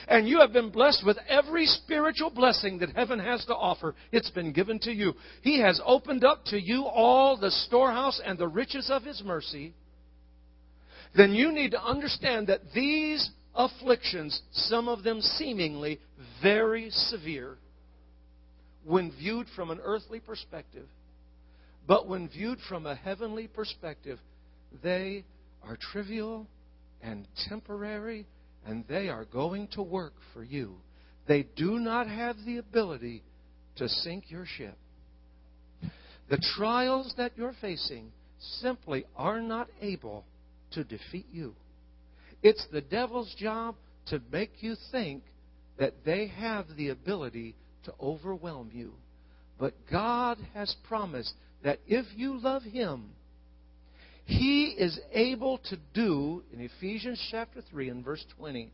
and 0.07 0.27
you 0.27 0.39
have 0.39 0.53
been 0.53 0.69
blessed 0.69 1.05
with 1.05 1.17
every 1.27 1.65
spiritual 1.65 2.29
blessing 2.29 2.79
that 2.79 2.95
heaven 2.95 3.19
has 3.19 3.43
to 3.45 3.55
offer. 3.55 3.93
It's 4.11 4.29
been 4.29 4.53
given 4.53 4.79
to 4.79 4.91
you. 4.91 5.13
He 5.41 5.59
has 5.61 5.81
opened 5.85 6.23
up 6.23 6.45
to 6.45 6.61
you 6.61 6.85
all 6.85 7.37
the 7.37 7.51
storehouse 7.51 8.21
and 8.23 8.37
the 8.37 8.47
riches 8.47 8.89
of 8.89 9.03
His 9.03 9.21
mercy. 9.23 9.73
Then 11.15 11.33
you 11.33 11.51
need 11.51 11.71
to 11.71 11.83
understand 11.83 12.47
that 12.47 12.61
these 12.73 13.29
afflictions, 13.53 14.39
some 14.51 14.87
of 14.87 15.03
them 15.03 15.19
seemingly 15.19 15.99
very 16.41 16.89
severe, 16.89 17.57
when 18.85 19.11
viewed 19.11 19.47
from 19.55 19.71
an 19.71 19.79
earthly 19.83 20.19
perspective, 20.19 20.87
but 21.85 22.07
when 22.07 22.29
viewed 22.29 22.59
from 22.69 22.85
a 22.85 22.95
heavenly 22.95 23.47
perspective, 23.47 24.19
they 24.83 25.25
are 25.63 25.77
trivial 25.77 26.47
and 27.01 27.27
temporary 27.49 28.25
and 28.67 28.83
they 28.87 29.07
are 29.07 29.25
going 29.25 29.69
to 29.69 29.81
work 29.81 30.13
for 30.33 30.43
you. 30.43 30.75
They 31.27 31.47
do 31.55 31.79
not 31.79 32.07
have 32.07 32.35
the 32.45 32.57
ability 32.57 33.23
to 33.77 33.87
sink 33.87 34.29
your 34.29 34.45
ship. 34.45 34.77
The 36.29 36.43
trials 36.57 37.13
that 37.17 37.31
you're 37.37 37.55
facing 37.61 38.11
simply 38.61 39.05
are 39.15 39.39
not 39.39 39.69
able 39.81 40.25
to 40.71 40.83
defeat 40.83 41.27
you. 41.31 41.55
It's 42.43 42.65
the 42.71 42.81
devil's 42.81 43.33
job 43.35 43.75
to 44.07 44.21
make 44.31 44.51
you 44.59 44.75
think 44.91 45.23
that 45.79 46.05
they 46.05 46.27
have 46.27 46.65
the 46.75 46.89
ability 46.89 47.55
to 47.85 47.93
overwhelm 48.01 48.69
you. 48.73 48.93
But 49.57 49.73
God 49.89 50.37
has 50.53 50.75
promised 50.87 51.33
that 51.63 51.79
if 51.87 52.05
you 52.15 52.39
love 52.39 52.63
Him, 52.63 53.11
he 54.27 54.75
is 54.77 54.99
able 55.13 55.57
to 55.69 55.77
do, 55.93 56.43
in 56.51 56.59
Ephesians 56.59 57.17
chapter 57.31 57.61
3 57.71 57.87
and 57.87 58.03
verse 58.03 58.25
20, 58.37 58.69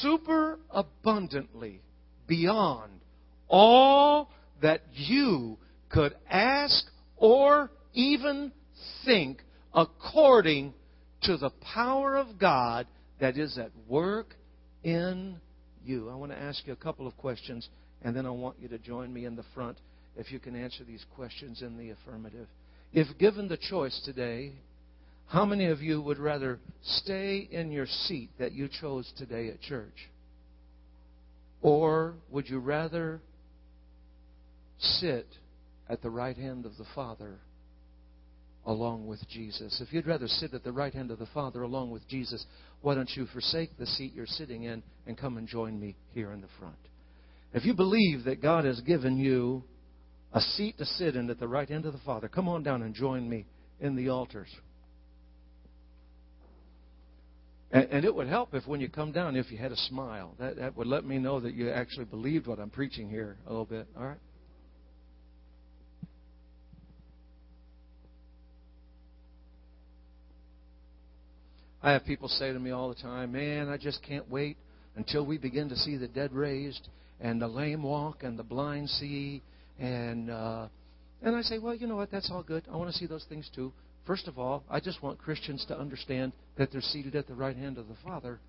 super 0.00 0.58
abundantly 0.70 1.82
beyond 2.26 2.90
all 3.46 4.30
that 4.62 4.80
you 4.94 5.58
could 5.90 6.14
ask 6.30 6.86
or 7.18 7.70
even 7.92 8.52
think 9.04 9.42
according 9.74 10.72
to 11.22 11.36
the 11.36 11.50
power 11.74 12.16
of 12.16 12.38
God 12.38 12.86
that 13.20 13.36
is 13.36 13.58
at 13.58 13.70
work 13.86 14.34
in 14.82 15.36
you. 15.84 16.08
I 16.08 16.14
want 16.14 16.32
to 16.32 16.38
ask 16.38 16.66
you 16.66 16.72
a 16.72 16.76
couple 16.76 17.06
of 17.06 17.14
questions, 17.18 17.68
and 18.00 18.16
then 18.16 18.24
I 18.24 18.30
want 18.30 18.56
you 18.58 18.68
to 18.68 18.78
join 18.78 19.12
me 19.12 19.26
in 19.26 19.36
the 19.36 19.44
front 19.54 19.76
if 20.16 20.32
you 20.32 20.38
can 20.38 20.56
answer 20.56 20.84
these 20.84 21.04
questions 21.14 21.60
in 21.60 21.76
the 21.76 21.90
affirmative. 21.90 22.48
If 22.92 23.18
given 23.18 23.48
the 23.48 23.56
choice 23.56 24.00
today, 24.04 24.52
how 25.28 25.44
many 25.44 25.66
of 25.66 25.80
you 25.80 26.00
would 26.02 26.18
rather 26.18 26.58
stay 26.82 27.48
in 27.50 27.70
your 27.70 27.86
seat 27.86 28.30
that 28.38 28.52
you 28.52 28.68
chose 28.68 29.10
today 29.16 29.48
at 29.48 29.60
church? 29.60 30.08
Or 31.62 32.14
would 32.30 32.48
you 32.48 32.58
rather 32.58 33.20
sit 34.78 35.26
at 35.88 36.02
the 36.02 36.10
right 36.10 36.36
hand 36.36 36.66
of 36.66 36.76
the 36.78 36.86
Father 36.94 37.38
along 38.66 39.06
with 39.06 39.20
Jesus? 39.28 39.80
If 39.80 39.92
you'd 39.92 40.06
rather 40.06 40.26
sit 40.26 40.52
at 40.52 40.64
the 40.64 40.72
right 40.72 40.92
hand 40.92 41.12
of 41.12 41.20
the 41.20 41.26
Father 41.26 41.62
along 41.62 41.92
with 41.92 42.08
Jesus, 42.08 42.44
why 42.80 42.96
don't 42.96 43.10
you 43.14 43.26
forsake 43.26 43.76
the 43.78 43.86
seat 43.86 44.12
you're 44.14 44.26
sitting 44.26 44.64
in 44.64 44.82
and 45.06 45.16
come 45.16 45.36
and 45.36 45.46
join 45.46 45.78
me 45.78 45.94
here 46.12 46.32
in 46.32 46.40
the 46.40 46.48
front? 46.58 46.74
If 47.52 47.64
you 47.64 47.74
believe 47.74 48.24
that 48.24 48.42
God 48.42 48.64
has 48.64 48.80
given 48.80 49.16
you 49.16 49.62
a 50.32 50.40
seat 50.40 50.78
to 50.78 50.84
sit 50.84 51.16
in 51.16 51.28
at 51.30 51.40
the 51.40 51.48
right 51.48 51.68
hand 51.68 51.86
of 51.86 51.92
the 51.92 52.00
Father. 52.00 52.28
Come 52.28 52.48
on 52.48 52.62
down 52.62 52.82
and 52.82 52.94
join 52.94 53.28
me 53.28 53.46
in 53.80 53.96
the 53.96 54.08
altars. 54.10 54.48
And, 57.72 57.84
and, 57.90 58.04
it 58.04 58.12
would 58.12 58.26
help 58.26 58.52
if 58.54 58.66
when 58.66 58.80
you 58.80 58.88
come 58.88 59.12
down, 59.12 59.36
if 59.36 59.50
you 59.52 59.58
had 59.58 59.70
a 59.70 59.76
smile. 59.76 60.34
That, 60.40 60.56
that 60.56 60.76
would 60.76 60.88
let 60.88 61.04
me 61.04 61.18
know 61.18 61.38
that 61.38 61.54
you 61.54 61.70
actually 61.70 62.04
believed 62.04 62.48
what 62.48 62.58
I'm 62.58 62.70
preaching 62.70 63.08
here 63.08 63.36
a 63.46 63.50
little 63.50 63.64
bit. 63.64 63.86
All 63.96 64.06
right? 64.06 64.18
I 71.82 71.92
have 71.92 72.04
people 72.04 72.28
say 72.28 72.52
to 72.52 72.58
me 72.58 72.72
all 72.72 72.88
the 72.88 73.00
time, 73.00 73.32
man, 73.32 73.68
I 73.68 73.76
just 73.76 74.02
can't 74.02 74.28
wait 74.28 74.56
until 74.96 75.24
we 75.24 75.38
begin 75.38 75.68
to 75.70 75.76
see 75.76 75.96
the 75.96 76.08
dead 76.08 76.32
raised 76.32 76.88
and 77.20 77.40
the 77.40 77.48
lame 77.48 77.82
walk 77.82 78.22
and 78.22 78.38
the 78.38 78.42
blind 78.42 78.90
see 78.90 79.42
and 79.80 80.30
uh, 80.30 80.68
and 81.22 81.34
I 81.34 81.42
say, 81.42 81.58
well, 81.58 81.74
you 81.74 81.86
know 81.86 81.96
what? 81.96 82.10
That's 82.10 82.30
all 82.30 82.42
good. 82.42 82.64
I 82.72 82.76
want 82.76 82.92
to 82.92 82.96
see 82.96 83.06
those 83.06 83.24
things 83.28 83.50
too. 83.54 83.72
First 84.06 84.28
of 84.28 84.38
all, 84.38 84.64
I 84.70 84.80
just 84.80 85.02
want 85.02 85.18
Christians 85.18 85.64
to 85.68 85.78
understand 85.78 86.32
that 86.56 86.70
they're 86.70 86.80
seated 86.80 87.16
at 87.16 87.26
the 87.26 87.34
right 87.34 87.56
hand 87.56 87.78
of 87.78 87.88
the 87.88 87.96
Father, 88.04 88.40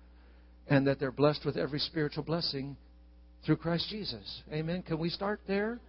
and 0.68 0.86
that 0.86 1.00
they're 1.00 1.12
blessed 1.12 1.44
with 1.44 1.56
every 1.56 1.78
spiritual 1.78 2.22
blessing 2.22 2.76
through 3.44 3.56
Christ 3.56 3.88
Jesus. 3.90 4.42
Amen. 4.52 4.82
Can 4.82 4.98
we 4.98 5.08
start 5.08 5.40
there? 5.46 5.80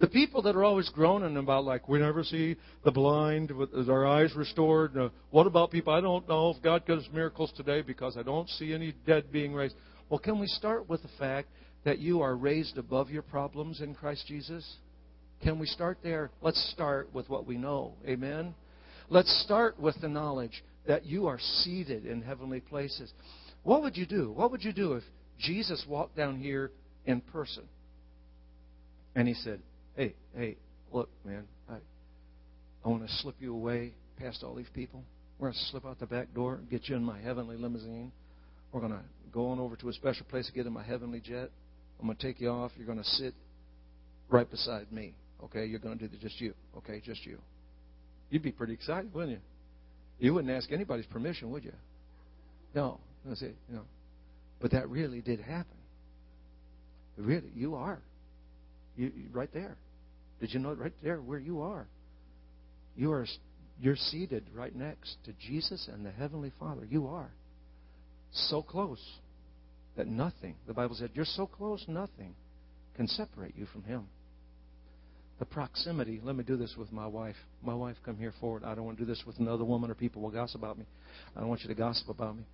The 0.00 0.08
people 0.08 0.42
that 0.42 0.56
are 0.56 0.64
always 0.64 0.88
groaning 0.88 1.36
about, 1.36 1.64
like, 1.64 1.88
we 1.88 2.00
never 2.00 2.24
see 2.24 2.56
the 2.84 2.90
blind 2.90 3.52
with 3.52 3.88
our 3.88 4.04
eyes 4.04 4.34
restored. 4.34 4.96
Uh, 4.96 5.08
what 5.30 5.46
about 5.46 5.70
people? 5.70 5.92
I 5.92 6.00
don't 6.00 6.28
know 6.28 6.50
if 6.50 6.62
God 6.62 6.84
does 6.84 7.08
miracles 7.12 7.52
today 7.56 7.80
because 7.80 8.16
I 8.16 8.22
don't 8.22 8.48
see 8.48 8.74
any 8.74 8.92
dead 9.06 9.30
being 9.30 9.54
raised. 9.54 9.76
Well, 10.08 10.18
can 10.18 10.40
we 10.40 10.48
start 10.48 10.88
with 10.88 11.02
the 11.02 11.08
fact 11.18 11.48
that 11.84 11.98
you 11.98 12.22
are 12.22 12.36
raised 12.36 12.78
above 12.78 13.10
your 13.10 13.22
problems 13.22 13.80
in 13.80 13.94
Christ 13.94 14.26
Jesus? 14.26 14.76
Can 15.42 15.58
we 15.58 15.66
start 15.66 15.98
there? 16.02 16.30
Let's 16.40 16.72
start 16.72 17.12
with 17.12 17.28
what 17.28 17.46
we 17.46 17.56
know. 17.56 17.94
Amen? 18.06 18.54
Let's 19.10 19.42
start 19.44 19.78
with 19.78 20.00
the 20.00 20.08
knowledge 20.08 20.64
that 20.86 21.04
you 21.04 21.26
are 21.26 21.38
seated 21.62 22.06
in 22.06 22.22
heavenly 22.22 22.60
places. 22.60 23.12
What 23.62 23.82
would 23.82 23.96
you 23.96 24.06
do? 24.06 24.32
What 24.32 24.50
would 24.50 24.64
you 24.64 24.72
do 24.72 24.94
if 24.94 25.02
Jesus 25.38 25.84
walked 25.88 26.16
down 26.16 26.38
here 26.38 26.70
in 27.06 27.20
person. 27.20 27.64
And 29.14 29.28
he 29.28 29.34
said, 29.34 29.60
Hey, 29.96 30.14
hey, 30.36 30.56
look, 30.92 31.08
man, 31.24 31.44
I, 31.68 31.76
I 32.84 32.88
want 32.88 33.06
to 33.06 33.12
slip 33.16 33.36
you 33.38 33.54
away 33.54 33.92
past 34.18 34.42
all 34.42 34.54
these 34.54 34.68
people. 34.74 35.02
We're 35.38 35.48
going 35.48 35.54
to 35.54 35.70
slip 35.70 35.84
out 35.84 35.98
the 36.00 36.06
back 36.06 36.32
door 36.34 36.60
get 36.70 36.88
you 36.88 36.96
in 36.96 37.04
my 37.04 37.20
heavenly 37.20 37.56
limousine. 37.56 38.12
We're 38.72 38.80
going 38.80 38.92
to 38.92 39.02
go 39.32 39.48
on 39.48 39.60
over 39.60 39.76
to 39.76 39.88
a 39.88 39.92
special 39.92 40.26
place 40.26 40.46
to 40.46 40.52
get 40.52 40.66
in 40.66 40.72
my 40.72 40.82
heavenly 40.82 41.20
jet. 41.20 41.50
I'm 42.00 42.06
going 42.06 42.16
to 42.16 42.22
take 42.22 42.40
you 42.40 42.50
off. 42.50 42.72
You're 42.76 42.86
going 42.86 42.98
to 42.98 43.04
sit 43.04 43.34
right 44.28 44.50
beside 44.50 44.90
me. 44.92 45.14
Okay? 45.44 45.66
You're 45.66 45.78
going 45.78 45.98
to 45.98 46.08
do 46.08 46.16
just 46.18 46.40
you. 46.40 46.54
Okay? 46.78 47.00
Just 47.04 47.24
you. 47.24 47.38
You'd 48.30 48.42
be 48.42 48.52
pretty 48.52 48.72
excited, 48.72 49.12
wouldn't 49.14 49.32
you? 49.32 49.38
You 50.18 50.34
wouldn't 50.34 50.52
ask 50.52 50.70
anybody's 50.72 51.06
permission, 51.06 51.50
would 51.50 51.64
you? 51.64 51.72
No. 52.74 53.00
I 53.30 53.34
say, 53.34 53.52
you 53.68 53.76
know. 53.76 53.84
But 54.60 54.72
that 54.72 54.88
really 54.88 55.20
did 55.20 55.40
happen. 55.40 55.76
Really, 57.16 57.50
you 57.54 57.74
are. 57.76 58.00
You, 58.96 59.12
right 59.32 59.52
there. 59.52 59.76
Did 60.40 60.52
you 60.52 60.60
know 60.60 60.72
right 60.72 60.92
there 61.02 61.18
where 61.18 61.38
you 61.38 61.62
are? 61.62 61.86
You 62.96 63.12
are 63.12 63.26
you're 63.80 63.96
seated 63.96 64.44
right 64.54 64.74
next 64.74 65.16
to 65.24 65.32
Jesus 65.32 65.88
and 65.92 66.04
the 66.04 66.10
Heavenly 66.10 66.52
Father. 66.58 66.86
You 66.88 67.08
are. 67.08 67.30
So 68.32 68.62
close 68.62 69.02
that 69.96 70.06
nothing, 70.06 70.56
the 70.66 70.74
Bible 70.74 70.96
said, 70.96 71.10
you're 71.14 71.24
so 71.24 71.46
close, 71.46 71.84
nothing 71.88 72.34
can 72.96 73.06
separate 73.08 73.56
you 73.56 73.66
from 73.66 73.82
Him. 73.84 74.06
The 75.38 75.44
proximity, 75.44 76.20
let 76.22 76.36
me 76.36 76.44
do 76.44 76.56
this 76.56 76.74
with 76.78 76.92
my 76.92 77.06
wife. 77.06 77.36
My 77.62 77.74
wife, 77.74 77.96
come 78.04 78.16
here 78.16 78.32
forward. 78.40 78.62
I 78.64 78.74
don't 78.74 78.84
want 78.84 78.98
to 78.98 79.04
do 79.04 79.10
this 79.10 79.22
with 79.26 79.38
another 79.38 79.64
woman 79.64 79.90
or 79.90 79.94
people 79.94 80.22
will 80.22 80.30
gossip 80.30 80.60
about 80.60 80.78
me. 80.78 80.86
I 81.36 81.40
don't 81.40 81.48
want 81.48 81.62
you 81.62 81.68
to 81.68 81.74
gossip 81.74 82.08
about 82.08 82.36
me. 82.36 82.44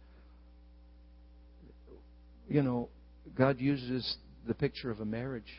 You 2.49 2.63
know, 2.63 2.89
God 3.37 3.61
uses 3.61 4.17
the 4.47 4.55
picture 4.55 4.91
of 4.91 5.01
a 5.01 5.05
marriage 5.05 5.53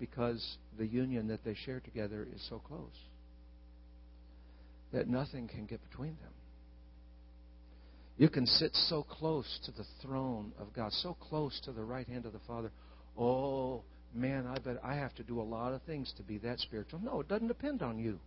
because 0.00 0.56
the 0.78 0.86
union 0.86 1.28
that 1.28 1.44
they 1.44 1.54
share 1.66 1.80
together 1.80 2.26
is 2.34 2.44
so 2.48 2.58
close 2.58 2.96
that 4.92 5.06
nothing 5.06 5.48
can 5.48 5.66
get 5.66 5.82
between 5.90 6.16
them. 6.22 6.32
You 8.18 8.28
can 8.28 8.46
sit 8.46 8.74
so 8.74 9.04
close 9.04 9.60
to 9.64 9.70
the 9.70 9.86
throne 10.02 10.52
of 10.58 10.72
God, 10.72 10.92
so 10.92 11.14
close 11.14 11.58
to 11.64 11.72
the 11.72 11.84
right 11.84 12.06
hand 12.06 12.26
of 12.26 12.32
the 12.32 12.40
Father. 12.48 12.72
Oh, 13.16 13.84
man, 14.12 14.44
I 14.44 14.58
bet 14.58 14.80
I 14.82 14.96
have 14.96 15.14
to 15.14 15.22
do 15.22 15.40
a 15.40 15.42
lot 15.42 15.72
of 15.72 15.82
things 15.82 16.12
to 16.16 16.24
be 16.24 16.38
that 16.38 16.58
spiritual. 16.58 16.98
No, 16.98 17.20
it 17.20 17.28
doesn't 17.28 17.46
depend 17.46 17.80
on 17.80 17.96
you. 17.96 18.18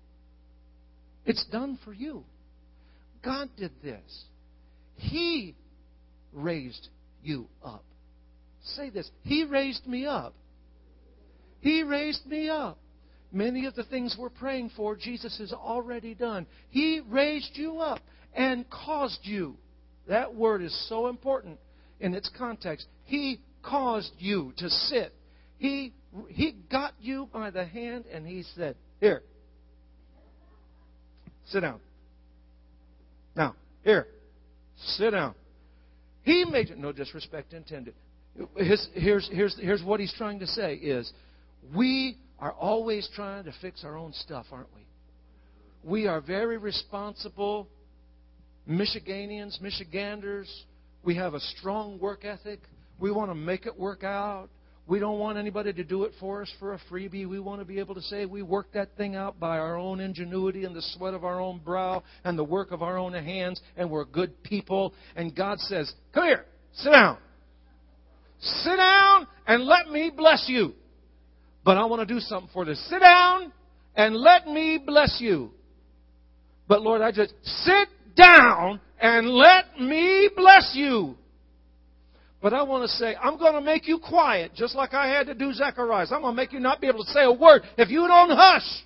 It's 1.25 1.45
done 1.51 1.77
for 1.83 1.91
you. 1.91 2.23
God 3.23 3.49
did 3.57 3.71
this. 3.83 4.23
He 4.95 5.55
raised 6.31 6.87
you 7.21 7.47
up. 7.63 7.83
Say 8.63 8.89
this 8.89 9.11
He 9.23 9.43
raised 9.43 9.85
me 9.85 10.05
up. 10.05 10.33
He 11.59 11.83
raised 11.83 12.25
me 12.25 12.49
up. 12.49 12.77
Many 13.33 13.65
of 13.65 13.75
the 13.75 13.83
things 13.83 14.15
we're 14.17 14.29
praying 14.29 14.71
for, 14.75 14.95
Jesus 14.95 15.37
has 15.37 15.51
already 15.51 16.15
done. 16.15 16.47
He 16.69 17.01
raised 17.09 17.51
you 17.55 17.79
up 17.79 17.99
and 18.33 18.69
caused 18.69 19.19
you. 19.23 19.57
That 20.07 20.35
word 20.35 20.61
is 20.61 20.87
so 20.89 21.07
important 21.07 21.59
in 21.99 22.13
its 22.13 22.29
context. 22.37 22.87
He 23.05 23.39
caused 23.63 24.11
you 24.17 24.53
to 24.57 24.69
sit. 24.69 25.13
He, 25.57 25.93
he 26.29 26.55
got 26.71 26.93
you 26.99 27.29
by 27.31 27.51
the 27.51 27.65
hand 27.65 28.05
and 28.11 28.25
he 28.25 28.43
said, 28.55 28.75
Here, 28.99 29.21
sit 31.47 31.61
down. 31.61 31.79
Now, 33.35 33.55
here, 33.83 34.07
sit 34.77 35.11
down. 35.11 35.35
He 36.23 36.45
made 36.45 36.69
it, 36.69 36.77
no 36.77 36.91
disrespect 36.91 37.53
intended. 37.53 37.93
His, 38.55 38.87
here's, 38.93 39.29
here's, 39.31 39.57
here's 39.59 39.83
what 39.83 39.99
he's 39.99 40.13
trying 40.17 40.39
to 40.39 40.47
say 40.47 40.75
is, 40.75 41.11
we 41.75 42.17
are 42.39 42.51
always 42.51 43.07
trying 43.15 43.43
to 43.45 43.53
fix 43.61 43.83
our 43.83 43.97
own 43.97 44.13
stuff, 44.13 44.45
aren't 44.51 44.73
we? 44.75 44.81
We 45.83 46.07
are 46.07 46.21
very 46.21 46.57
responsible 46.57 47.67
Michiganians, 48.69 49.59
Michiganders. 49.61 50.49
We 51.03 51.15
have 51.15 51.33
a 51.33 51.39
strong 51.39 51.99
work 51.99 52.25
ethic. 52.25 52.59
We 52.99 53.11
want 53.11 53.31
to 53.31 53.35
make 53.35 53.65
it 53.65 53.77
work 53.77 54.03
out. 54.03 54.49
We 54.87 54.99
don't 54.99 55.19
want 55.19 55.37
anybody 55.37 55.71
to 55.73 55.83
do 55.83 56.03
it 56.03 56.11
for 56.19 56.41
us 56.41 56.51
for 56.59 56.73
a 56.73 56.79
freebie. 56.91 57.27
We 57.27 57.39
want 57.39 57.61
to 57.61 57.65
be 57.65 57.79
able 57.79 57.95
to 57.95 58.01
say 58.01 58.25
we 58.25 58.41
worked 58.41 58.73
that 58.73 58.97
thing 58.97 59.15
out 59.15 59.39
by 59.39 59.57
our 59.57 59.77
own 59.77 59.99
ingenuity 59.99 60.65
and 60.65 60.75
the 60.75 60.81
sweat 60.81 61.13
of 61.13 61.23
our 61.23 61.39
own 61.39 61.59
brow 61.59 62.03
and 62.23 62.37
the 62.37 62.43
work 62.43 62.71
of 62.71 62.81
our 62.81 62.97
own 62.97 63.13
hands, 63.13 63.61
and 63.77 63.89
we're 63.89 64.05
good 64.05 64.43
people. 64.43 64.93
And 65.15 65.35
God 65.35 65.59
says, 65.59 65.91
Come 66.13 66.25
here, 66.25 66.45
sit 66.73 66.91
down. 66.91 67.17
Sit 68.41 68.75
down 68.75 69.27
and 69.47 69.63
let 69.63 69.87
me 69.87 70.11
bless 70.15 70.45
you. 70.47 70.73
But 71.63 71.77
I 71.77 71.85
want 71.85 72.07
to 72.07 72.13
do 72.13 72.19
something 72.19 72.49
for 72.53 72.65
this. 72.65 72.83
Sit 72.89 72.99
down 72.99 73.53
and 73.95 74.15
let 74.15 74.47
me 74.47 74.81
bless 74.83 75.17
you. 75.19 75.51
But 76.67 76.81
Lord, 76.81 77.01
I 77.01 77.11
just 77.11 77.33
sit 77.43 77.87
down 78.15 78.79
and 78.99 79.29
let 79.29 79.79
me 79.79 80.29
bless 80.35 80.71
you. 80.75 81.15
But 82.41 82.53
I 82.53 82.63
want 82.63 82.83
to 82.83 82.87
say, 82.87 83.15
I'm 83.21 83.37
going 83.37 83.53
to 83.53 83.61
make 83.61 83.87
you 83.87 83.99
quiet, 83.99 84.53
just 84.55 84.75
like 84.75 84.93
I 84.93 85.07
had 85.07 85.27
to 85.27 85.35
do 85.35 85.53
Zacharias. 85.53 86.11
I'm 86.11 86.21
going 86.21 86.33
to 86.33 86.41
make 86.41 86.51
you 86.51 86.59
not 86.59 86.81
be 86.81 86.87
able 86.87 87.03
to 87.03 87.11
say 87.11 87.23
a 87.23 87.31
word 87.31 87.61
if 87.77 87.89
you 87.89 88.07
don't 88.07 88.31
hush. 88.31 88.83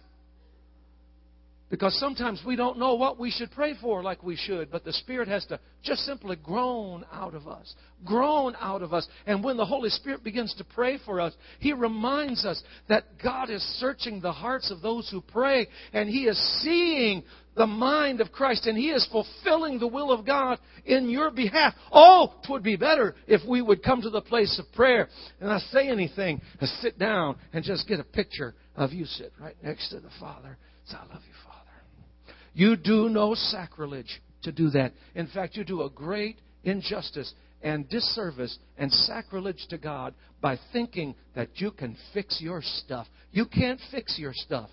Because 1.70 1.98
sometimes 2.00 2.44
we 2.46 2.56
don't 2.56 2.78
know 2.78 2.94
what 2.94 3.20
we 3.20 3.32
should 3.32 3.50
pray 3.52 3.74
for 3.82 4.04
like 4.04 4.22
we 4.22 4.36
should, 4.36 4.70
but 4.70 4.86
the 4.86 4.94
Spirit 4.94 5.28
has 5.28 5.46
to 5.48 5.60
just 5.84 6.02
simply 6.06 6.36
groan 6.36 7.04
out 7.12 7.34
of 7.34 7.48
us. 7.48 7.74
Groan 8.06 8.56
out 8.60 8.84
of 8.84 8.94
us. 8.94 9.08
And 9.26 9.44
when 9.44 9.58
the 9.58 9.66
Holy 9.66 9.90
Spirit 9.90 10.24
begins 10.24 10.54
to 10.60 10.64
pray 10.64 11.00
for 11.04 11.20
us, 11.20 11.34
He 11.60 11.74
reminds 11.74 12.46
us 12.46 12.62
that 12.88 13.06
God 13.22 13.50
is 13.50 13.64
searching 13.80 14.22
the 14.22 14.32
hearts 14.32 14.70
of 14.70 14.82
those 14.82 15.10
who 15.10 15.22
pray, 15.22 15.68
and 15.92 16.08
He 16.08 16.26
is 16.26 16.62
seeing 16.62 17.24
the 17.56 17.68
mind 17.68 18.22
of 18.22 18.32
Christ, 18.32 18.66
and 18.66 18.78
He 18.78 18.90
is 18.90 19.08
fulfilling 19.12 19.80
the 19.80 19.88
will 19.88 20.12
of 20.12 20.26
God 20.26 20.60
in 20.86 21.10
your 21.10 21.32
behalf. 21.32 21.74
Oh, 21.92 22.34
it 22.44 22.50
would 22.50 22.64
be 22.64 22.76
better 22.76 23.16
if 23.28 23.42
we 23.48 23.62
would 23.62 23.84
come 23.84 24.02
to 24.02 24.10
the 24.10 24.22
place 24.22 24.60
of 24.60 24.72
prayer 24.74 25.08
and 25.40 25.50
not 25.50 25.62
say 25.72 25.88
anything, 25.88 26.42
and 26.60 26.70
sit 26.82 27.00
down 27.00 27.38
and 27.54 27.64
just 27.64 27.88
get 27.88 28.00
a 28.00 28.04
picture 28.04 28.56
of 28.76 28.92
you 28.92 29.06
sit 29.06 29.32
right 29.40 29.56
next 29.64 29.90
to 29.90 30.00
the 30.00 30.10
Father. 30.20 30.58
Say, 30.86 30.98
I 30.98 31.02
love 31.14 31.24
you, 31.26 31.34
Father. 31.44 32.36
You 32.54 32.76
do 32.76 33.10
no 33.10 33.36
sacrilege 33.36 34.22
to 34.44 34.52
do 34.52 34.70
that. 34.72 34.94
In 35.16 35.28
fact, 35.28 35.56
you 35.56 35.64
do 35.64 35.84
a 35.84 35.90
great 35.90 36.40
injustice 36.64 37.34
and 37.62 37.90
disservice 37.90 38.58
and 38.78 38.92
sacrilege 38.92 39.66
to 39.70 39.78
God 39.78 40.14
by 40.42 40.60
thinking 40.72 41.16
that 41.36 41.50
you 41.56 41.72
can 41.72 41.98
fix 42.14 42.40
your 42.40 42.62
stuff. 42.62 43.08
You 43.32 43.46
can't 43.46 43.80
fix 43.92 44.20
your 44.20 44.34
stuff. 44.34 44.70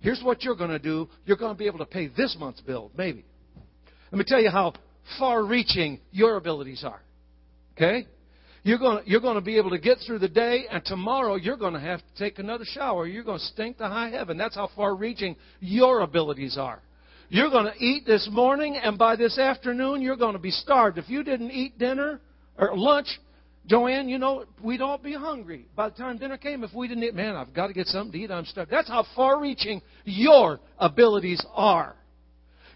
Here's 0.00 0.22
what 0.22 0.42
you're 0.42 0.56
going 0.56 0.70
to 0.70 0.78
do 0.78 1.08
you're 1.24 1.36
going 1.36 1.54
to 1.54 1.58
be 1.58 1.66
able 1.66 1.78
to 1.78 1.86
pay 1.86 2.08
this 2.08 2.36
month's 2.38 2.60
bill, 2.60 2.90
maybe. 2.96 3.24
Let 4.12 4.18
me 4.18 4.24
tell 4.26 4.40
you 4.40 4.50
how 4.50 4.74
far 5.18 5.44
reaching 5.44 6.00
your 6.12 6.36
abilities 6.36 6.84
are. 6.84 7.00
Okay? 7.76 8.06
You're 8.62 8.78
going, 8.78 9.04
to, 9.04 9.08
you're 9.08 9.20
going 9.20 9.36
to 9.36 9.40
be 9.40 9.58
able 9.58 9.70
to 9.70 9.78
get 9.78 9.98
through 10.04 10.18
the 10.18 10.28
day, 10.28 10.64
and 10.70 10.84
tomorrow 10.84 11.36
you're 11.36 11.56
going 11.56 11.74
to 11.74 11.80
have 11.80 12.00
to 12.00 12.24
take 12.24 12.40
another 12.40 12.64
shower. 12.64 13.06
You're 13.06 13.22
going 13.22 13.38
to 13.38 13.44
stink 13.44 13.78
to 13.78 13.86
high 13.86 14.10
heaven. 14.10 14.36
That's 14.36 14.56
how 14.56 14.70
far 14.74 14.96
reaching 14.96 15.36
your 15.60 16.00
abilities 16.00 16.58
are. 16.58 16.82
You're 17.28 17.50
going 17.50 17.72
to 17.72 17.84
eat 17.84 18.06
this 18.06 18.28
morning, 18.30 18.76
and 18.76 18.98
by 18.98 19.14
this 19.14 19.38
afternoon, 19.38 20.02
you're 20.02 20.16
going 20.16 20.32
to 20.32 20.40
be 20.40 20.50
starved. 20.50 20.98
If 20.98 21.08
you 21.08 21.22
didn't 21.22 21.52
eat 21.52 21.78
dinner 21.78 22.20
or 22.58 22.76
lunch, 22.76 23.06
Joanne, 23.66 24.08
you 24.08 24.18
know, 24.18 24.44
we'd 24.62 24.80
all 24.80 24.98
be 24.98 25.12
hungry. 25.12 25.66
By 25.74 25.88
the 25.88 25.96
time 25.96 26.18
dinner 26.18 26.36
came, 26.36 26.62
if 26.62 26.72
we 26.72 26.86
didn't 26.86 27.02
eat, 27.02 27.14
man, 27.14 27.34
I've 27.34 27.52
got 27.52 27.66
to 27.66 27.72
get 27.72 27.86
something 27.88 28.12
to 28.12 28.18
eat. 28.18 28.30
I'm 28.30 28.44
starved. 28.44 28.70
That's 28.70 28.88
how 28.88 29.04
far 29.16 29.40
reaching 29.40 29.82
your 30.04 30.60
abilities 30.78 31.44
are. 31.52 31.96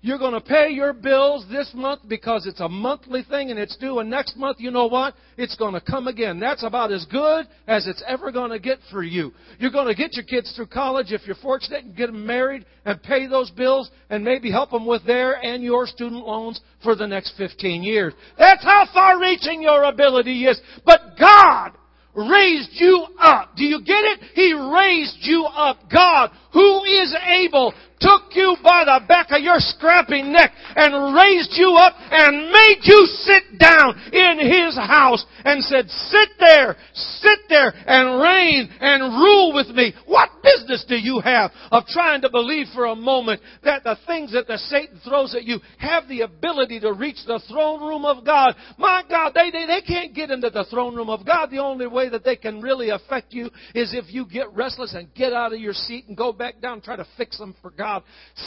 You're 0.02 0.18
going 0.18 0.32
to 0.32 0.40
pay 0.40 0.70
your 0.70 0.94
bills 0.94 1.44
this 1.50 1.70
month 1.74 2.00
because 2.08 2.46
it's 2.46 2.60
a 2.60 2.68
monthly 2.68 3.22
thing 3.22 3.50
and 3.50 3.58
it's 3.58 3.76
due. 3.76 3.98
And 3.98 4.08
next 4.08 4.34
month, 4.34 4.56
you 4.58 4.70
know 4.70 4.86
what? 4.86 5.14
It's 5.36 5.56
going 5.56 5.74
to 5.74 5.80
come 5.80 6.08
again. 6.08 6.40
That's 6.40 6.64
about 6.64 6.90
as 6.90 7.04
good 7.10 7.46
as 7.66 7.86
it's 7.86 8.02
ever 8.06 8.32
going 8.32 8.50
to 8.50 8.58
get 8.58 8.78
for 8.90 9.02
you. 9.02 9.32
You're 9.58 9.70
going 9.70 9.88
to 9.88 9.94
get 9.94 10.14
your 10.14 10.24
kids 10.24 10.54
through 10.56 10.68
college 10.68 11.08
if 11.10 11.26
you're 11.26 11.36
fortunate 11.36 11.84
and 11.84 11.94
get 11.94 12.06
them 12.06 12.26
married 12.26 12.64
and 12.86 13.02
pay 13.02 13.26
those 13.26 13.50
bills 13.50 13.90
and 14.08 14.24
maybe 14.24 14.50
help 14.50 14.70
them 14.70 14.86
with 14.86 15.04
their 15.04 15.34
and 15.44 15.62
your 15.62 15.86
student 15.86 16.26
loans 16.26 16.60
for 16.82 16.96
the 16.96 17.06
next 17.06 17.34
15 17.36 17.82
years. 17.82 18.14
That's 18.38 18.64
how 18.64 18.86
far 18.94 19.20
reaching 19.20 19.60
your 19.60 19.84
ability 19.84 20.46
is. 20.46 20.58
But 20.86 21.18
God 21.18 21.72
raised 22.14 22.70
you 22.72 23.06
up. 23.18 23.54
Do 23.56 23.64
you 23.64 23.80
get 23.80 24.02
it? 24.02 24.20
He 24.34 24.52
raised 24.52 25.18
you 25.20 25.44
up. 25.44 25.78
God, 25.92 26.30
who 26.52 26.84
is 26.84 27.14
able 27.26 27.74
took 28.00 28.32
you 28.32 28.56
by 28.62 28.84
the 28.84 29.04
back 29.06 29.28
of 29.30 29.42
your 29.42 29.58
scrappy 29.58 30.22
neck 30.22 30.52
and 30.74 31.14
raised 31.14 31.52
you 31.54 31.76
up 31.76 31.94
and 32.10 32.50
made 32.50 32.80
you 32.82 33.06
sit 33.22 33.58
down 33.58 33.94
in 34.12 34.40
His 34.40 34.76
house 34.76 35.24
and 35.44 35.62
said, 35.64 35.88
sit 35.88 36.30
there, 36.38 36.76
sit 36.94 37.38
there 37.48 37.72
and 37.86 38.20
reign 38.20 38.70
and 38.80 39.02
rule 39.20 39.52
with 39.54 39.68
me. 39.68 39.92
What 40.06 40.30
business 40.42 40.84
do 40.88 40.96
you 40.96 41.20
have 41.20 41.50
of 41.70 41.84
trying 41.86 42.22
to 42.22 42.30
believe 42.30 42.66
for 42.74 42.86
a 42.86 42.96
moment 42.96 43.42
that 43.64 43.84
the 43.84 43.96
things 44.06 44.32
that 44.32 44.46
the 44.46 44.58
Satan 44.58 45.00
throws 45.04 45.34
at 45.34 45.44
you 45.44 45.60
have 45.78 46.08
the 46.08 46.22
ability 46.22 46.80
to 46.80 46.92
reach 46.92 47.18
the 47.26 47.40
throne 47.48 47.80
room 47.80 48.04
of 48.04 48.24
God? 48.24 48.54
My 48.78 49.02
God, 49.08 49.32
they, 49.34 49.50
they, 49.50 49.66
they 49.66 49.82
can't 49.82 50.14
get 50.14 50.30
into 50.30 50.50
the 50.50 50.64
throne 50.70 50.94
room 50.94 51.10
of 51.10 51.26
God. 51.26 51.50
The 51.50 51.58
only 51.58 51.86
way 51.86 52.08
that 52.08 52.24
they 52.24 52.36
can 52.36 52.62
really 52.62 52.90
affect 52.90 53.32
you 53.32 53.46
is 53.74 53.94
if 53.94 54.12
you 54.12 54.26
get 54.26 54.52
restless 54.54 54.94
and 54.94 55.12
get 55.14 55.32
out 55.32 55.52
of 55.52 55.60
your 55.60 55.74
seat 55.74 56.06
and 56.08 56.16
go 56.16 56.32
back 56.32 56.60
down 56.60 56.74
and 56.74 56.82
try 56.82 56.96
to 56.96 57.06
fix 57.16 57.36
them 57.38 57.54
for 57.60 57.70
God. 57.70 57.89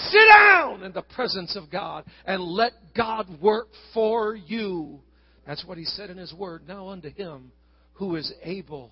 Sit 0.09 0.27
down 0.27 0.83
in 0.83 0.91
the 0.93 1.01
presence 1.01 1.55
of 1.55 1.71
God 1.71 2.05
and 2.25 2.41
let 2.41 2.73
God 2.95 3.27
work 3.41 3.67
for 3.93 4.35
you. 4.35 4.99
That's 5.45 5.65
what 5.65 5.77
he 5.77 5.85
said 5.85 6.09
in 6.09 6.17
his 6.17 6.33
word. 6.33 6.67
Now 6.67 6.89
unto 6.89 7.09
him 7.09 7.51
who 7.93 8.15
is 8.15 8.31
able 8.43 8.91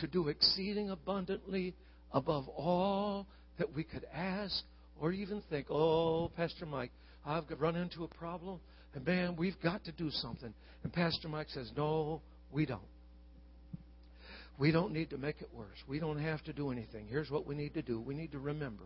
to 0.00 0.06
do 0.06 0.28
exceeding 0.28 0.90
abundantly 0.90 1.74
above 2.12 2.48
all 2.48 3.26
that 3.58 3.74
we 3.74 3.84
could 3.84 4.06
ask 4.12 4.62
or 5.00 5.12
even 5.12 5.42
think. 5.50 5.66
Oh, 5.70 6.30
Pastor 6.36 6.66
Mike, 6.66 6.90
I've 7.24 7.44
run 7.58 7.76
into 7.76 8.04
a 8.04 8.08
problem, 8.08 8.60
and 8.94 9.04
man, 9.06 9.36
we've 9.36 9.60
got 9.62 9.84
to 9.84 9.92
do 9.92 10.10
something. 10.10 10.52
And 10.82 10.92
Pastor 10.92 11.28
Mike 11.28 11.48
says, 11.50 11.70
No, 11.76 12.22
we 12.50 12.66
don't. 12.66 12.80
We 14.58 14.72
don't 14.72 14.92
need 14.92 15.10
to 15.10 15.18
make 15.18 15.40
it 15.40 15.48
worse. 15.54 15.78
We 15.88 16.00
don't 16.00 16.18
have 16.18 16.44
to 16.44 16.52
do 16.52 16.70
anything. 16.70 17.06
Here's 17.08 17.30
what 17.30 17.46
we 17.46 17.54
need 17.54 17.74
to 17.74 17.82
do 17.82 18.00
we 18.00 18.14
need 18.14 18.32
to 18.32 18.38
remember 18.38 18.84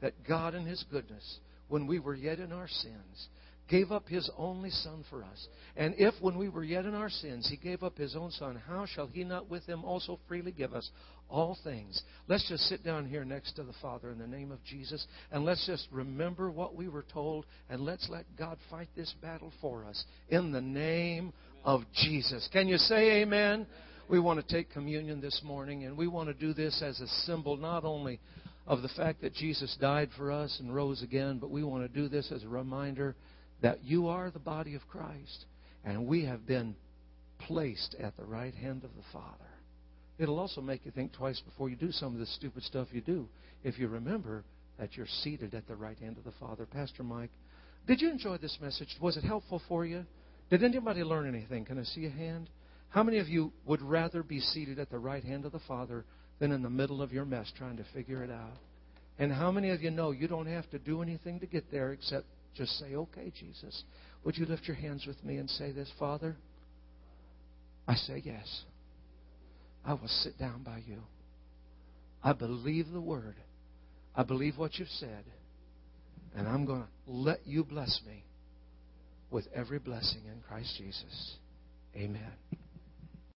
that 0.00 0.14
God, 0.26 0.54
in 0.54 0.66
His 0.66 0.84
goodness, 0.90 1.38
when 1.68 1.86
we 1.86 1.98
were 1.98 2.14
yet 2.14 2.38
in 2.38 2.52
our 2.52 2.68
sins, 2.68 3.28
gave 3.68 3.90
up 3.90 4.08
his 4.08 4.30
only 4.36 4.70
Son 4.70 5.04
for 5.10 5.24
us. 5.24 5.48
And 5.76 5.94
if, 5.98 6.14
when 6.20 6.38
we 6.38 6.48
were 6.48 6.64
yet 6.64 6.86
in 6.86 6.94
our 6.94 7.10
sins, 7.10 7.48
he 7.48 7.56
gave 7.56 7.82
up 7.82 7.98
his 7.98 8.14
own 8.14 8.30
Son, 8.30 8.60
how 8.66 8.86
shall 8.86 9.06
he 9.06 9.24
not 9.24 9.50
with 9.50 9.64
him 9.66 9.84
also 9.84 10.18
freely 10.28 10.52
give 10.52 10.72
us 10.72 10.88
all 11.28 11.58
things? 11.64 12.00
Let's 12.28 12.48
just 12.48 12.64
sit 12.64 12.84
down 12.84 13.06
here 13.06 13.24
next 13.24 13.54
to 13.54 13.64
the 13.64 13.72
Father 13.82 14.10
in 14.10 14.18
the 14.18 14.26
name 14.26 14.52
of 14.52 14.62
Jesus, 14.64 15.04
and 15.32 15.44
let's 15.44 15.66
just 15.66 15.88
remember 15.90 16.50
what 16.50 16.76
we 16.76 16.88
were 16.88 17.04
told, 17.12 17.44
and 17.68 17.80
let's 17.80 18.08
let 18.08 18.24
God 18.38 18.58
fight 18.70 18.88
this 18.96 19.12
battle 19.20 19.52
for 19.60 19.84
us 19.84 20.04
in 20.28 20.52
the 20.52 20.60
name 20.60 21.32
of 21.64 21.82
Jesus. 21.92 22.48
Can 22.52 22.68
you 22.68 22.78
say 22.78 23.22
amen? 23.22 23.66
We 24.08 24.20
want 24.20 24.46
to 24.46 24.54
take 24.54 24.70
communion 24.70 25.20
this 25.20 25.40
morning, 25.44 25.84
and 25.84 25.96
we 25.96 26.06
want 26.06 26.28
to 26.28 26.34
do 26.34 26.54
this 26.54 26.80
as 26.80 27.00
a 27.00 27.08
symbol 27.24 27.56
not 27.56 27.84
only 27.84 28.20
of 28.66 28.82
the 28.82 28.88
fact 28.88 29.22
that 29.22 29.34
Jesus 29.34 29.76
died 29.80 30.10
for 30.16 30.32
us 30.32 30.58
and 30.60 30.74
rose 30.74 31.02
again, 31.02 31.38
but 31.38 31.50
we 31.50 31.62
want 31.62 31.82
to 31.82 32.00
do 32.00 32.08
this 32.08 32.32
as 32.32 32.42
a 32.42 32.48
reminder 32.48 33.14
that 33.62 33.84
you 33.84 34.08
are 34.08 34.30
the 34.30 34.38
body 34.38 34.74
of 34.74 34.86
Christ, 34.88 35.46
and 35.84 36.06
we 36.06 36.24
have 36.24 36.46
been 36.46 36.74
placed 37.38 37.94
at 38.00 38.16
the 38.16 38.24
right 38.24 38.54
hand 38.54 38.84
of 38.84 38.90
the 38.96 39.02
Father. 39.12 39.44
It'll 40.18 40.38
also 40.38 40.60
make 40.60 40.84
you 40.84 40.90
think 40.90 41.12
twice 41.12 41.40
before 41.40 41.68
you 41.68 41.76
do 41.76 41.92
some 41.92 42.14
of 42.14 42.18
the 42.18 42.26
stupid 42.26 42.62
stuff 42.62 42.88
you 42.92 43.00
do 43.00 43.28
if 43.62 43.78
you 43.78 43.88
remember 43.88 44.44
that 44.78 44.96
you're 44.96 45.06
seated 45.22 45.54
at 45.54 45.66
the 45.68 45.76
right 45.76 45.98
hand 45.98 46.18
of 46.18 46.24
the 46.24 46.32
Father. 46.40 46.66
Pastor 46.66 47.02
Mike, 47.02 47.30
did 47.86 48.00
you 48.00 48.10
enjoy 48.10 48.36
this 48.38 48.58
message? 48.60 48.88
Was 49.00 49.16
it 49.16 49.24
helpful 49.24 49.62
for 49.68 49.86
you? 49.86 50.04
Did 50.50 50.64
anybody 50.64 51.02
learn 51.02 51.28
anything? 51.28 51.64
Can 51.64 51.78
I 51.78 51.84
see 51.84 52.06
a 52.06 52.10
hand? 52.10 52.48
How 52.88 53.02
many 53.02 53.18
of 53.18 53.28
you 53.28 53.52
would 53.64 53.82
rather 53.82 54.22
be 54.22 54.40
seated 54.40 54.78
at 54.78 54.90
the 54.90 54.98
right 54.98 55.24
hand 55.24 55.44
of 55.44 55.52
the 55.52 55.60
Father 55.60 56.04
than 56.38 56.52
in 56.52 56.62
the 56.62 56.70
middle 56.70 57.02
of 57.02 57.12
your 57.12 57.24
mess 57.24 57.50
trying 57.56 57.76
to 57.78 57.84
figure 57.94 58.22
it 58.22 58.30
out? 58.30 58.58
And 59.18 59.32
how 59.32 59.50
many 59.50 59.70
of 59.70 59.82
you 59.82 59.90
know 59.90 60.10
you 60.10 60.28
don't 60.28 60.46
have 60.46 60.68
to 60.70 60.78
do 60.78 61.02
anything 61.02 61.40
to 61.40 61.46
get 61.46 61.70
there 61.70 61.92
except 61.92 62.26
just 62.54 62.78
say, 62.78 62.94
okay, 62.94 63.32
Jesus, 63.38 63.84
would 64.24 64.36
you 64.36 64.46
lift 64.46 64.66
your 64.66 64.76
hands 64.76 65.06
with 65.06 65.22
me 65.24 65.36
and 65.36 65.48
say 65.48 65.72
this, 65.72 65.90
Father? 65.98 66.36
I 67.86 67.94
say 67.94 68.22
yes. 68.24 68.62
I 69.84 69.92
will 69.92 70.08
sit 70.08 70.38
down 70.38 70.62
by 70.62 70.82
you. 70.86 70.98
I 72.22 72.32
believe 72.32 72.90
the 72.90 73.00
word. 73.00 73.36
I 74.14 74.22
believe 74.22 74.58
what 74.58 74.78
you've 74.78 74.88
said. 74.88 75.24
And 76.34 76.48
I'm 76.48 76.66
going 76.66 76.82
to 76.82 76.88
let 77.06 77.46
you 77.46 77.64
bless 77.64 78.00
me 78.06 78.24
with 79.30 79.46
every 79.54 79.78
blessing 79.78 80.22
in 80.26 80.40
Christ 80.46 80.74
Jesus. 80.76 81.36
Amen. 81.94 82.32